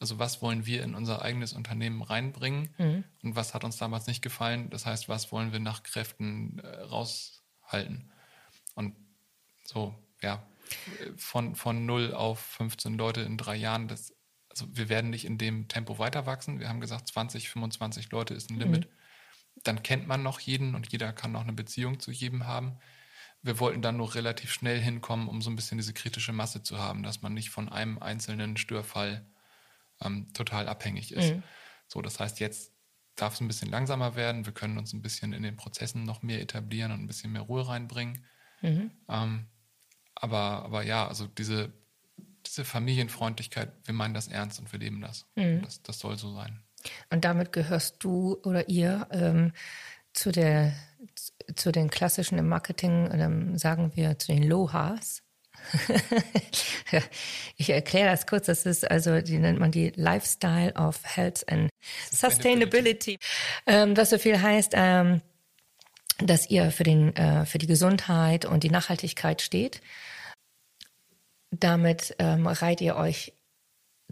also 0.00 0.18
was 0.18 0.42
wollen 0.42 0.64
wir 0.66 0.82
in 0.82 0.94
unser 0.94 1.22
eigenes 1.22 1.52
Unternehmen 1.52 2.02
reinbringen 2.02 2.70
und 3.22 3.36
was 3.36 3.52
hat 3.54 3.64
uns 3.64 3.76
damals 3.78 4.06
nicht 4.06 4.22
gefallen. 4.22 4.70
Das 4.70 4.86
heißt, 4.86 5.08
was 5.08 5.32
wollen 5.32 5.52
wir 5.52 5.60
nach 5.60 5.82
Kräften 5.82 6.58
äh, 6.60 6.82
raushalten. 6.82 8.10
Und 8.74 8.94
so, 9.64 9.94
ja, 10.22 10.46
von, 11.16 11.54
von 11.56 11.84
0 11.86 12.14
auf 12.14 12.38
15 12.40 12.96
Leute 12.96 13.22
in 13.22 13.36
drei 13.36 13.56
Jahren, 13.56 13.88
das, 13.88 14.14
also 14.48 14.66
wir 14.70 14.88
werden 14.88 15.10
nicht 15.10 15.24
in 15.24 15.38
dem 15.38 15.68
Tempo 15.68 15.98
weiter 15.98 16.26
wachsen. 16.26 16.60
Wir 16.60 16.68
haben 16.68 16.80
gesagt, 16.80 17.08
20, 17.08 17.50
25 17.50 18.10
Leute 18.12 18.34
ist 18.34 18.50
ein 18.50 18.58
Limit. 18.58 18.88
Dann 19.64 19.82
kennt 19.82 20.06
man 20.06 20.22
noch 20.22 20.40
jeden 20.40 20.74
und 20.74 20.90
jeder 20.92 21.12
kann 21.12 21.32
noch 21.32 21.42
eine 21.42 21.52
Beziehung 21.52 21.98
zu 22.00 22.12
jedem 22.12 22.46
haben. 22.46 22.78
Wir 23.42 23.58
wollten 23.58 23.80
dann 23.82 23.96
nur 23.96 24.14
relativ 24.14 24.52
schnell 24.52 24.80
hinkommen, 24.80 25.28
um 25.28 25.40
so 25.40 25.50
ein 25.50 25.56
bisschen 25.56 25.78
diese 25.78 25.94
kritische 25.94 26.32
Masse 26.32 26.62
zu 26.62 26.78
haben, 26.78 27.02
dass 27.02 27.22
man 27.22 27.32
nicht 27.32 27.50
von 27.50 27.68
einem 27.68 27.98
einzelnen 27.98 28.56
Störfall 28.56 29.26
ähm, 30.02 30.32
total 30.34 30.68
abhängig 30.68 31.12
ist. 31.12 31.34
So, 31.88 32.02
das 32.02 32.20
heißt, 32.20 32.40
jetzt 32.40 32.72
darf 33.16 33.34
es 33.34 33.40
ein 33.40 33.48
bisschen 33.48 33.70
langsamer 33.70 34.14
werden. 34.14 34.46
Wir 34.46 34.52
können 34.52 34.78
uns 34.78 34.92
ein 34.92 35.02
bisschen 35.02 35.32
in 35.32 35.42
den 35.42 35.56
Prozessen 35.56 36.04
noch 36.04 36.22
mehr 36.22 36.40
etablieren 36.40 36.92
und 36.92 37.00
ein 37.00 37.06
bisschen 37.06 37.32
mehr 37.32 37.42
Ruhe 37.42 37.66
reinbringen. 37.66 38.24
Ähm, 39.08 39.46
aber, 40.14 40.64
aber 40.64 40.82
ja, 40.82 41.08
also 41.08 41.26
diese, 41.26 41.72
diese 42.46 42.64
Familienfreundlichkeit, 42.64 43.72
wir 43.84 43.94
meinen 43.94 44.14
das 44.14 44.28
ernst 44.28 44.60
und 44.60 44.70
wir 44.72 44.78
leben 44.78 45.00
das. 45.00 45.26
das. 45.62 45.82
Das 45.82 45.98
soll 45.98 46.18
so 46.18 46.34
sein. 46.34 46.62
Und 47.10 47.24
damit 47.24 47.52
gehörst 47.52 47.96
du 48.04 48.38
oder 48.44 48.68
ihr 48.68 49.06
ähm, 49.10 49.52
zu, 50.12 50.32
der, 50.32 50.74
zu 51.54 51.72
den 51.72 51.90
klassischen 51.90 52.38
im 52.38 52.48
Marketing, 52.48 53.08
ähm, 53.12 53.58
sagen 53.58 53.92
wir 53.94 54.18
zu 54.18 54.28
den 54.28 54.42
Lohas. 54.42 55.22
ich 57.56 57.70
erkläre 57.70 58.10
das 58.10 58.26
kurz. 58.26 58.46
Das 58.46 58.66
ist 58.66 58.90
also, 58.90 59.20
die 59.20 59.38
nennt 59.38 59.58
man 59.58 59.70
die 59.70 59.92
Lifestyle 59.94 60.72
of 60.74 61.00
Health 61.04 61.46
and 61.50 61.70
Sustainability. 62.10 63.18
Ähm, 63.66 63.96
was 63.96 64.10
so 64.10 64.18
viel 64.18 64.40
heißt, 64.40 64.72
ähm, 64.74 65.20
dass 66.18 66.48
ihr 66.50 66.70
für, 66.70 66.84
den, 66.84 67.14
äh, 67.16 67.46
für 67.46 67.58
die 67.58 67.66
Gesundheit 67.66 68.44
und 68.44 68.64
die 68.64 68.70
Nachhaltigkeit 68.70 69.42
steht. 69.42 69.80
Damit 71.50 72.14
ähm, 72.18 72.46
reiht 72.46 72.80
ihr 72.80 72.96
euch 72.96 73.34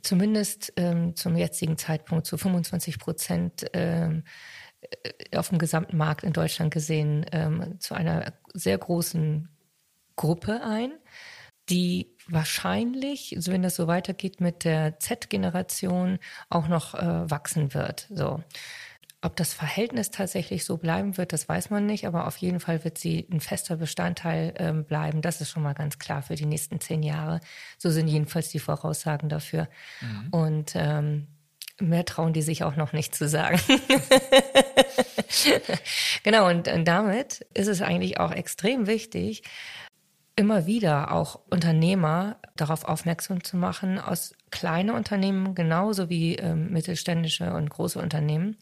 zumindest 0.02 0.72
ähm, 0.76 1.16
zum 1.16 1.36
jetzigen 1.36 1.76
Zeitpunkt 1.76 2.26
zu 2.26 2.36
25 2.36 2.98
Prozent 2.98 3.66
ähm, 3.72 4.18
äh, 4.18 4.28
auf 5.34 5.48
dem 5.48 5.58
gesamten 5.58 5.96
Markt 5.96 6.22
in 6.22 6.32
Deutschland 6.32 6.72
gesehen 6.72 7.26
ähm, 7.32 7.78
zu 7.80 7.94
einer 7.94 8.32
sehr 8.54 8.78
großen 8.78 9.48
Gruppe 10.16 10.62
ein, 10.62 10.92
die 11.68 12.14
wahrscheinlich, 12.26 13.36
so 13.38 13.52
wenn 13.52 13.62
das 13.62 13.76
so 13.76 13.86
weitergeht 13.86 14.40
mit 14.40 14.64
der 14.64 14.98
Z-Generation, 14.98 16.18
auch 16.48 16.68
noch 16.68 16.94
äh, 16.94 17.30
wachsen 17.30 17.74
wird. 17.74 18.08
So. 18.10 18.42
Ob 19.20 19.34
das 19.36 19.52
Verhältnis 19.52 20.10
tatsächlich 20.10 20.64
so 20.64 20.76
bleiben 20.76 21.16
wird, 21.16 21.32
das 21.32 21.48
weiß 21.48 21.70
man 21.70 21.86
nicht, 21.86 22.06
aber 22.06 22.26
auf 22.26 22.36
jeden 22.36 22.60
Fall 22.60 22.84
wird 22.84 22.98
sie 22.98 23.26
ein 23.32 23.40
fester 23.40 23.76
Bestandteil 23.76 24.54
ähm, 24.58 24.84
bleiben. 24.84 25.22
Das 25.22 25.40
ist 25.40 25.50
schon 25.50 25.64
mal 25.64 25.74
ganz 25.74 25.98
klar 25.98 26.22
für 26.22 26.36
die 26.36 26.46
nächsten 26.46 26.80
zehn 26.80 27.02
Jahre. 27.02 27.40
So 27.78 27.90
sind 27.90 28.06
jedenfalls 28.08 28.50
die 28.50 28.60
Voraussagen 28.60 29.28
dafür. 29.28 29.68
Und 30.30 30.72
ähm, 30.76 31.26
mehr 31.80 32.04
trauen 32.04 32.32
die 32.32 32.42
sich 32.42 32.64
auch 32.64 32.76
noch 32.76 32.92
nicht 32.92 33.14
zu 33.14 33.28
sagen. 33.28 33.60
genau, 36.22 36.48
und, 36.48 36.68
und 36.68 36.84
damit 36.86 37.46
ist 37.54 37.68
es 37.68 37.82
eigentlich 37.82 38.20
auch 38.20 38.32
extrem 38.32 38.86
wichtig, 38.86 39.42
immer 40.36 40.66
wieder 40.66 41.12
auch 41.12 41.40
Unternehmer 41.50 42.36
darauf 42.56 42.84
aufmerksam 42.84 43.42
zu 43.42 43.56
machen, 43.56 43.98
aus 43.98 44.34
kleine 44.50 44.94
Unternehmen 44.94 45.54
genauso 45.54 46.08
wie 46.08 46.36
ähm, 46.36 46.72
mittelständische 46.72 47.52
und 47.52 47.70
große 47.70 47.98
Unternehmen. 47.98 48.56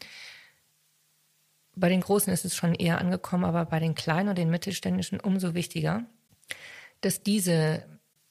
Bei 1.75 1.89
den 1.89 2.01
Großen 2.01 2.33
ist 2.33 2.45
es 2.45 2.55
schon 2.55 2.73
eher 2.73 2.97
angekommen, 2.97 3.45
aber 3.45 3.65
bei 3.65 3.79
den 3.79 3.93
kleinen 3.93 4.29
und 4.29 4.37
den 4.39 4.49
mittelständischen 4.49 5.19
umso 5.19 5.53
wichtiger, 5.53 6.05
dass 7.01 7.21
diese 7.21 7.85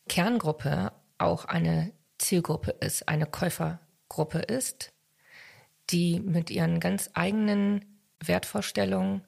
Kerngruppe 0.09 0.93
auch 1.19 1.45
eine 1.45 1.93
Zielgruppe 2.19 2.73
ist, 2.81 3.09
eine 3.09 3.27
Käufergruppe 4.09 4.39
ist, 4.39 4.93
die 5.91 6.21
mit 6.21 6.51
ihren 6.51 6.81
ganz 6.81 7.11
eigenen 7.15 7.85
Wertvorstellungen 8.21 9.25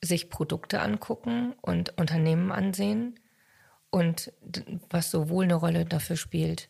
sich 0.00 0.30
Produkte 0.30 0.80
angucken 0.80 1.54
und 1.60 1.96
Unternehmen 1.98 2.50
ansehen 2.50 3.20
und 3.90 4.32
was 4.90 5.10
sowohl 5.10 5.44
eine 5.44 5.54
Rolle 5.54 5.84
dafür 5.84 6.16
spielt, 6.16 6.68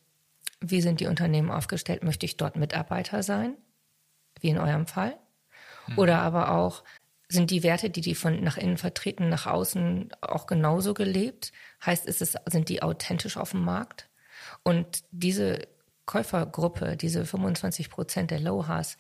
wie 0.61 0.83
sind 0.83 1.01
die 1.01 1.07
Unternehmen 1.07 1.51
aufgestellt, 1.51 2.05
möchte 2.05 2.27
ich 2.27 2.37
dort 2.37 2.57
Mitarbeiter 2.57 3.23
sein, 3.23 3.57
wie 4.41 4.51
in 4.51 4.59
eurem 4.59 4.87
Fall, 4.87 5.19
oder 5.97 6.21
aber 6.21 6.53
auch 6.53 6.85
sind 7.29 7.51
die 7.51 7.63
Werte, 7.63 7.89
die 7.89 8.03
die 8.03 8.15
von 8.15 8.43
nach 8.45 8.59
innen 8.59 8.77
vertreten, 8.77 9.31
nach 9.31 9.47
außen 9.47 10.13
auch 10.21 10.47
genauso 10.47 10.93
gelebt? 10.93 11.53
Heißt, 11.85 12.05
ist 12.05 12.21
es, 12.21 12.37
sind 12.47 12.69
die 12.69 12.83
authentisch 12.83 13.39
auf 13.39 13.53
dem 13.53 13.65
Markt? 13.65 14.11
Und 14.63 15.05
diese 15.11 15.67
Käufergruppe, 16.07 16.97
diese 16.97 17.25
25 17.25 17.91
Prozent 17.91 18.31
der 18.31 18.41
Lohas, 18.41 18.97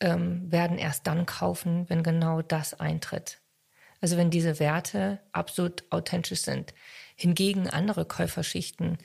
ähm, 0.00 0.50
werden 0.50 0.78
erst 0.78 1.06
dann 1.06 1.26
kaufen, 1.26 1.88
wenn 1.88 2.02
genau 2.02 2.42
das 2.42 2.74
eintritt. 2.74 3.40
Also 4.00 4.16
wenn 4.16 4.30
diese 4.30 4.58
Werte 4.58 5.20
absolut 5.32 5.84
authentisch 5.90 6.42
sind. 6.42 6.74
Hingegen 7.16 7.70
andere 7.70 8.04
Käuferschichten, 8.04 8.98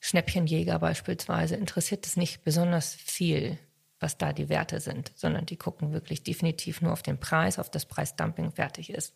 Schnäppchenjäger 0.00 0.78
beispielsweise, 0.78 1.56
interessiert 1.56 2.06
es 2.06 2.16
nicht 2.16 2.44
besonders 2.44 2.94
viel, 2.94 3.58
was 4.00 4.18
da 4.18 4.32
die 4.32 4.48
Werte 4.48 4.80
sind, 4.80 5.12
sondern 5.14 5.46
die 5.46 5.56
gucken 5.56 5.92
wirklich 5.92 6.22
definitiv 6.22 6.82
nur 6.82 6.92
auf 6.92 7.02
den 7.02 7.18
Preis, 7.18 7.58
auf 7.58 7.70
das 7.70 7.86
Preisdumping 7.86 8.52
fertig 8.52 8.90
ist. 8.90 9.14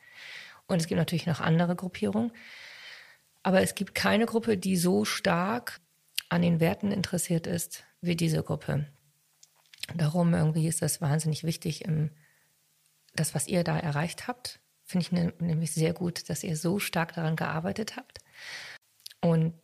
Und 0.66 0.80
es 0.80 0.86
gibt 0.86 0.98
natürlich 0.98 1.26
noch 1.26 1.40
andere 1.40 1.76
Gruppierungen. 1.76 2.32
Aber 3.42 3.62
es 3.62 3.74
gibt 3.74 3.94
keine 3.94 4.26
Gruppe, 4.26 4.56
die 4.56 4.76
so 4.76 5.04
stark 5.04 5.80
an 6.28 6.42
den 6.42 6.60
Werten 6.60 6.92
interessiert 6.92 7.46
ist 7.46 7.84
wie 8.00 8.16
diese 8.16 8.42
Gruppe. 8.42 8.86
Darum 9.94 10.34
irgendwie 10.34 10.68
ist 10.68 10.82
das 10.82 11.00
wahnsinnig 11.00 11.44
wichtig, 11.44 11.84
im, 11.84 12.10
das, 13.14 13.34
was 13.34 13.48
ihr 13.48 13.64
da 13.64 13.78
erreicht 13.78 14.28
habt, 14.28 14.60
finde 14.84 15.06
ich 15.06 15.12
nämlich 15.12 15.72
sehr 15.72 15.92
gut, 15.92 16.28
dass 16.28 16.44
ihr 16.44 16.56
so 16.56 16.78
stark 16.78 17.14
daran 17.14 17.36
gearbeitet 17.36 17.96
habt. 17.96 18.18
Und 19.20 19.54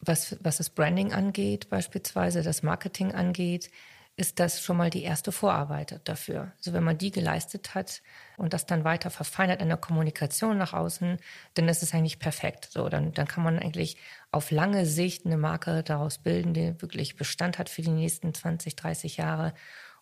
was, 0.00 0.36
was 0.40 0.58
das 0.58 0.70
Branding 0.70 1.12
angeht, 1.12 1.70
beispielsweise 1.70 2.42
das 2.42 2.62
Marketing 2.62 3.12
angeht, 3.12 3.70
ist 4.16 4.38
das 4.38 4.62
schon 4.62 4.76
mal 4.76 4.90
die 4.90 5.02
erste 5.02 5.32
Vorarbeit 5.32 6.00
dafür. 6.04 6.52
Also 6.58 6.72
wenn 6.72 6.84
man 6.84 6.98
die 6.98 7.10
geleistet 7.10 7.74
hat 7.74 8.00
und 8.36 8.52
das 8.52 8.64
dann 8.64 8.84
weiter 8.84 9.10
verfeinert 9.10 9.60
in 9.60 9.68
der 9.68 9.76
Kommunikation 9.76 10.56
nach 10.56 10.72
außen, 10.72 11.18
dann 11.54 11.68
ist 11.68 11.82
es 11.82 11.94
eigentlich 11.94 12.20
perfekt. 12.20 12.68
So, 12.70 12.88
dann, 12.88 13.12
dann 13.12 13.26
kann 13.26 13.42
man 13.42 13.58
eigentlich 13.58 13.96
auf 14.34 14.50
lange 14.50 14.86
Sicht 14.86 15.24
eine 15.26 15.36
Marke 15.36 15.82
daraus 15.82 16.18
bilden, 16.18 16.54
die 16.54 16.80
wirklich 16.82 17.16
Bestand 17.16 17.58
hat 17.58 17.68
für 17.68 17.82
die 17.82 17.90
nächsten 17.90 18.34
20, 18.34 18.76
30 18.76 19.16
Jahre, 19.16 19.54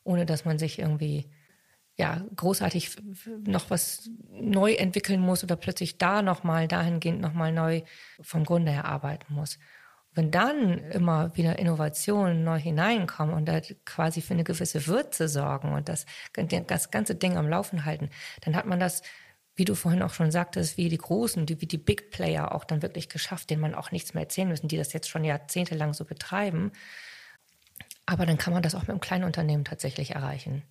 ohne 0.04 0.26
dass 0.26 0.44
man 0.44 0.58
sich 0.58 0.78
irgendwie 0.78 1.30
ja, 1.96 2.22
großartig 2.36 2.96
noch 3.44 3.70
was 3.70 4.10
neu 4.30 4.72
entwickeln 4.72 5.20
muss 5.20 5.44
oder 5.44 5.56
plötzlich 5.56 5.98
da 5.98 6.22
nochmal, 6.22 6.66
dahingehend 6.66 7.20
nochmal 7.20 7.52
neu 7.52 7.82
vom 8.20 8.44
Grunde 8.44 8.72
her 8.72 8.86
arbeiten 8.86 9.34
muss. 9.34 9.58
Wenn 10.14 10.30
dann 10.30 10.78
immer 10.90 11.36
wieder 11.36 11.58
Innovationen 11.58 12.44
neu 12.44 12.58
hineinkommen 12.58 13.34
und 13.34 13.46
da 13.46 13.60
quasi 13.84 14.20
für 14.20 14.34
eine 14.34 14.44
gewisse 14.44 14.86
Würze 14.86 15.28
sorgen 15.28 15.72
und 15.72 15.88
das, 15.88 16.06
das 16.66 16.90
ganze 16.90 17.14
Ding 17.14 17.36
am 17.36 17.48
Laufen 17.48 17.84
halten, 17.84 18.10
dann 18.42 18.56
hat 18.56 18.66
man 18.66 18.80
das, 18.80 19.02
wie 19.54 19.64
du 19.64 19.74
vorhin 19.74 20.02
auch 20.02 20.14
schon 20.14 20.30
sagtest, 20.30 20.76
wie 20.76 20.88
die 20.88 20.98
Großen, 20.98 21.44
die, 21.46 21.60
wie 21.60 21.66
die 21.66 21.78
Big 21.78 22.10
Player 22.10 22.54
auch 22.54 22.64
dann 22.64 22.82
wirklich 22.82 23.08
geschafft, 23.08 23.50
denen 23.50 23.60
man 23.60 23.74
auch 23.74 23.90
nichts 23.90 24.14
mehr 24.14 24.22
erzählen 24.22 24.48
müssen, 24.48 24.68
die 24.68 24.78
das 24.78 24.92
jetzt 24.92 25.10
schon 25.10 25.24
jahrzehntelang 25.24 25.92
so 25.92 26.04
betreiben. 26.04 26.72
Aber 28.06 28.26
dann 28.26 28.38
kann 28.38 28.52
man 28.52 28.62
das 28.62 28.74
auch 28.74 28.82
mit 28.82 28.90
einem 28.90 29.00
kleinen 29.00 29.24
Unternehmen 29.24 29.64
tatsächlich 29.64 30.12
erreichen. 30.12 30.62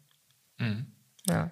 Ja. 1.28 1.52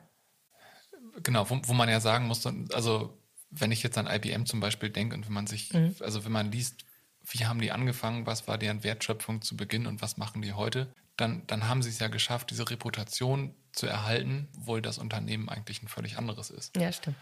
Genau, 1.23 1.49
wo, 1.49 1.59
wo 1.63 1.73
man 1.73 1.89
ja 1.89 1.99
sagen 1.99 2.27
muss, 2.27 2.45
also 2.73 3.17
wenn 3.49 3.71
ich 3.71 3.83
jetzt 3.83 3.97
an 3.97 4.07
IBM 4.07 4.45
zum 4.45 4.59
Beispiel 4.59 4.89
denke 4.89 5.15
und 5.15 5.25
wenn 5.25 5.33
man 5.33 5.47
sich, 5.47 5.71
also 6.01 6.25
wenn 6.25 6.31
man 6.31 6.51
liest, 6.51 6.85
wie 7.23 7.45
haben 7.45 7.61
die 7.61 7.71
angefangen, 7.71 8.25
was 8.25 8.47
war 8.47 8.57
deren 8.57 8.83
Wertschöpfung 8.83 9.41
zu 9.41 9.57
Beginn 9.57 9.87
und 9.87 10.01
was 10.01 10.17
machen 10.17 10.41
die 10.41 10.53
heute, 10.53 10.93
dann, 11.17 11.45
dann 11.47 11.67
haben 11.67 11.81
sie 11.81 11.89
es 11.89 11.99
ja 11.99 12.07
geschafft, 12.07 12.51
diese 12.51 12.69
Reputation 12.69 13.53
zu 13.79 13.87
erhalten, 13.87 14.47
obwohl 14.57 14.81
das 14.81 14.97
Unternehmen 14.97 15.49
eigentlich 15.49 15.81
ein 15.81 15.87
völlig 15.87 16.17
anderes 16.17 16.49
ist. 16.49 16.75
Ja, 16.77 16.91
stimmt. 16.91 17.15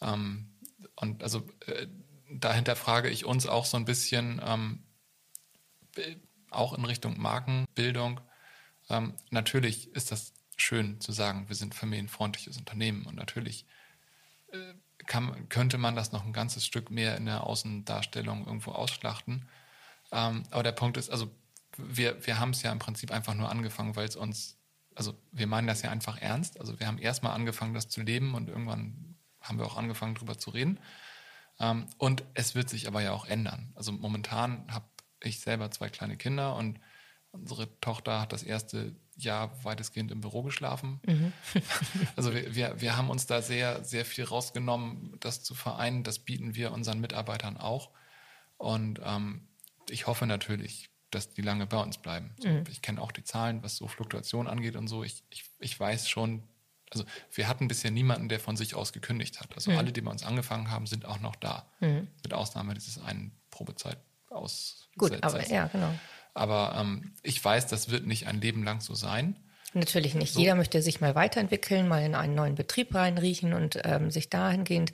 Ähm, 0.00 0.50
und 0.96 1.22
also 1.22 1.46
äh, 1.66 1.86
dahinter 2.30 2.76
frage 2.76 3.10
ich 3.10 3.24
uns 3.24 3.46
auch 3.46 3.64
so 3.64 3.76
ein 3.76 3.84
bisschen, 3.84 4.40
ähm, 4.44 4.82
auch 6.50 6.72
in 6.72 6.84
Richtung 6.84 7.20
Markenbildung. 7.20 8.20
Ähm, 8.88 9.14
natürlich 9.30 9.94
ist 9.94 10.10
das 10.10 10.32
schön 10.56 11.00
zu 11.00 11.12
sagen, 11.12 11.48
wir 11.48 11.56
sind 11.56 11.74
familienfreundliches 11.74 12.56
Unternehmen 12.56 13.06
und 13.06 13.16
natürlich 13.16 13.66
äh, 14.52 14.74
kann, 15.06 15.48
könnte 15.48 15.78
man 15.78 15.94
das 15.94 16.12
noch 16.12 16.24
ein 16.24 16.32
ganzes 16.32 16.64
Stück 16.64 16.90
mehr 16.90 17.16
in 17.16 17.26
der 17.26 17.44
Außendarstellung 17.44 18.46
irgendwo 18.46 18.72
ausschlachten. 18.72 19.48
Ähm, 20.10 20.44
aber 20.50 20.62
der 20.62 20.72
Punkt 20.72 20.96
ist, 20.96 21.10
also 21.10 21.30
wir, 21.76 22.26
wir 22.26 22.38
haben 22.38 22.50
es 22.50 22.62
ja 22.62 22.72
im 22.72 22.78
Prinzip 22.78 23.10
einfach 23.10 23.34
nur 23.34 23.50
angefangen, 23.50 23.94
weil 23.96 24.08
es 24.08 24.16
uns, 24.16 24.57
also 24.98 25.14
wir 25.30 25.46
meinen 25.46 25.68
das 25.68 25.82
ja 25.82 25.90
einfach 25.90 26.20
ernst. 26.20 26.58
Also 26.58 26.80
wir 26.80 26.88
haben 26.88 26.98
erstmal 26.98 27.32
angefangen, 27.32 27.72
das 27.72 27.88
zu 27.88 28.02
leben 28.02 28.34
und 28.34 28.48
irgendwann 28.48 29.16
haben 29.40 29.58
wir 29.58 29.64
auch 29.64 29.76
angefangen, 29.76 30.16
darüber 30.16 30.36
zu 30.36 30.50
reden. 30.50 30.80
Ähm, 31.60 31.86
und 31.98 32.24
es 32.34 32.56
wird 32.56 32.68
sich 32.68 32.88
aber 32.88 33.00
ja 33.00 33.12
auch 33.12 33.24
ändern. 33.24 33.72
Also 33.76 33.92
momentan 33.92 34.66
habe 34.68 34.86
ich 35.22 35.38
selber 35.38 35.70
zwei 35.70 35.88
kleine 35.88 36.16
Kinder 36.16 36.56
und 36.56 36.80
unsere 37.30 37.80
Tochter 37.80 38.20
hat 38.20 38.32
das 38.32 38.42
erste 38.42 38.96
Jahr 39.14 39.64
weitestgehend 39.64 40.10
im 40.10 40.20
Büro 40.20 40.42
geschlafen. 40.42 41.00
Mhm. 41.06 41.32
also 42.16 42.34
wir, 42.34 42.56
wir, 42.56 42.80
wir 42.80 42.96
haben 42.96 43.08
uns 43.08 43.26
da 43.26 43.40
sehr, 43.40 43.84
sehr 43.84 44.04
viel 44.04 44.24
rausgenommen, 44.24 45.16
das 45.20 45.44
zu 45.44 45.54
vereinen. 45.54 46.02
Das 46.02 46.18
bieten 46.18 46.56
wir 46.56 46.72
unseren 46.72 46.98
Mitarbeitern 46.98 47.56
auch. 47.56 47.90
Und 48.56 49.00
ähm, 49.04 49.46
ich 49.88 50.08
hoffe 50.08 50.26
natürlich, 50.26 50.90
dass 51.10 51.32
die 51.32 51.42
lange 51.42 51.66
bei 51.66 51.78
uns 51.78 51.98
bleiben. 51.98 52.34
So, 52.38 52.48
mhm. 52.48 52.64
Ich 52.70 52.82
kenne 52.82 53.00
auch 53.00 53.12
die 53.12 53.24
Zahlen, 53.24 53.62
was 53.62 53.76
so 53.76 53.88
Fluktuation 53.88 54.46
angeht 54.46 54.76
und 54.76 54.88
so. 54.88 55.04
Ich, 55.04 55.24
ich, 55.30 55.44
ich 55.58 55.78
weiß 55.78 56.08
schon, 56.08 56.42
also 56.90 57.04
wir 57.32 57.48
hatten 57.48 57.68
bisher 57.68 57.90
niemanden, 57.90 58.28
der 58.28 58.40
von 58.40 58.56
sich 58.56 58.74
aus 58.74 58.92
gekündigt 58.92 59.40
hat. 59.40 59.54
Also 59.54 59.70
mhm. 59.70 59.78
alle, 59.78 59.92
die 59.92 60.00
bei 60.00 60.10
uns 60.10 60.24
angefangen 60.24 60.70
haben, 60.70 60.86
sind 60.86 61.04
auch 61.04 61.20
noch 61.20 61.36
da. 61.36 61.66
Mhm. 61.80 62.08
Mit 62.22 62.34
Ausnahme 62.34 62.74
dieses 62.74 63.02
einen 63.02 63.32
Probezeit 63.50 63.98
aus. 64.30 64.88
Gut, 64.96 65.22
aber 65.22 65.46
ja, 65.48 65.66
genau. 65.66 65.94
Aber 66.34 66.76
ähm, 66.78 67.12
ich 67.22 67.42
weiß, 67.42 67.66
das 67.66 67.90
wird 67.90 68.06
nicht 68.06 68.26
ein 68.26 68.40
Leben 68.40 68.62
lang 68.62 68.80
so 68.80 68.94
sein. 68.94 69.36
Natürlich 69.74 70.14
nicht. 70.14 70.32
So. 70.32 70.40
Jeder 70.40 70.54
möchte 70.54 70.80
sich 70.82 71.00
mal 71.00 71.14
weiterentwickeln, 71.14 71.88
mal 71.88 72.02
in 72.02 72.14
einen 72.14 72.34
neuen 72.34 72.54
Betrieb 72.54 72.94
reinriechen 72.94 73.52
und 73.52 73.78
ähm, 73.84 74.10
sich 74.10 74.30
dahingehend 74.30 74.92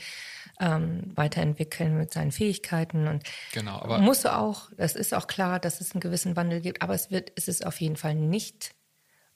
ähm, 0.60 1.12
weiterentwickeln 1.14 1.98
mit 1.98 2.12
seinen 2.12 2.32
Fähigkeiten. 2.32 3.08
Und 3.08 3.24
genau, 3.52 3.80
aber 3.80 3.98
muss 3.98 4.24
auch, 4.26 4.70
das 4.76 4.94
ist 4.94 5.14
auch 5.14 5.26
klar, 5.26 5.58
dass 5.58 5.80
es 5.80 5.92
einen 5.92 6.00
gewissen 6.00 6.36
Wandel 6.36 6.60
gibt, 6.60 6.82
aber 6.82 6.94
es 6.94 7.10
wird, 7.10 7.32
es 7.36 7.48
ist 7.48 7.66
auf 7.66 7.80
jeden 7.80 7.96
Fall 7.96 8.14
nicht 8.14 8.74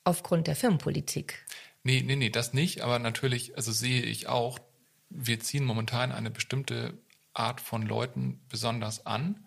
aufgrund 0.03 0.47
der 0.47 0.55
Firmenpolitik. 0.55 1.45
Nee, 1.83 2.03
nee, 2.05 2.15
nee, 2.15 2.29
das 2.29 2.53
nicht, 2.53 2.81
aber 2.81 2.99
natürlich, 2.99 3.55
also 3.55 3.71
sehe 3.71 4.01
ich 4.01 4.27
auch, 4.27 4.59
wir 5.09 5.39
ziehen 5.39 5.65
momentan 5.65 6.11
eine 6.11 6.29
bestimmte 6.29 6.97
Art 7.33 7.61
von 7.61 7.83
Leuten 7.83 8.41
besonders 8.49 9.05
an, 9.05 9.45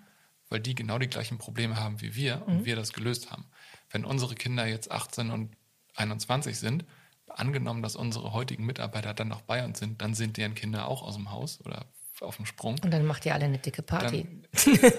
weil 0.49 0.61
die 0.61 0.75
genau 0.75 0.99
die 0.99 1.09
gleichen 1.09 1.39
Probleme 1.39 1.77
haben 1.77 2.01
wie 2.01 2.15
wir 2.15 2.37
mhm. 2.37 2.43
und 2.43 2.65
wir 2.65 2.77
das 2.77 2.93
gelöst 2.93 3.31
haben. 3.31 3.47
Wenn 3.91 4.05
unsere 4.05 4.35
Kinder 4.35 4.67
jetzt 4.67 4.91
18 4.91 5.31
und 5.31 5.57
21 5.95 6.59
sind, 6.59 6.85
angenommen, 7.29 7.83
dass 7.83 7.97
unsere 7.97 8.33
heutigen 8.33 8.67
Mitarbeiter 8.67 9.15
dann 9.15 9.29
noch 9.29 9.43
bei 9.43 9.65
uns 9.65 9.79
sind, 9.79 10.03
dann 10.03 10.15
sind 10.15 10.37
deren 10.37 10.55
Kinder 10.55 10.89
auch 10.89 11.03
aus 11.03 11.15
dem 11.15 11.31
Haus 11.31 11.61
oder 11.65 11.87
auf 12.21 12.37
dem 12.37 12.47
Sprung. 12.47 12.77
Und 12.83 12.93
dann 12.93 13.05
macht 13.05 13.27
ihr 13.27 13.35
alle 13.35 13.47
eine 13.47 13.59
dicke 13.59 13.83
Party. 13.83 14.27
Dann, 14.53 14.93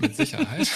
mit 0.00 0.16
Sicherheit. 0.16 0.70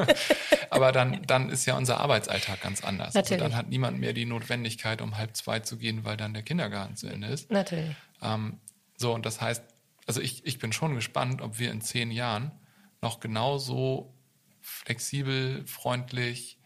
Aber 0.70 0.92
dann, 0.92 1.22
dann 1.26 1.48
ist 1.50 1.66
ja 1.66 1.76
unser 1.76 1.98
Arbeitsalltag 1.98 2.60
ganz 2.60 2.84
anders. 2.84 3.16
Also 3.16 3.36
dann 3.36 3.56
hat 3.56 3.68
niemand 3.68 3.98
mehr 3.98 4.12
die 4.12 4.26
Notwendigkeit, 4.26 5.02
um 5.02 5.16
halb 5.16 5.36
zwei 5.36 5.60
zu 5.60 5.76
gehen, 5.78 6.04
weil 6.04 6.16
dann 6.16 6.34
der 6.34 6.42
Kindergarten 6.42 6.96
zu 6.96 7.08
Ende 7.08 7.28
ist. 7.28 7.50
Natürlich. 7.50 7.94
Ähm, 8.22 8.60
so, 8.96 9.14
und 9.14 9.24
das 9.24 9.40
heißt, 9.40 9.62
also 10.06 10.20
ich, 10.20 10.44
ich 10.46 10.58
bin 10.58 10.72
schon 10.72 10.94
gespannt, 10.94 11.42
ob 11.42 11.58
wir 11.58 11.70
in 11.70 11.80
zehn 11.80 12.10
Jahren 12.10 12.52
noch 13.00 13.20
genauso 13.20 14.14
flexibel, 14.60 15.66
freundlich, 15.66 16.58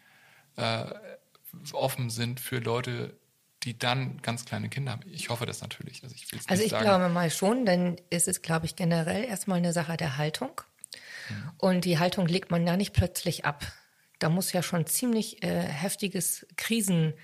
äh, 0.57 0.87
offen 1.73 2.11
sind 2.11 2.41
für 2.41 2.59
Leute, 2.59 3.17
die 3.65 3.79
dann 3.79 4.21
ganz 4.23 4.45
kleine 4.45 4.69
Kinder 4.69 4.93
haben. 4.93 5.03
Ich 5.11 5.31
hoffe 5.31 5.47
das 5.47 5.63
natürlich. 5.63 6.03
Also 6.03 6.15
ich, 6.15 6.27
also 6.49 6.63
ich 6.63 6.71
glaube 6.71 7.09
mal 7.09 7.31
schon, 7.31 7.65
denn 7.65 7.97
es 8.11 8.27
ist, 8.27 8.43
glaube 8.43 8.67
ich, 8.67 8.77
generell 8.77 9.25
erstmal 9.25 9.59
eine 9.59 9.73
Sache 9.73 9.97
der 9.97 10.19
Haltung. 10.19 10.61
Mhm. 11.29 11.51
Und 11.59 11.85
die 11.85 11.99
Haltung 11.99 12.27
legt 12.27 12.51
man 12.51 12.67
ja 12.67 12.77
nicht 12.77 12.93
plötzlich 12.93 13.45
ab. 13.45 13.65
Da 14.19 14.29
muss 14.29 14.53
ja 14.53 14.63
schon 14.63 14.87
ziemlich 14.87 15.43
äh, 15.43 15.63
heftiges 15.63 16.47
Krisen, 16.57 17.15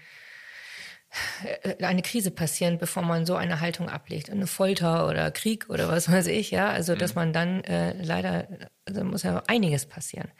äh, 1.62 1.84
eine 1.84 2.02
Krise 2.02 2.30
passieren, 2.30 2.78
bevor 2.78 3.02
man 3.02 3.26
so 3.26 3.36
eine 3.36 3.60
Haltung 3.60 3.88
ablegt. 3.88 4.30
Eine 4.30 4.46
Folter 4.46 5.06
oder 5.08 5.30
Krieg 5.30 5.68
oder 5.68 5.88
was 5.88 6.10
weiß 6.10 6.26
ich, 6.28 6.50
ja. 6.50 6.70
Also, 6.70 6.94
dass 6.94 7.14
mhm. 7.14 7.20
man 7.20 7.32
dann 7.32 7.64
äh, 7.64 8.02
leider, 8.02 8.48
also 8.86 9.04
muss 9.04 9.22
ja 9.22 9.42
einiges 9.46 9.86
passieren. 9.86 10.30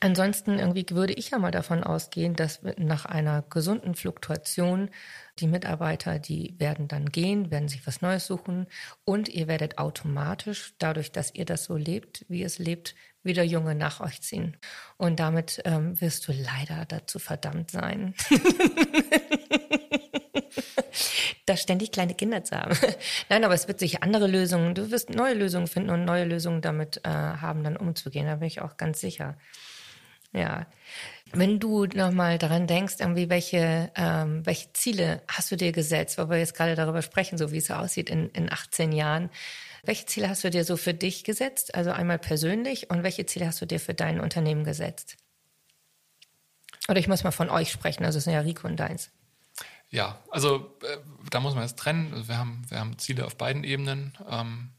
Ansonsten 0.00 0.58
irgendwie 0.58 0.84
würde 0.90 1.14
ich 1.14 1.30
ja 1.30 1.38
mal 1.38 1.50
davon 1.50 1.82
ausgehen, 1.82 2.36
dass 2.36 2.60
nach 2.76 3.06
einer 3.06 3.42
gesunden 3.42 3.94
Fluktuation 3.94 4.90
die 5.38 5.46
Mitarbeiter, 5.46 6.18
die 6.18 6.54
werden 6.58 6.86
dann 6.86 7.06
gehen, 7.06 7.50
werden 7.50 7.68
sich 7.68 7.86
was 7.86 8.02
Neues 8.02 8.26
suchen 8.26 8.66
und 9.04 9.28
ihr 9.28 9.48
werdet 9.48 9.78
automatisch, 9.78 10.74
dadurch, 10.78 11.12
dass 11.12 11.34
ihr 11.34 11.46
das 11.46 11.64
so 11.64 11.76
lebt, 11.76 12.26
wie 12.28 12.42
es 12.42 12.58
lebt, 12.58 12.94
wieder 13.22 13.42
Junge 13.42 13.74
nach 13.74 14.00
euch 14.00 14.20
ziehen. 14.20 14.56
Und 14.98 15.18
damit 15.18 15.62
ähm, 15.64 15.98
wirst 16.00 16.28
du 16.28 16.32
leider 16.32 16.84
dazu 16.86 17.18
verdammt 17.18 17.70
sein. 17.70 18.14
da 21.46 21.56
ständig 21.56 21.92
kleine 21.92 22.14
Kinder 22.14 22.44
zu 22.44 22.56
haben. 22.56 22.76
Nein, 23.28 23.44
aber 23.44 23.54
es 23.54 23.68
wird 23.68 23.78
sich 23.78 24.02
andere 24.02 24.26
Lösungen, 24.26 24.74
du 24.74 24.90
wirst 24.90 25.10
neue 25.10 25.34
Lösungen 25.34 25.68
finden 25.68 25.90
und 25.90 26.04
neue 26.04 26.24
Lösungen 26.24 26.60
damit 26.60 26.98
äh, 27.04 27.08
haben, 27.08 27.64
dann 27.64 27.76
umzugehen. 27.76 28.26
Da 28.26 28.36
bin 28.36 28.48
ich 28.48 28.60
auch 28.60 28.76
ganz 28.76 29.00
sicher. 29.00 29.36
Ja. 30.36 30.66
Wenn 31.32 31.58
du 31.58 31.86
nochmal 31.86 32.38
daran 32.38 32.66
denkst, 32.66 32.96
irgendwie 33.00 33.28
welche, 33.28 33.90
ähm, 33.96 34.46
welche 34.46 34.72
Ziele 34.74 35.22
hast 35.26 35.50
du 35.50 35.56
dir 35.56 35.72
gesetzt, 35.72 36.18
weil 36.18 36.30
wir 36.30 36.38
jetzt 36.38 36.54
gerade 36.54 36.76
darüber 36.76 37.02
sprechen, 37.02 37.36
so 37.36 37.50
wie 37.50 37.56
es 37.56 37.70
aussieht 37.70 38.10
in, 38.10 38.30
in 38.30 38.52
18 38.52 38.92
Jahren. 38.92 39.30
Welche 39.82 40.06
Ziele 40.06 40.28
hast 40.28 40.44
du 40.44 40.50
dir 40.50 40.64
so 40.64 40.76
für 40.76 40.94
dich 40.94 41.24
gesetzt? 41.24 41.74
Also 41.74 41.90
einmal 41.90 42.18
persönlich 42.18 42.90
und 42.90 43.02
welche 43.02 43.26
Ziele 43.26 43.46
hast 43.46 43.60
du 43.60 43.66
dir 43.66 43.80
für 43.80 43.94
dein 43.94 44.20
Unternehmen 44.20 44.64
gesetzt? 44.64 45.16
Oder 46.88 47.00
ich 47.00 47.08
muss 47.08 47.24
mal 47.24 47.32
von 47.32 47.50
euch 47.50 47.72
sprechen, 47.72 48.04
also 48.04 48.18
es 48.18 48.24
sind 48.24 48.34
ja 48.34 48.40
Rico 48.40 48.68
und 48.68 48.76
deins. 48.76 49.10
Ja, 49.88 50.20
also 50.30 50.76
äh, 50.82 50.98
da 51.30 51.40
muss 51.40 51.54
man 51.54 51.62
jetzt 51.62 51.78
trennen. 51.78 52.12
Also 52.12 52.28
wir, 52.28 52.38
haben, 52.38 52.62
wir 52.68 52.78
haben 52.78 52.98
Ziele 52.98 53.24
auf 53.24 53.36
beiden 53.36 53.64
Ebenen. 53.64 54.16
Ähm, 54.28 54.70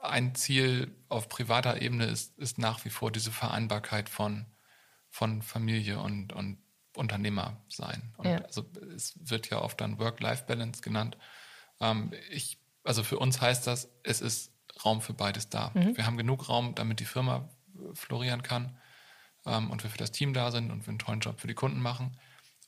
ein 0.00 0.34
Ziel 0.34 0.94
auf 1.08 1.28
privater 1.28 1.80
Ebene 1.80 2.06
ist, 2.06 2.38
ist 2.38 2.58
nach 2.58 2.84
wie 2.84 2.90
vor 2.90 3.10
diese 3.10 3.32
Vereinbarkeit 3.32 4.08
von 4.08 4.46
von 5.12 5.42
Familie 5.42 6.00
und, 6.00 6.32
und 6.32 6.58
Unternehmer 6.96 7.62
sein. 7.68 8.12
Und 8.16 8.26
ja. 8.26 8.38
also 8.38 8.64
es 8.96 9.14
wird 9.20 9.50
ja 9.50 9.60
oft 9.60 9.80
dann 9.80 9.98
Work-Life-Balance 9.98 10.80
genannt. 10.80 11.18
Ähm, 11.80 12.12
ich, 12.30 12.58
also 12.82 13.04
für 13.04 13.18
uns 13.18 13.40
heißt 13.40 13.66
das, 13.66 13.90
es 14.02 14.22
ist 14.22 14.52
Raum 14.84 15.02
für 15.02 15.12
beides 15.12 15.50
da. 15.50 15.70
Mhm. 15.74 15.96
Wir 15.96 16.06
haben 16.06 16.16
genug 16.16 16.48
Raum, 16.48 16.74
damit 16.74 16.98
die 16.98 17.04
Firma 17.04 17.48
florieren 17.92 18.42
kann 18.42 18.78
ähm, 19.44 19.70
und 19.70 19.82
wir 19.82 19.90
für 19.90 19.98
das 19.98 20.12
Team 20.12 20.32
da 20.32 20.50
sind 20.50 20.70
und 20.70 20.86
wir 20.86 20.88
einen 20.88 20.98
tollen 20.98 21.20
Job 21.20 21.40
für 21.40 21.46
die 21.46 21.54
Kunden 21.54 21.80
machen. 21.80 22.16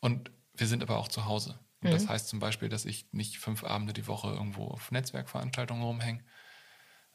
Und 0.01 0.30
wir 0.53 0.66
sind 0.66 0.82
aber 0.82 0.99
auch 0.99 1.09
zu 1.09 1.24
Hause. 1.24 1.59
Und 1.80 1.88
mhm. 1.88 1.95
das 1.95 2.09
heißt 2.09 2.28
zum 2.28 2.40
Beispiel, 2.40 2.68
dass 2.68 2.84
ich 2.84 3.11
nicht 3.12 3.38
fünf 3.38 3.64
Abende 3.64 3.95
die 3.95 4.07
Woche 4.07 4.28
irgendwo 4.28 4.66
auf 4.66 4.90
Netzwerkveranstaltungen 4.90 5.82
rumhänge. 5.82 6.22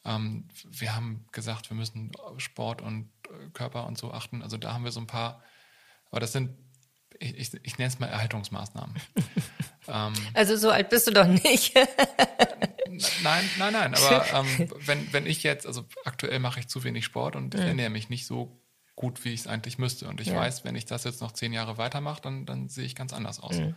Ähm, 0.06 0.48
wir 0.66 0.96
haben 0.96 1.28
gesagt, 1.32 1.70
wir 1.70 1.78
müssen 1.78 2.12
Sport 2.38 2.82
und 2.82 3.12
Körper 3.54 3.86
und 3.88 3.98
so 3.98 4.12
achten. 4.12 4.42
Also 4.42 4.58
da 4.58 4.74
haben 4.74 4.84
wir 4.84 4.92
so 4.92 5.00
ein 5.00 5.08
paar, 5.08 5.44
aber 6.12 6.20
das 6.20 6.32
sind, 6.32 6.58
ich, 7.20 7.38
ich, 7.38 7.54
ich 7.64 7.78
nenne 7.78 7.90
es 7.90 8.00
mal 8.00 8.08
Erhaltungsmaßnahmen. 8.08 8.96
ähm, 9.88 10.14
also 10.34 10.56
so 10.56 10.70
alt 10.70 10.90
bist 10.90 11.08
du 11.08 11.12
doch 11.12 11.28
nicht. 11.28 11.76
nein, 13.24 13.50
nein, 13.58 13.74
nein. 13.74 13.96
Aber 13.96 14.26
ähm, 14.34 14.72
wenn, 14.86 15.12
wenn 15.14 15.26
ich 15.26 15.44
jetzt, 15.44 15.66
also 15.66 15.86
aktuell 16.06 16.40
mache 16.40 16.60
ich 16.60 16.68
zu 16.68 16.84
wenig 16.84 17.06
Sport 17.06 17.36
und 17.36 17.56
ich 17.56 17.62
mhm. 17.62 17.68
ernähre 17.68 17.90
mich 17.90 18.10
nicht 18.10 18.26
so 18.26 18.62
gut, 18.96 19.24
wie 19.24 19.34
ich 19.34 19.42
es 19.42 19.48
eigentlich 19.48 19.78
müsste. 19.78 20.08
Und 20.08 20.20
ich 20.20 20.28
ja. 20.28 20.36
weiß, 20.36 20.66
wenn 20.66 20.76
ich 20.76 20.86
das 20.86 21.06
jetzt 21.06 21.22
noch 21.22 21.32
zehn 21.32 21.54
Jahre 21.54 21.78
weitermache, 21.78 22.22
dann, 22.22 22.46
dann 22.46 22.68
sehe 22.68 22.86
ich 22.86 22.96
ganz 22.96 23.14
anders 23.14 23.40
aus. 23.40 23.58
Mhm. 23.58 23.76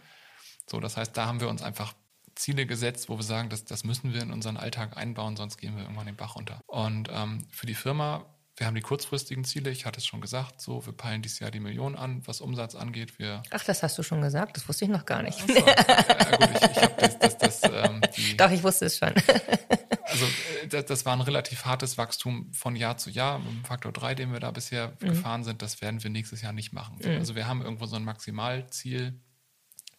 So, 0.68 0.80
das 0.80 0.96
heißt, 0.96 1.16
da 1.16 1.26
haben 1.26 1.40
wir 1.40 1.48
uns 1.48 1.62
einfach 1.62 1.94
Ziele 2.34 2.66
gesetzt, 2.66 3.08
wo 3.08 3.18
wir 3.18 3.22
sagen, 3.22 3.48
das, 3.48 3.64
das 3.64 3.84
müssen 3.84 4.12
wir 4.12 4.22
in 4.22 4.32
unseren 4.32 4.56
Alltag 4.56 4.96
einbauen, 4.96 5.36
sonst 5.36 5.58
gehen 5.58 5.76
wir 5.76 5.82
irgendwann 5.82 6.06
den 6.06 6.16
Bach 6.16 6.36
runter. 6.36 6.60
Und 6.66 7.08
ähm, 7.12 7.46
für 7.50 7.66
die 7.66 7.74
Firma 7.74 8.26
wir 8.56 8.66
haben 8.66 8.74
die 8.74 8.82
kurzfristigen 8.82 9.44
Ziele, 9.44 9.70
ich 9.70 9.86
hatte 9.86 9.98
es 9.98 10.06
schon 10.06 10.20
gesagt, 10.20 10.60
so, 10.60 10.84
wir 10.84 10.92
peilen 10.92 11.22
dieses 11.22 11.38
Jahr 11.38 11.50
die 11.50 11.60
Million 11.60 11.96
an, 11.96 12.22
was 12.26 12.42
Umsatz 12.42 12.74
angeht. 12.74 13.18
Wir 13.18 13.42
Ach, 13.50 13.64
das 13.64 13.82
hast 13.82 13.96
du 13.96 14.02
schon 14.02 14.20
gesagt, 14.20 14.56
das 14.56 14.68
wusste 14.68 14.84
ich 14.84 14.90
noch 14.90 15.06
gar 15.06 15.22
nicht. 15.22 15.38
So. 15.38 15.54
ja, 15.54 16.36
gut, 16.36 16.50
ich, 16.54 16.70
ich 16.70 16.82
habe 16.82 16.94
das, 16.98 17.18
das, 17.18 17.38
das 17.38 17.62
ähm, 17.64 18.02
die, 18.14 18.36
Doch, 18.36 18.50
ich 18.50 18.62
wusste 18.62 18.86
es 18.86 18.98
schon. 18.98 19.08
also 20.04 20.26
äh, 20.26 20.68
das, 20.68 20.84
das, 20.84 21.06
war 21.06 21.14
ein 21.14 21.22
relativ 21.22 21.64
hartes 21.64 21.96
Wachstum 21.96 22.52
von 22.52 22.76
Jahr 22.76 22.98
zu 22.98 23.08
Jahr. 23.08 23.38
Mit 23.38 23.48
dem 23.48 23.64
Faktor 23.64 23.90
3, 23.90 24.14
den 24.16 24.32
wir 24.32 24.40
da 24.40 24.50
bisher 24.50 24.92
mhm. 25.00 25.06
gefahren 25.06 25.44
sind, 25.44 25.62
das 25.62 25.80
werden 25.80 26.02
wir 26.02 26.10
nächstes 26.10 26.42
Jahr 26.42 26.52
nicht 26.52 26.74
machen. 26.74 26.98
Mhm. 27.02 27.12
Also 27.12 27.34
wir 27.34 27.46
haben 27.46 27.62
irgendwo 27.62 27.86
so 27.86 27.96
ein 27.96 28.04
Maximalziel, 28.04 29.18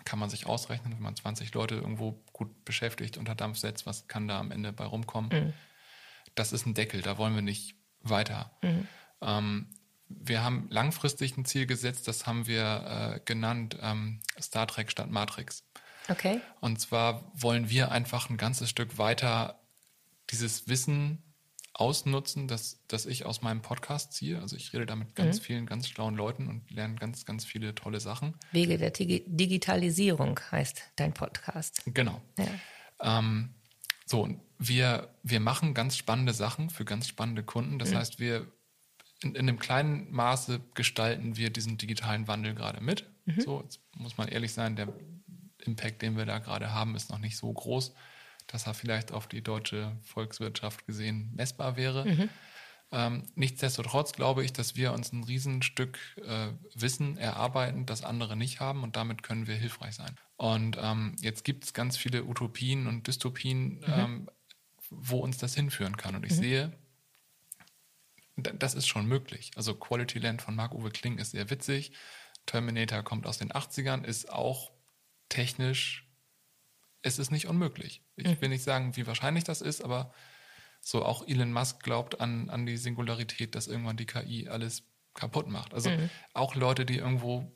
kann 0.05 0.19
man 0.19 0.29
sich 0.29 0.45
ausrechnen, 0.45 0.93
wenn 0.93 1.01
man 1.01 1.15
20 1.15 1.51
Leute 1.55 1.75
irgendwo 1.75 2.23
gut 2.33 2.65
beschäftigt 2.65 3.17
unter 3.17 3.33
Dampf 3.33 3.57
setzt, 3.57 3.87
was 3.87 4.07
kann 4.07 4.27
da 4.27 4.39
am 4.39 4.51
Ende 4.51 4.71
bei 4.71 4.85
rumkommen. 4.85 5.47
Mhm. 5.47 5.53
Das 6.35 6.53
ist 6.53 6.67
ein 6.67 6.75
Deckel, 6.75 7.01
da 7.01 7.17
wollen 7.17 7.33
wir 7.33 7.41
nicht 7.41 7.75
weiter. 8.03 8.51
Mhm. 8.61 8.87
Ähm, 9.21 9.67
wir 10.09 10.43
haben 10.43 10.67
langfristig 10.69 11.37
ein 11.37 11.45
Ziel 11.45 11.65
gesetzt, 11.65 12.07
das 12.07 12.27
haben 12.27 12.45
wir 12.45 13.15
äh, 13.15 13.19
genannt 13.25 13.77
ähm, 13.81 14.21
Star 14.39 14.67
Trek 14.67 14.91
statt 14.91 15.09
Matrix. 15.09 15.63
Okay. 16.09 16.41
Und 16.59 16.79
zwar 16.79 17.31
wollen 17.33 17.69
wir 17.69 17.91
einfach 17.91 18.29
ein 18.29 18.37
ganzes 18.37 18.69
Stück 18.69 18.97
weiter 18.97 19.59
dieses 20.29 20.67
Wissen 20.67 21.23
ausnutzen, 21.73 22.47
das, 22.47 22.83
das 22.87 23.05
ich 23.05 23.25
aus 23.25 23.41
meinem 23.41 23.61
Podcast 23.61 24.13
ziehe. 24.13 24.39
Also 24.39 24.55
ich 24.55 24.73
rede 24.73 24.85
da 24.85 24.95
mit 24.95 25.15
ganz 25.15 25.39
mhm. 25.39 25.43
vielen 25.43 25.65
ganz 25.65 25.87
schlauen 25.87 26.15
Leuten 26.15 26.47
und 26.47 26.69
lerne 26.69 26.95
ganz, 26.95 27.25
ganz 27.25 27.45
viele 27.45 27.73
tolle 27.73 27.99
Sachen. 27.99 28.35
Wege 28.51 28.77
der 28.77 28.91
Digi 28.91 29.23
Digitalisierung 29.27 30.39
heißt 30.51 30.91
dein 30.95 31.13
Podcast. 31.13 31.81
Genau. 31.87 32.21
Ja. 32.37 33.19
Ähm, 33.19 33.55
so, 34.13 34.29
wir, 34.59 35.09
wir 35.23 35.39
machen 35.39 35.73
ganz 35.73 35.97
spannende 35.97 36.33
Sachen 36.33 36.69
für 36.69 36.85
ganz 36.85 37.07
spannende 37.07 37.41
Kunden. 37.41 37.79
Das 37.79 37.89
mhm. 37.89 37.95
heißt, 37.95 38.19
wir 38.19 38.45
in, 39.23 39.33
in 39.33 39.49
einem 39.49 39.57
kleinen 39.57 40.11
Maße 40.11 40.61
gestalten 40.75 41.35
wir 41.35 41.49
diesen 41.49 41.79
digitalen 41.79 42.27
Wandel 42.27 42.53
gerade 42.53 42.79
mit. 42.79 43.09
Mhm. 43.25 43.41
So, 43.41 43.61
jetzt 43.63 43.79
muss 43.95 44.15
man 44.15 44.27
ehrlich 44.27 44.53
sein, 44.53 44.75
der 44.75 44.89
Impact, 45.65 46.03
den 46.03 46.15
wir 46.15 46.27
da 46.27 46.37
gerade 46.37 46.71
haben, 46.71 46.95
ist 46.95 47.09
noch 47.09 47.17
nicht 47.17 47.37
so 47.37 47.51
groß, 47.51 47.95
dass 48.45 48.67
er 48.67 48.75
vielleicht 48.75 49.11
auf 49.11 49.25
die 49.25 49.41
deutsche 49.41 49.97
Volkswirtschaft 50.03 50.85
gesehen 50.85 51.31
messbar 51.33 51.75
wäre. 51.75 52.05
Mhm. 52.05 52.29
Ähm, 52.91 53.23
nichtsdestotrotz 53.33 54.13
glaube 54.13 54.45
ich, 54.45 54.53
dass 54.53 54.75
wir 54.75 54.93
uns 54.93 55.11
ein 55.11 55.23
Riesenstück 55.23 55.97
äh, 56.17 56.49
Wissen 56.75 57.17
erarbeiten, 57.17 57.87
das 57.87 58.03
andere 58.03 58.37
nicht 58.37 58.59
haben 58.59 58.83
und 58.83 58.95
damit 58.95 59.23
können 59.23 59.47
wir 59.47 59.55
hilfreich 59.55 59.95
sein. 59.95 60.15
Und 60.43 60.77
ähm, 60.77 61.15
jetzt 61.21 61.45
gibt 61.45 61.63
es 61.63 61.73
ganz 61.73 61.95
viele 61.95 62.25
Utopien 62.25 62.87
und 62.87 63.07
Dystopien, 63.07 63.75
mhm. 63.75 63.83
ähm, 63.87 64.29
wo 64.89 65.19
uns 65.19 65.37
das 65.37 65.55
hinführen 65.55 65.95
kann. 65.95 66.17
Und 66.17 66.25
ich 66.25 66.33
mhm. 66.33 66.35
sehe, 66.35 66.73
das 68.35 68.75
ist 68.75 68.87
schon 68.87 69.05
möglich. 69.05 69.51
Also 69.55 69.73
Quality 69.73 70.19
Land 70.19 70.41
von 70.41 70.53
Marc-Uwe 70.53 70.91
Kling 70.91 71.17
ist 71.17 71.31
sehr 71.31 71.49
witzig. 71.49 71.93
Terminator 72.45 73.03
kommt 73.03 73.25
aus 73.25 73.37
den 73.37 73.53
80ern, 73.53 74.03
ist 74.03 74.29
auch 74.33 74.73
technisch, 75.29 76.11
es 77.03 77.19
ist 77.19 77.31
nicht 77.31 77.47
unmöglich. 77.47 78.03
Ich 78.17 78.27
mhm. 78.27 78.41
will 78.41 78.49
nicht 78.49 78.63
sagen, 78.63 78.97
wie 78.97 79.07
wahrscheinlich 79.07 79.45
das 79.45 79.61
ist, 79.61 79.81
aber 79.81 80.13
so 80.81 81.05
auch 81.05 81.25
Elon 81.25 81.53
Musk 81.53 81.81
glaubt 81.81 82.19
an, 82.19 82.49
an 82.49 82.65
die 82.65 82.75
Singularität, 82.75 83.55
dass 83.55 83.67
irgendwann 83.67 83.95
die 83.95 84.07
KI 84.07 84.49
alles 84.49 84.83
kaputt 85.13 85.47
macht. 85.47 85.73
Also 85.73 85.89
mhm. 85.89 86.09
auch 86.33 86.55
Leute, 86.55 86.85
die 86.85 86.97
irgendwo 86.97 87.49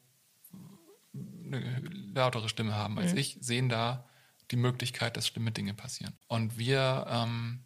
eine 1.48 1.80
lautere 2.14 2.50
Stimme 2.50 2.76
haben 2.76 2.98
als 2.98 3.14
mhm. 3.14 3.18
ich, 3.18 3.38
sehen 3.42 3.70
da 3.70 4.08
die 4.52 4.56
Möglichkeit, 4.56 5.18
dass 5.18 5.28
schlimme 5.28 5.52
Dinge 5.52 5.74
passieren. 5.74 6.14
Und 6.28 6.58
wir 6.58 7.06
ähm, 7.10 7.64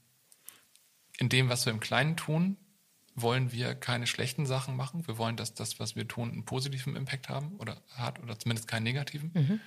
in 1.17 1.29
dem, 1.29 1.49
was 1.49 1.65
wir 1.65 1.73
im 1.73 1.79
Kleinen 1.79 2.17
tun, 2.17 2.57
wollen 3.15 3.51
wir 3.51 3.75
keine 3.75 4.07
schlechten 4.07 4.45
Sachen 4.45 4.75
machen. 4.75 5.05
Wir 5.07 5.17
wollen, 5.17 5.35
dass 5.35 5.53
das, 5.53 5.79
was 5.79 5.95
wir 5.95 6.07
tun, 6.07 6.31
einen 6.31 6.45
positiven 6.45 6.95
Impact 6.95 7.29
haben 7.29 7.57
oder 7.57 7.81
hat 7.95 8.19
oder 8.19 8.39
zumindest 8.39 8.67
keinen 8.67 8.83
negativen. 8.83 9.31
Mhm. 9.33 9.59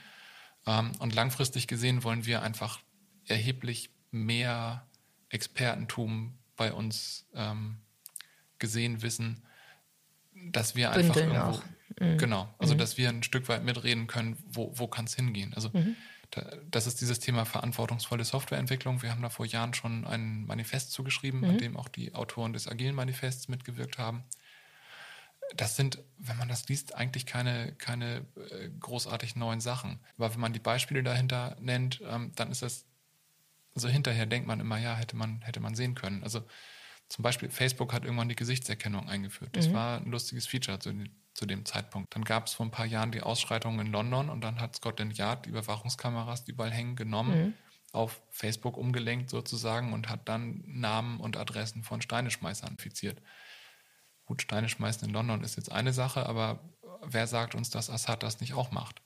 Ähm, 0.67 0.93
und 0.99 1.15
langfristig 1.15 1.67
gesehen 1.67 2.03
wollen 2.05 2.27
wir 2.27 2.43
einfach 2.43 2.81
erheblich 3.27 3.91
mehr 4.11 4.87
Expertentum 5.29 6.39
bei 6.57 6.73
uns 6.73 7.27
ähm, 7.35 7.79
gesehen 8.59 9.03
wissen, 9.03 9.45
dass 10.51 10.75
wir 10.75 10.91
einfach 10.91 11.15
Bündeln 11.15 11.37
irgendwo, 11.37 11.59
auch. 11.59 11.63
Mhm. 12.01 12.19
genau, 12.19 12.55
also 12.59 12.75
mhm. 12.75 12.79
dass 12.79 12.97
wir 12.99 13.09
ein 13.09 13.23
Stück 13.23 13.49
weit 13.49 13.65
mitreden 13.65 14.07
können, 14.07 14.37
wo, 14.47 14.73
wo 14.75 14.87
kann 14.87 15.05
es 15.05 15.15
hingehen. 15.15 15.55
Also 15.55 15.71
mhm 15.73 15.97
das 16.71 16.87
ist 16.87 17.01
dieses 17.01 17.21
Thema 17.21 17.45
verantwortungsvolle 17.45 18.25
Softwareentwicklung. 18.25 19.03
Wir 19.03 19.11
haben 19.11 19.23
da 19.23 19.31
vor 19.31 19.47
Jahren 19.47 19.75
schon 19.75 20.05
ein 20.05 20.45
Manifest 20.47 20.93
zugeschrieben, 20.93 21.41
mhm. 21.41 21.51
an 21.51 21.59
dem 21.59 21.77
auch 21.77 21.89
die 21.89 22.15
Autoren 22.15 22.53
des 22.53 22.69
Agilen 22.69 22.95
Manifests 22.95 23.49
mitgewirkt 23.49 23.99
haben. 23.99 24.25
Das 25.55 25.77
sind, 25.77 25.99
wenn 26.19 26.37
man 26.39 26.49
das 26.49 26.69
liest, 26.69 26.95
eigentlich 26.95 27.27
keine, 27.27 27.73
keine 27.75 28.27
äh, 28.51 28.71
großartig 28.81 29.37
neuen 29.37 29.61
Sachen. 29.61 30.01
Aber 30.17 30.33
wenn 30.33 30.41
man 30.41 30.53
die 30.53 30.61
Beispiele 30.61 31.03
dahinter 31.03 31.57
nennt, 31.61 32.03
ähm, 32.09 32.33
dann 32.35 32.51
ist 32.51 32.63
das, 32.63 32.87
also 33.75 33.89
hinterher 33.89 34.27
denkt 34.27 34.49
man 34.49 34.61
immer, 34.61 34.79
ja, 34.79 34.97
hätte 34.97 35.17
man, 35.17 35.43
hätte 35.43 35.61
man 35.61 35.75
sehen 35.75 35.95
können. 35.95 36.23
Also 36.23 36.45
zum 37.09 37.23
Beispiel 37.23 37.51
Facebook 37.51 37.93
hat 37.93 38.05
irgendwann 38.05 38.31
die 38.31 38.37
Gesichtserkennung 38.37 39.09
eingeführt. 39.09 39.51
Das 39.55 39.69
mhm. 39.69 39.75
war 39.75 40.01
ein 40.01 40.11
lustiges 40.11 40.47
Feature 40.47 40.79
zu, 40.79 40.95
zu 41.35 41.47
dem 41.47 41.65
Zeitpunkt. 41.65 42.15
Dann 42.15 42.25
gab 42.25 42.47
es 42.47 42.55
vor 42.55 42.65
ein 42.65 42.71
paar 42.71 42.87
Jahren 42.87 43.13
die 43.13 43.21
Ausschreitungen 43.21 43.87
in 43.87 43.93
London 43.93 44.31
und 44.31 44.41
dann 44.41 44.61
hat 44.61 44.77
Scotland 44.77 45.19
Yard 45.19 45.47
die 45.47 45.51
Überwachungskameras, 45.51 46.45
die 46.45 46.53
überall 46.53 46.71
hängen, 46.71 46.97
genommen, 46.97 47.47
mhm. 47.47 47.55
auf 47.93 48.23
Facebook 48.31 48.77
umgelenkt 48.77 49.31
sozusagen 49.31 49.93
und 49.93 50.09
hat 50.09 50.29
dann 50.29 50.63
Namen 50.67 51.21
und 51.21 51.37
Adressen 51.37 51.83
von 51.83 52.01
Steineschmeißern 52.01 52.71
infiziert. 52.71 53.21
Gut, 54.27 54.43
Steine 54.43 54.69
schmeißen 54.69 55.07
in 55.07 55.13
London 55.13 55.43
ist 55.43 55.57
jetzt 55.57 55.71
eine 55.71 55.93
Sache, 55.93 56.27
aber 56.27 56.61
wer 57.03 57.27
sagt 57.27 57.55
uns, 57.55 57.69
dass 57.69 57.91
Assad 57.91 58.23
das 58.23 58.41
nicht 58.41 58.55
auch 58.55 58.71
macht? 58.71 59.03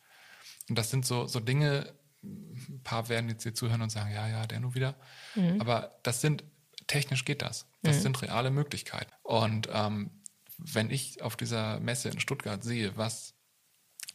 Und 0.68 0.76
das 0.76 0.90
sind 0.90 1.06
so, 1.06 1.26
so 1.26 1.40
Dinge, 1.40 1.94
ein 2.22 2.82
paar 2.84 3.08
werden 3.08 3.28
jetzt 3.28 3.42
hier 3.42 3.54
zuhören 3.54 3.82
und 3.82 3.90
sagen, 3.90 4.12
ja, 4.12 4.28
ja, 4.28 4.46
der 4.46 4.60
nur 4.60 4.74
wieder. 4.74 4.94
Mhm. 5.34 5.60
Aber 5.60 5.98
das 6.02 6.20
sind, 6.20 6.44
technisch 6.86 7.24
geht 7.24 7.42
das. 7.42 7.66
Das 7.82 7.96
mhm. 7.96 8.00
sind 8.00 8.22
reale 8.22 8.50
Möglichkeiten. 8.50 9.12
Und 9.22 9.68
ähm, 9.72 10.10
wenn 10.58 10.90
ich 10.90 11.22
auf 11.22 11.36
dieser 11.36 11.80
Messe 11.80 12.10
in 12.10 12.20
Stuttgart 12.20 12.62
sehe, 12.62 12.96
was, 12.96 13.34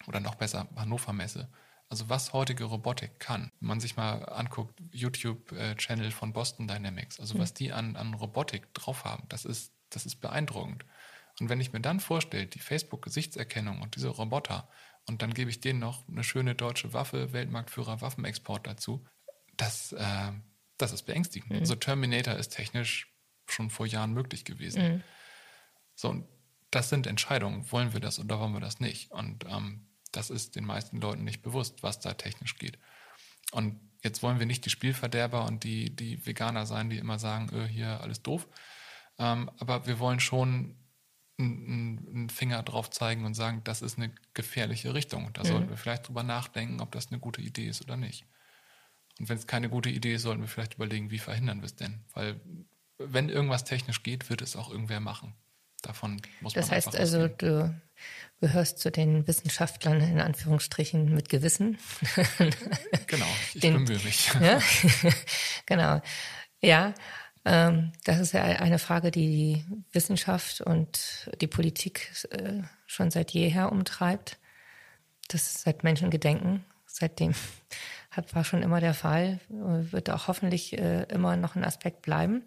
oder 0.08 0.20
noch 0.20 0.36
besser, 0.36 0.68
Hannover 0.76 1.14
Messe, 1.14 1.50
also 1.90 2.10
was 2.10 2.34
heutige 2.34 2.66
Robotik 2.66 3.20
kann, 3.20 3.52
wenn 3.60 3.68
man 3.68 3.80
sich 3.80 3.96
mal 3.96 4.24
anguckt, 4.30 4.80
YouTube-Channel 4.92 6.12
von 6.12 6.34
Boston 6.34 6.68
Dynamics, 6.68 7.20
also 7.20 7.36
mhm. 7.36 7.40
was 7.40 7.54
die 7.54 7.72
an, 7.72 7.96
an 7.96 8.14
Robotik 8.14 8.74
drauf 8.74 9.06
haben, 9.06 9.24
das 9.30 9.46
ist, 9.46 9.74
das 9.90 10.06
ist 10.06 10.18
beeindruckend. 10.18 10.86
Und 11.40 11.50
wenn 11.50 11.62
ich 11.62 11.74
mir 11.74 11.82
dann 11.82 12.00
vorstelle, 12.00 12.46
die 12.46 12.60
Facebook-Gesichtserkennung 12.60 13.82
und 13.82 13.96
diese 13.96 14.10
Roboter, 14.10 14.68
und 15.06 15.22
dann 15.22 15.34
gebe 15.34 15.50
ich 15.50 15.60
denen 15.60 15.80
noch 15.80 16.08
eine 16.08 16.24
schöne 16.24 16.56
deutsche 16.56 16.94
Waffe, 16.94 17.34
Weltmarktführer 17.34 18.02
Waffenexport 18.02 18.68
dazu, 18.68 19.06
das, 19.58 19.92
äh, 19.94 20.32
das 20.78 20.94
ist 20.94 21.04
beängstigend. 21.04 21.52
Mhm. 21.52 21.60
Also 21.60 21.76
Terminator 21.76 22.36
ist 22.36 22.50
technisch 22.50 23.14
schon 23.48 23.70
vor 23.70 23.86
Jahren 23.86 24.14
möglich 24.14 24.46
gewesen. 24.46 24.82
Mhm. 24.82 25.04
So, 25.96 26.10
und 26.10 26.28
das 26.72 26.90
sind 26.90 27.08
Entscheidungen. 27.08 27.72
Wollen 27.72 27.94
wir 27.94 28.00
das 28.00 28.20
oder 28.20 28.40
wollen 28.40 28.54
wir 28.54 28.60
das 28.60 28.80
nicht? 28.80 29.12
Und 29.12 29.46
ähm, 29.46 29.86
das 30.12 30.30
ist 30.30 30.56
den 30.56 30.66
meisten 30.66 31.00
Leuten 31.00 31.24
nicht 31.24 31.42
bewusst, 31.42 31.84
was 31.84 32.00
da 32.00 32.14
technisch 32.14 32.58
geht. 32.58 32.78
Und 33.52 33.80
jetzt 34.04 34.24
wollen 34.24 34.40
wir 34.40 34.46
nicht 34.46 34.66
die 34.66 34.70
Spielverderber 34.70 35.46
und 35.46 35.64
die, 35.64 35.96
die 35.96 36.26
Veganer 36.26 36.66
sein, 36.66 36.90
die 36.90 36.98
immer 36.98 37.20
sagen, 37.20 37.50
öh, 37.54 37.68
hier 37.68 38.02
alles 38.02 38.22
doof. 38.22 38.48
Ähm, 39.20 39.50
aber 39.60 39.86
wir 39.86 40.00
wollen 40.00 40.20
schon 40.20 40.78
einen 41.40 42.30
Finger 42.30 42.62
drauf 42.64 42.90
zeigen 42.92 43.26
und 43.26 43.34
sagen, 43.34 43.62
das 43.64 43.82
ist 43.82 43.98
eine 43.98 44.14
gefährliche 44.34 44.94
Richtung. 44.94 45.32
Da 45.34 45.44
mhm. 45.44 45.48
sollten 45.48 45.70
wir 45.70 45.78
vielleicht 45.78 46.08
drüber 46.08 46.24
nachdenken, 46.24 46.80
ob 46.80 46.92
das 46.92 47.08
eine 47.12 47.20
gute 47.20 47.42
Idee 47.42 47.68
ist 47.68 47.82
oder 47.82 47.98
nicht. 47.98 48.26
Und 49.20 49.30
wenn 49.30 49.38
es 49.38 49.48
keine 49.48 49.70
gute 49.70 49.90
Idee 49.90 50.16
ist, 50.16 50.24
sollten 50.24 50.42
wir 50.42 50.48
vielleicht 50.48 50.76
überlegen, 50.76 51.12
wie 51.12 51.20
verhindern 51.20 51.62
wir 51.62 51.66
es 51.66 51.76
denn? 51.76 52.04
Weil 52.14 52.40
wenn 52.98 53.30
irgendwas 53.30 53.64
technisch 53.64 54.04
geht, 54.04 54.30
wird 54.30 54.42
es 54.42 54.56
auch 54.56 54.70
irgendwer 54.70 55.00
machen. 55.00 55.36
Davon 55.84 56.20
muss 56.42 56.54
das 56.54 56.68
man 56.68 56.78
heißt 56.78 56.96
also, 56.96 57.28
du 57.28 57.74
gehörst 58.40 58.80
zu 58.80 58.92
den 58.92 59.28
Wissenschaftlern 59.28 60.02
in 60.02 60.20
Anführungsstrichen 60.20 61.14
mit 61.14 61.30
Gewissen. 61.30 61.78
genau, 63.08 63.26
ich 63.54 63.62
den, 63.62 63.86
bemühe 63.86 64.04
mich. 64.04 64.32
Ja? 64.42 64.60
genau. 65.66 66.02
Ja, 66.62 66.94
ähm, 67.46 67.92
das 68.06 68.20
ist 68.20 68.34
ja 68.34 68.44
eine 68.44 68.80
Frage, 68.80 69.12
die 69.12 69.28
die 69.28 69.66
Wissenschaft 69.92 70.62
und 70.62 71.30
die 71.42 71.48
Politik 71.48 72.12
äh, 72.32 72.62
schon 72.86 73.12
seit 73.12 73.32
jeher 73.32 73.72
umtreibt. 73.72 74.40
Das 75.28 75.62
seit 75.62 75.84
Menschengedenken, 75.84 76.66
seitdem 76.86 77.34
hat, 78.12 78.34
war 78.36 78.44
schon 78.44 78.64
immer 78.64 78.80
der 78.80 78.94
Fall, 78.94 79.40
wird 79.50 80.10
auch 80.10 80.28
hoffentlich 80.28 80.78
äh, 80.78 81.04
immer 81.04 81.36
noch 81.36 81.56
ein 81.56 81.66
Aspekt 81.66 82.02
bleiben. 82.02 82.44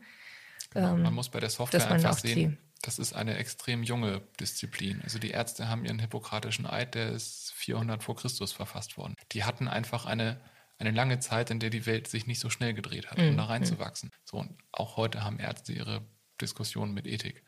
Genau, 0.71 0.93
man 0.93 1.07
ähm, 1.07 1.15
muss 1.15 1.29
bei 1.29 1.41
der 1.41 1.51
Software 1.51 1.91
einfach 1.91 2.19
sehen, 2.19 2.59
das 2.83 2.99
ist 2.99 3.15
eine 3.15 3.37
extrem 3.37 3.83
junge 3.83 4.23
Disziplin. 4.39 5.01
Also 5.03 5.19
die 5.19 5.31
Ärzte 5.31 5.69
haben 5.69 5.85
ihren 5.85 5.99
hippokratischen 5.99 6.67
Eid, 6.67 6.95
der 6.95 7.11
ist 7.11 7.53
400 7.55 8.03
vor 8.03 8.17
Christus 8.17 8.53
verfasst 8.53 8.97
worden. 8.97 9.15
Die 9.33 9.45
hatten 9.45 9.69
einfach 9.69 10.07
eine, 10.07 10.41
eine 10.79 10.91
lange 10.91 11.19
Zeit, 11.19 11.51
in 11.51 11.61
der 11.61 11.71
die 11.71 11.87
Welt 11.87 12.09
sich 12.09 12.27
nicht 12.27 12.41
so 12.41 12.51
schnell 12.51 12.75
gedreht 12.75 13.11
hat, 13.11 13.19
um 13.19 13.33
mhm. 13.33 13.37
da 13.37 13.45
reinzuwachsen. 13.45 14.11
So, 14.25 14.39
und 14.39 14.57
auch 14.73 14.97
heute 14.97 15.25
haben 15.25 15.39
Ärzte 15.39 15.73
ihre 15.73 16.07
Diskussionen 16.41 16.93
mit 16.93 17.07
Ethik. 17.07 17.43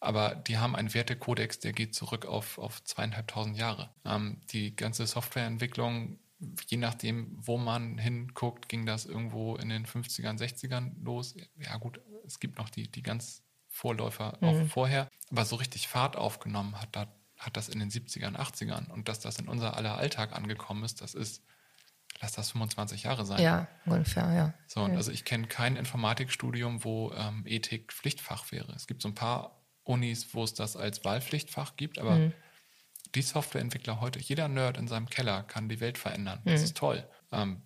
Aber 0.00 0.34
die 0.34 0.58
haben 0.58 0.74
einen 0.74 0.92
Wertekodex, 0.94 1.60
der 1.60 1.72
geht 1.72 1.94
zurück 1.94 2.26
auf, 2.26 2.58
auf 2.58 2.82
zweieinhalbtausend 2.82 3.56
Jahre. 3.56 3.94
Ähm, 4.04 4.40
die 4.50 4.74
ganze 4.74 5.06
Softwareentwicklung, 5.06 6.18
je 6.66 6.76
nachdem, 6.76 7.36
wo 7.38 7.56
man 7.56 7.98
hinguckt, 7.98 8.68
ging 8.68 8.84
das 8.84 9.06
irgendwo 9.06 9.54
in 9.56 9.68
den 9.68 9.86
50ern, 9.86 10.38
60ern 10.38 10.92
los. 11.04 11.36
Ja 11.56 11.76
gut, 11.76 12.00
es 12.26 12.40
gibt 12.40 12.58
noch 12.58 12.68
die, 12.68 12.90
die 12.90 13.02
ganz 13.02 13.44
Vorläufer 13.72 14.36
mhm. 14.40 14.48
auch 14.48 14.66
vorher. 14.68 15.08
Aber 15.30 15.44
so 15.44 15.56
richtig 15.56 15.88
Fahrt 15.88 16.14
aufgenommen 16.16 16.80
hat, 16.80 16.90
da, 16.92 17.06
hat 17.38 17.56
das 17.56 17.68
in 17.68 17.80
den 17.80 17.90
70ern, 17.90 18.36
80ern. 18.36 18.90
Und 18.90 19.08
dass 19.08 19.18
das 19.18 19.38
in 19.38 19.48
unser 19.48 19.76
aller 19.76 19.96
Alltag 19.96 20.32
angekommen 20.34 20.84
ist, 20.84 21.00
das 21.00 21.14
ist, 21.14 21.42
lass 22.20 22.32
das 22.32 22.50
25 22.52 23.04
Jahre 23.04 23.24
sein. 23.24 23.40
Ja, 23.40 23.66
ungefähr, 23.86 24.30
ja. 24.32 24.54
So, 24.66 24.82
und 24.82 24.94
also 24.94 25.10
ich 25.10 25.24
kenne 25.24 25.46
kein 25.48 25.76
Informatikstudium, 25.76 26.84
wo 26.84 27.12
ähm, 27.14 27.44
Ethik 27.46 27.92
Pflichtfach 27.92 28.52
wäre. 28.52 28.72
Es 28.74 28.86
gibt 28.86 29.00
so 29.02 29.08
ein 29.08 29.14
paar 29.14 29.62
Unis, 29.84 30.34
wo 30.34 30.44
es 30.44 30.54
das 30.54 30.76
als 30.76 31.04
Wahlpflichtfach 31.04 31.74
gibt, 31.76 31.98
aber 31.98 32.16
Mhm. 32.16 32.32
die 33.14 33.22
Softwareentwickler 33.22 34.00
heute, 34.00 34.20
jeder 34.20 34.48
Nerd 34.48 34.76
in 34.76 34.86
seinem 34.86 35.08
Keller 35.08 35.42
kann 35.44 35.68
die 35.68 35.80
Welt 35.80 35.98
verändern. 35.98 36.40
Das 36.44 36.60
Mhm. 36.60 36.64
ist 36.66 36.76
toll. 36.76 37.08
Ähm, 37.32 37.62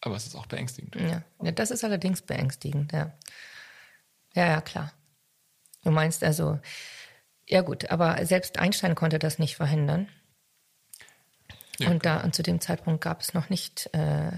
aber 0.00 0.16
es 0.16 0.26
ist 0.26 0.34
auch 0.34 0.46
beängstigend. 0.46 0.96
Ja. 0.96 1.22
ja, 1.42 1.52
das 1.52 1.70
ist 1.70 1.84
allerdings 1.84 2.22
beängstigend, 2.22 2.92
ja. 2.92 3.12
Ja, 4.34 4.46
ja, 4.46 4.60
klar. 4.62 4.92
Du 5.82 5.90
meinst 5.90 6.22
also, 6.22 6.58
ja 7.46 7.62
gut, 7.62 7.90
aber 7.90 8.24
selbst 8.26 8.58
Einstein 8.58 8.94
konnte 8.94 9.18
das 9.18 9.38
nicht 9.38 9.56
verhindern. 9.56 10.08
Ja, 11.78 11.90
und 11.90 12.04
da 12.04 12.20
und 12.20 12.34
zu 12.34 12.42
dem 12.42 12.60
Zeitpunkt 12.60 13.02
gab 13.02 13.22
es 13.22 13.32
noch 13.32 13.48
nicht 13.48 13.88
äh, 13.94 14.32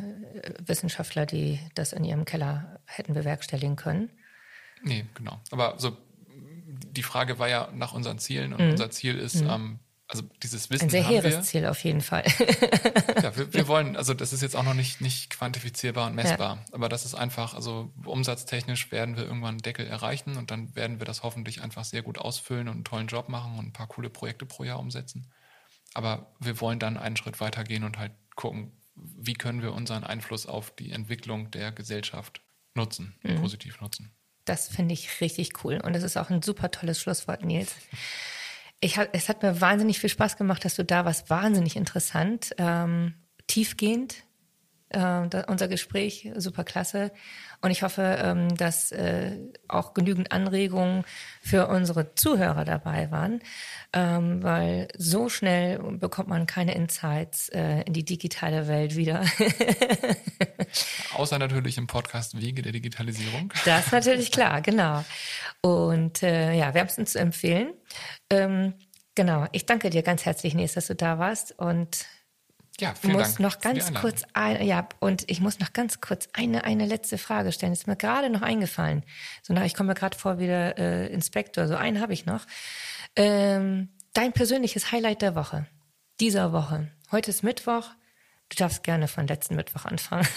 Wissenschaftler, 0.64 1.26
die 1.26 1.58
das 1.74 1.92
in 1.92 2.04
ihrem 2.04 2.24
Keller 2.24 2.80
hätten 2.86 3.14
bewerkstelligen 3.14 3.74
können. 3.74 4.10
Nee, 4.82 5.06
genau. 5.14 5.40
Aber 5.50 5.74
so 5.78 5.96
die 6.92 7.02
Frage 7.02 7.38
war 7.38 7.48
ja 7.48 7.70
nach 7.74 7.92
unseren 7.92 8.18
Zielen 8.18 8.52
und 8.52 8.60
unser 8.60 8.90
Ziel 8.90 9.18
ist, 9.18 9.40
ähm, 9.40 9.78
also 10.12 10.24
dieses 10.42 10.68
Wissen. 10.70 10.84
Ein 10.84 10.90
sehr 10.90 11.06
hehres. 11.08 11.46
Ziel 11.46 11.66
auf 11.66 11.82
jeden 11.82 12.00
Fall. 12.02 12.24
Ja, 13.22 13.36
wir, 13.36 13.52
wir 13.52 13.68
wollen, 13.68 13.96
also 13.96 14.14
das 14.14 14.32
ist 14.32 14.42
jetzt 14.42 14.56
auch 14.56 14.64
noch 14.64 14.74
nicht, 14.74 15.00
nicht 15.00 15.30
quantifizierbar 15.30 16.08
und 16.08 16.14
messbar, 16.16 16.64
aber 16.72 16.88
das 16.88 17.04
ist 17.04 17.14
einfach, 17.14 17.54
also 17.54 17.92
umsatztechnisch 18.04 18.90
werden 18.90 19.16
wir 19.16 19.24
irgendwann 19.24 19.50
einen 19.50 19.62
Deckel 19.62 19.86
erreichen 19.86 20.36
und 20.36 20.50
dann 20.50 20.74
werden 20.74 20.98
wir 20.98 21.06
das 21.06 21.22
hoffentlich 21.22 21.62
einfach 21.62 21.84
sehr 21.84 22.02
gut 22.02 22.18
ausfüllen 22.18 22.66
und 22.68 22.74
einen 22.74 22.84
tollen 22.84 23.06
Job 23.06 23.28
machen 23.28 23.58
und 23.58 23.66
ein 23.66 23.72
paar 23.72 23.86
coole 23.86 24.10
Projekte 24.10 24.44
pro 24.44 24.64
Jahr 24.64 24.80
umsetzen. 24.80 25.30
Aber 25.94 26.32
wir 26.40 26.60
wollen 26.60 26.78
dann 26.80 26.96
einen 26.96 27.16
Schritt 27.16 27.40
weitergehen 27.40 27.84
und 27.84 27.98
halt 27.98 28.12
gucken, 28.34 28.72
wie 28.96 29.34
können 29.34 29.62
wir 29.62 29.72
unseren 29.72 30.02
Einfluss 30.04 30.46
auf 30.46 30.74
die 30.74 30.90
Entwicklung 30.90 31.50
der 31.52 31.70
Gesellschaft 31.70 32.40
nutzen, 32.74 33.14
Mhm. 33.22 33.36
positiv 33.40 33.80
nutzen. 33.80 34.10
Das 34.46 34.68
finde 34.68 34.94
ich 34.94 35.20
richtig 35.20 35.64
cool. 35.64 35.80
Und 35.80 35.92
das 35.94 36.02
ist 36.02 36.16
auch 36.16 36.28
ein 36.30 36.42
super 36.42 36.70
tolles 36.72 37.00
Schlusswort, 37.00 37.44
Nils. 37.44 37.76
Ich 38.84 38.98
hab, 38.98 39.14
es 39.14 39.28
hat 39.28 39.44
mir 39.44 39.60
wahnsinnig 39.60 40.00
viel 40.00 40.10
Spaß 40.10 40.36
gemacht, 40.36 40.64
dass 40.64 40.74
du 40.74 40.84
da 40.84 41.04
warst. 41.04 41.30
Wahnsinnig 41.30 41.76
interessant, 41.76 42.52
ähm, 42.58 43.14
tiefgehend. 43.46 44.24
Äh, 44.92 45.44
unser 45.48 45.68
Gespräch, 45.68 46.30
super 46.36 46.64
klasse. 46.64 47.12
Und 47.62 47.70
ich 47.70 47.82
hoffe, 47.82 48.18
ähm, 48.20 48.54
dass 48.56 48.92
äh, 48.92 49.38
auch 49.68 49.94
genügend 49.94 50.32
Anregungen 50.32 51.04
für 51.40 51.68
unsere 51.68 52.14
Zuhörer 52.14 52.64
dabei 52.64 53.10
waren, 53.10 53.40
ähm, 53.92 54.42
weil 54.42 54.88
so 54.98 55.28
schnell 55.28 55.78
bekommt 55.98 56.28
man 56.28 56.46
keine 56.46 56.74
Insights 56.74 57.48
äh, 57.50 57.82
in 57.82 57.92
die 57.92 58.04
digitale 58.04 58.68
Welt 58.68 58.96
wieder. 58.96 59.24
Außer 61.14 61.38
natürlich 61.38 61.78
im 61.78 61.86
Podcast 61.86 62.38
Wege 62.38 62.62
der 62.62 62.72
Digitalisierung. 62.72 63.52
Das 63.64 63.86
ist 63.86 63.92
natürlich 63.92 64.30
klar, 64.30 64.60
genau. 64.60 65.04
Und 65.62 66.22
äh, 66.22 66.52
ja, 66.52 66.74
wärmstens 66.74 67.12
zu 67.12 67.20
empfehlen. 67.20 67.72
Ähm, 68.28 68.74
genau, 69.14 69.46
ich 69.52 69.64
danke 69.66 69.88
dir 69.88 70.02
ganz 70.02 70.24
herzlich, 70.26 70.54
Nils, 70.54 70.74
dass 70.74 70.88
du 70.88 70.94
da 70.96 71.18
warst. 71.18 71.58
Und 71.58 72.06
Ja, 72.82 72.96
vielen 72.96 73.12
muss 73.12 73.36
Dank. 73.36 73.38
noch 73.38 73.60
ganz 73.60 73.94
kurz, 73.94 74.24
ein, 74.32 74.66
ja, 74.66 74.88
und 74.98 75.22
ich 75.30 75.40
muss 75.40 75.60
noch 75.60 75.72
ganz 75.72 76.00
kurz 76.00 76.28
eine, 76.32 76.64
eine 76.64 76.84
letzte 76.84 77.16
Frage 77.16 77.52
stellen. 77.52 77.72
Ist 77.72 77.86
mir 77.86 77.94
gerade 77.94 78.28
noch 78.28 78.42
eingefallen. 78.42 79.04
So, 79.42 79.54
nach, 79.54 79.62
ich 79.62 79.74
komme 79.74 79.90
mir 79.90 79.94
gerade 79.94 80.18
vor 80.18 80.40
wie 80.40 80.46
der 80.46 80.76
äh, 80.78 81.06
Inspektor. 81.06 81.68
So 81.68 81.76
einen 81.76 82.00
habe 82.00 82.12
ich 82.12 82.26
noch. 82.26 82.44
Ähm, 83.14 83.90
dein 84.14 84.32
persönliches 84.32 84.90
Highlight 84.90 85.22
der 85.22 85.36
Woche. 85.36 85.66
Dieser 86.18 86.52
Woche. 86.52 86.88
Heute 87.12 87.30
ist 87.30 87.44
Mittwoch. 87.44 87.86
Du 88.48 88.56
darfst 88.56 88.82
gerne 88.82 89.06
von 89.06 89.28
letzten 89.28 89.54
Mittwoch 89.54 89.84
anfangen. 89.84 90.26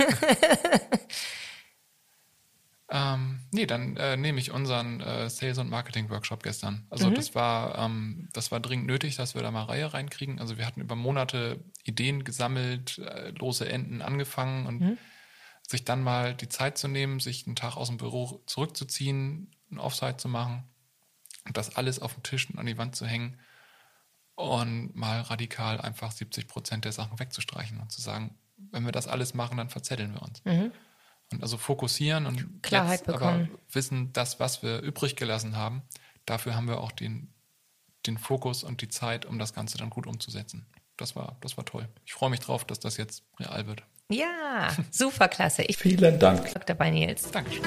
Ähm, 2.90 3.40
nee, 3.52 3.66
dann 3.66 3.98
äh, 3.98 4.16
nehme 4.16 4.40
ich 4.40 4.52
unseren 4.52 5.02
äh, 5.02 5.28
Sales- 5.30 5.58
und 5.58 5.70
Marketing-Workshop 5.70 6.44
gestern. 6.44 6.86
Also 6.92 7.10
das 7.16 7.34
war 7.34 7.78
ähm, 7.80 8.30
das 8.32 8.52
war 8.52 8.60
dringend 8.60 8.86
nötig, 8.86 9.16
dass 9.16 9.34
wir 9.34 9.42
da 9.42 9.50
mal 9.50 9.64
Reihe 9.64 9.92
reinkriegen. 9.92 10.40
Also 10.40 10.58
wir 10.58 10.68
hatten 10.68 10.82
über 10.82 10.96
Monate 10.96 11.64
Ideen 11.84 12.24
gesammelt, 12.24 13.00
äh, 13.00 13.30
lose 13.32 13.68
Enden 13.68 14.02
angefangen 14.04 14.68
und 14.68 14.82
sich 15.68 15.84
dann 15.84 16.04
mal 16.04 16.36
die 16.36 16.48
Zeit 16.48 16.78
zu 16.78 16.88
nehmen, 16.88 17.20
sich 17.20 17.48
einen 17.48 17.56
Tag 17.56 17.76
aus 17.76 17.88
dem 17.88 17.98
Büro 17.98 18.44
zurückzuziehen, 18.46 19.52
ein 19.72 19.80
Offsite 19.80 20.18
zu 20.18 20.30
machen 20.30 20.64
und 21.46 21.58
das 21.58 21.76
alles 21.76 22.00
auf 22.00 22.14
den 22.14 22.22
Tisch 22.22 22.48
und 22.52 22.60
an 22.60 22.68
die 22.68 22.78
Wand 22.78 22.96
zu 22.96 23.08
hängen 23.08 23.40
und 24.36 24.96
mal 24.96 25.22
radikal 25.22 25.82
einfach 25.82 26.12
70 26.12 26.48
Prozent 26.48 26.86
der 26.86 26.92
Sachen 26.92 27.18
wegzustreichen 27.20 27.80
und 27.80 27.92
zu 27.92 28.00
sagen, 28.02 28.38
wenn 28.58 28.86
wir 28.86 28.92
das 28.92 29.08
alles 29.08 29.34
machen, 29.34 29.58
dann 29.58 29.70
verzetteln 29.70 30.14
wir 30.14 30.22
uns. 30.22 30.42
Und 31.32 31.42
also 31.42 31.58
fokussieren 31.58 32.26
und 32.28 32.62
Klarheit 32.62 33.00
jetzt 33.02 33.10
aber 33.10 33.18
bekommen. 33.18 33.50
wissen, 33.72 34.14
das, 34.14 34.40
was 34.40 34.62
wir 34.64 34.82
übrig 34.82 35.16
gelassen 35.16 35.56
haben, 35.58 35.82
dafür 36.26 36.56
haben 36.56 36.68
wir 36.68 36.80
auch 36.80 36.92
den, 36.92 37.34
den 38.06 38.18
Fokus 38.18 38.64
und 38.64 38.82
die 38.82 38.90
Zeit, 38.90 39.26
um 39.26 39.40
das 39.40 39.54
Ganze 39.54 39.78
dann 39.78 39.90
gut 39.90 40.08
umzusetzen. 40.08 40.66
Das 40.98 41.16
war, 41.16 41.36
das 41.42 41.58
war 41.58 41.66
toll. 41.66 41.90
Ich 42.06 42.14
freue 42.14 42.30
mich 42.30 42.40
drauf, 42.40 42.64
dass 42.64 42.80
das 42.80 42.98
jetzt 42.98 43.24
real 43.40 43.68
wird. 43.68 43.84
ja, 44.10 44.70
super 44.92 45.28
klasse. 45.28 45.64
Ich 45.64 45.78
Vielen 45.78 46.20
Dank. 46.20 46.52
dabei, 46.68 46.92
Nils. 46.92 47.32
Dankeschön. 47.32 47.64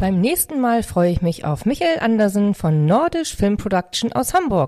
Beim 0.00 0.20
nächsten 0.20 0.60
Mal 0.60 0.84
freue 0.84 1.10
ich 1.10 1.22
mich 1.22 1.44
auf 1.44 1.66
Michael 1.66 1.98
Andersen 1.98 2.54
von 2.54 2.86
Nordisch 2.86 3.34
Film 3.34 3.56
Production 3.56 4.12
aus 4.12 4.32
Hamburg. 4.32 4.56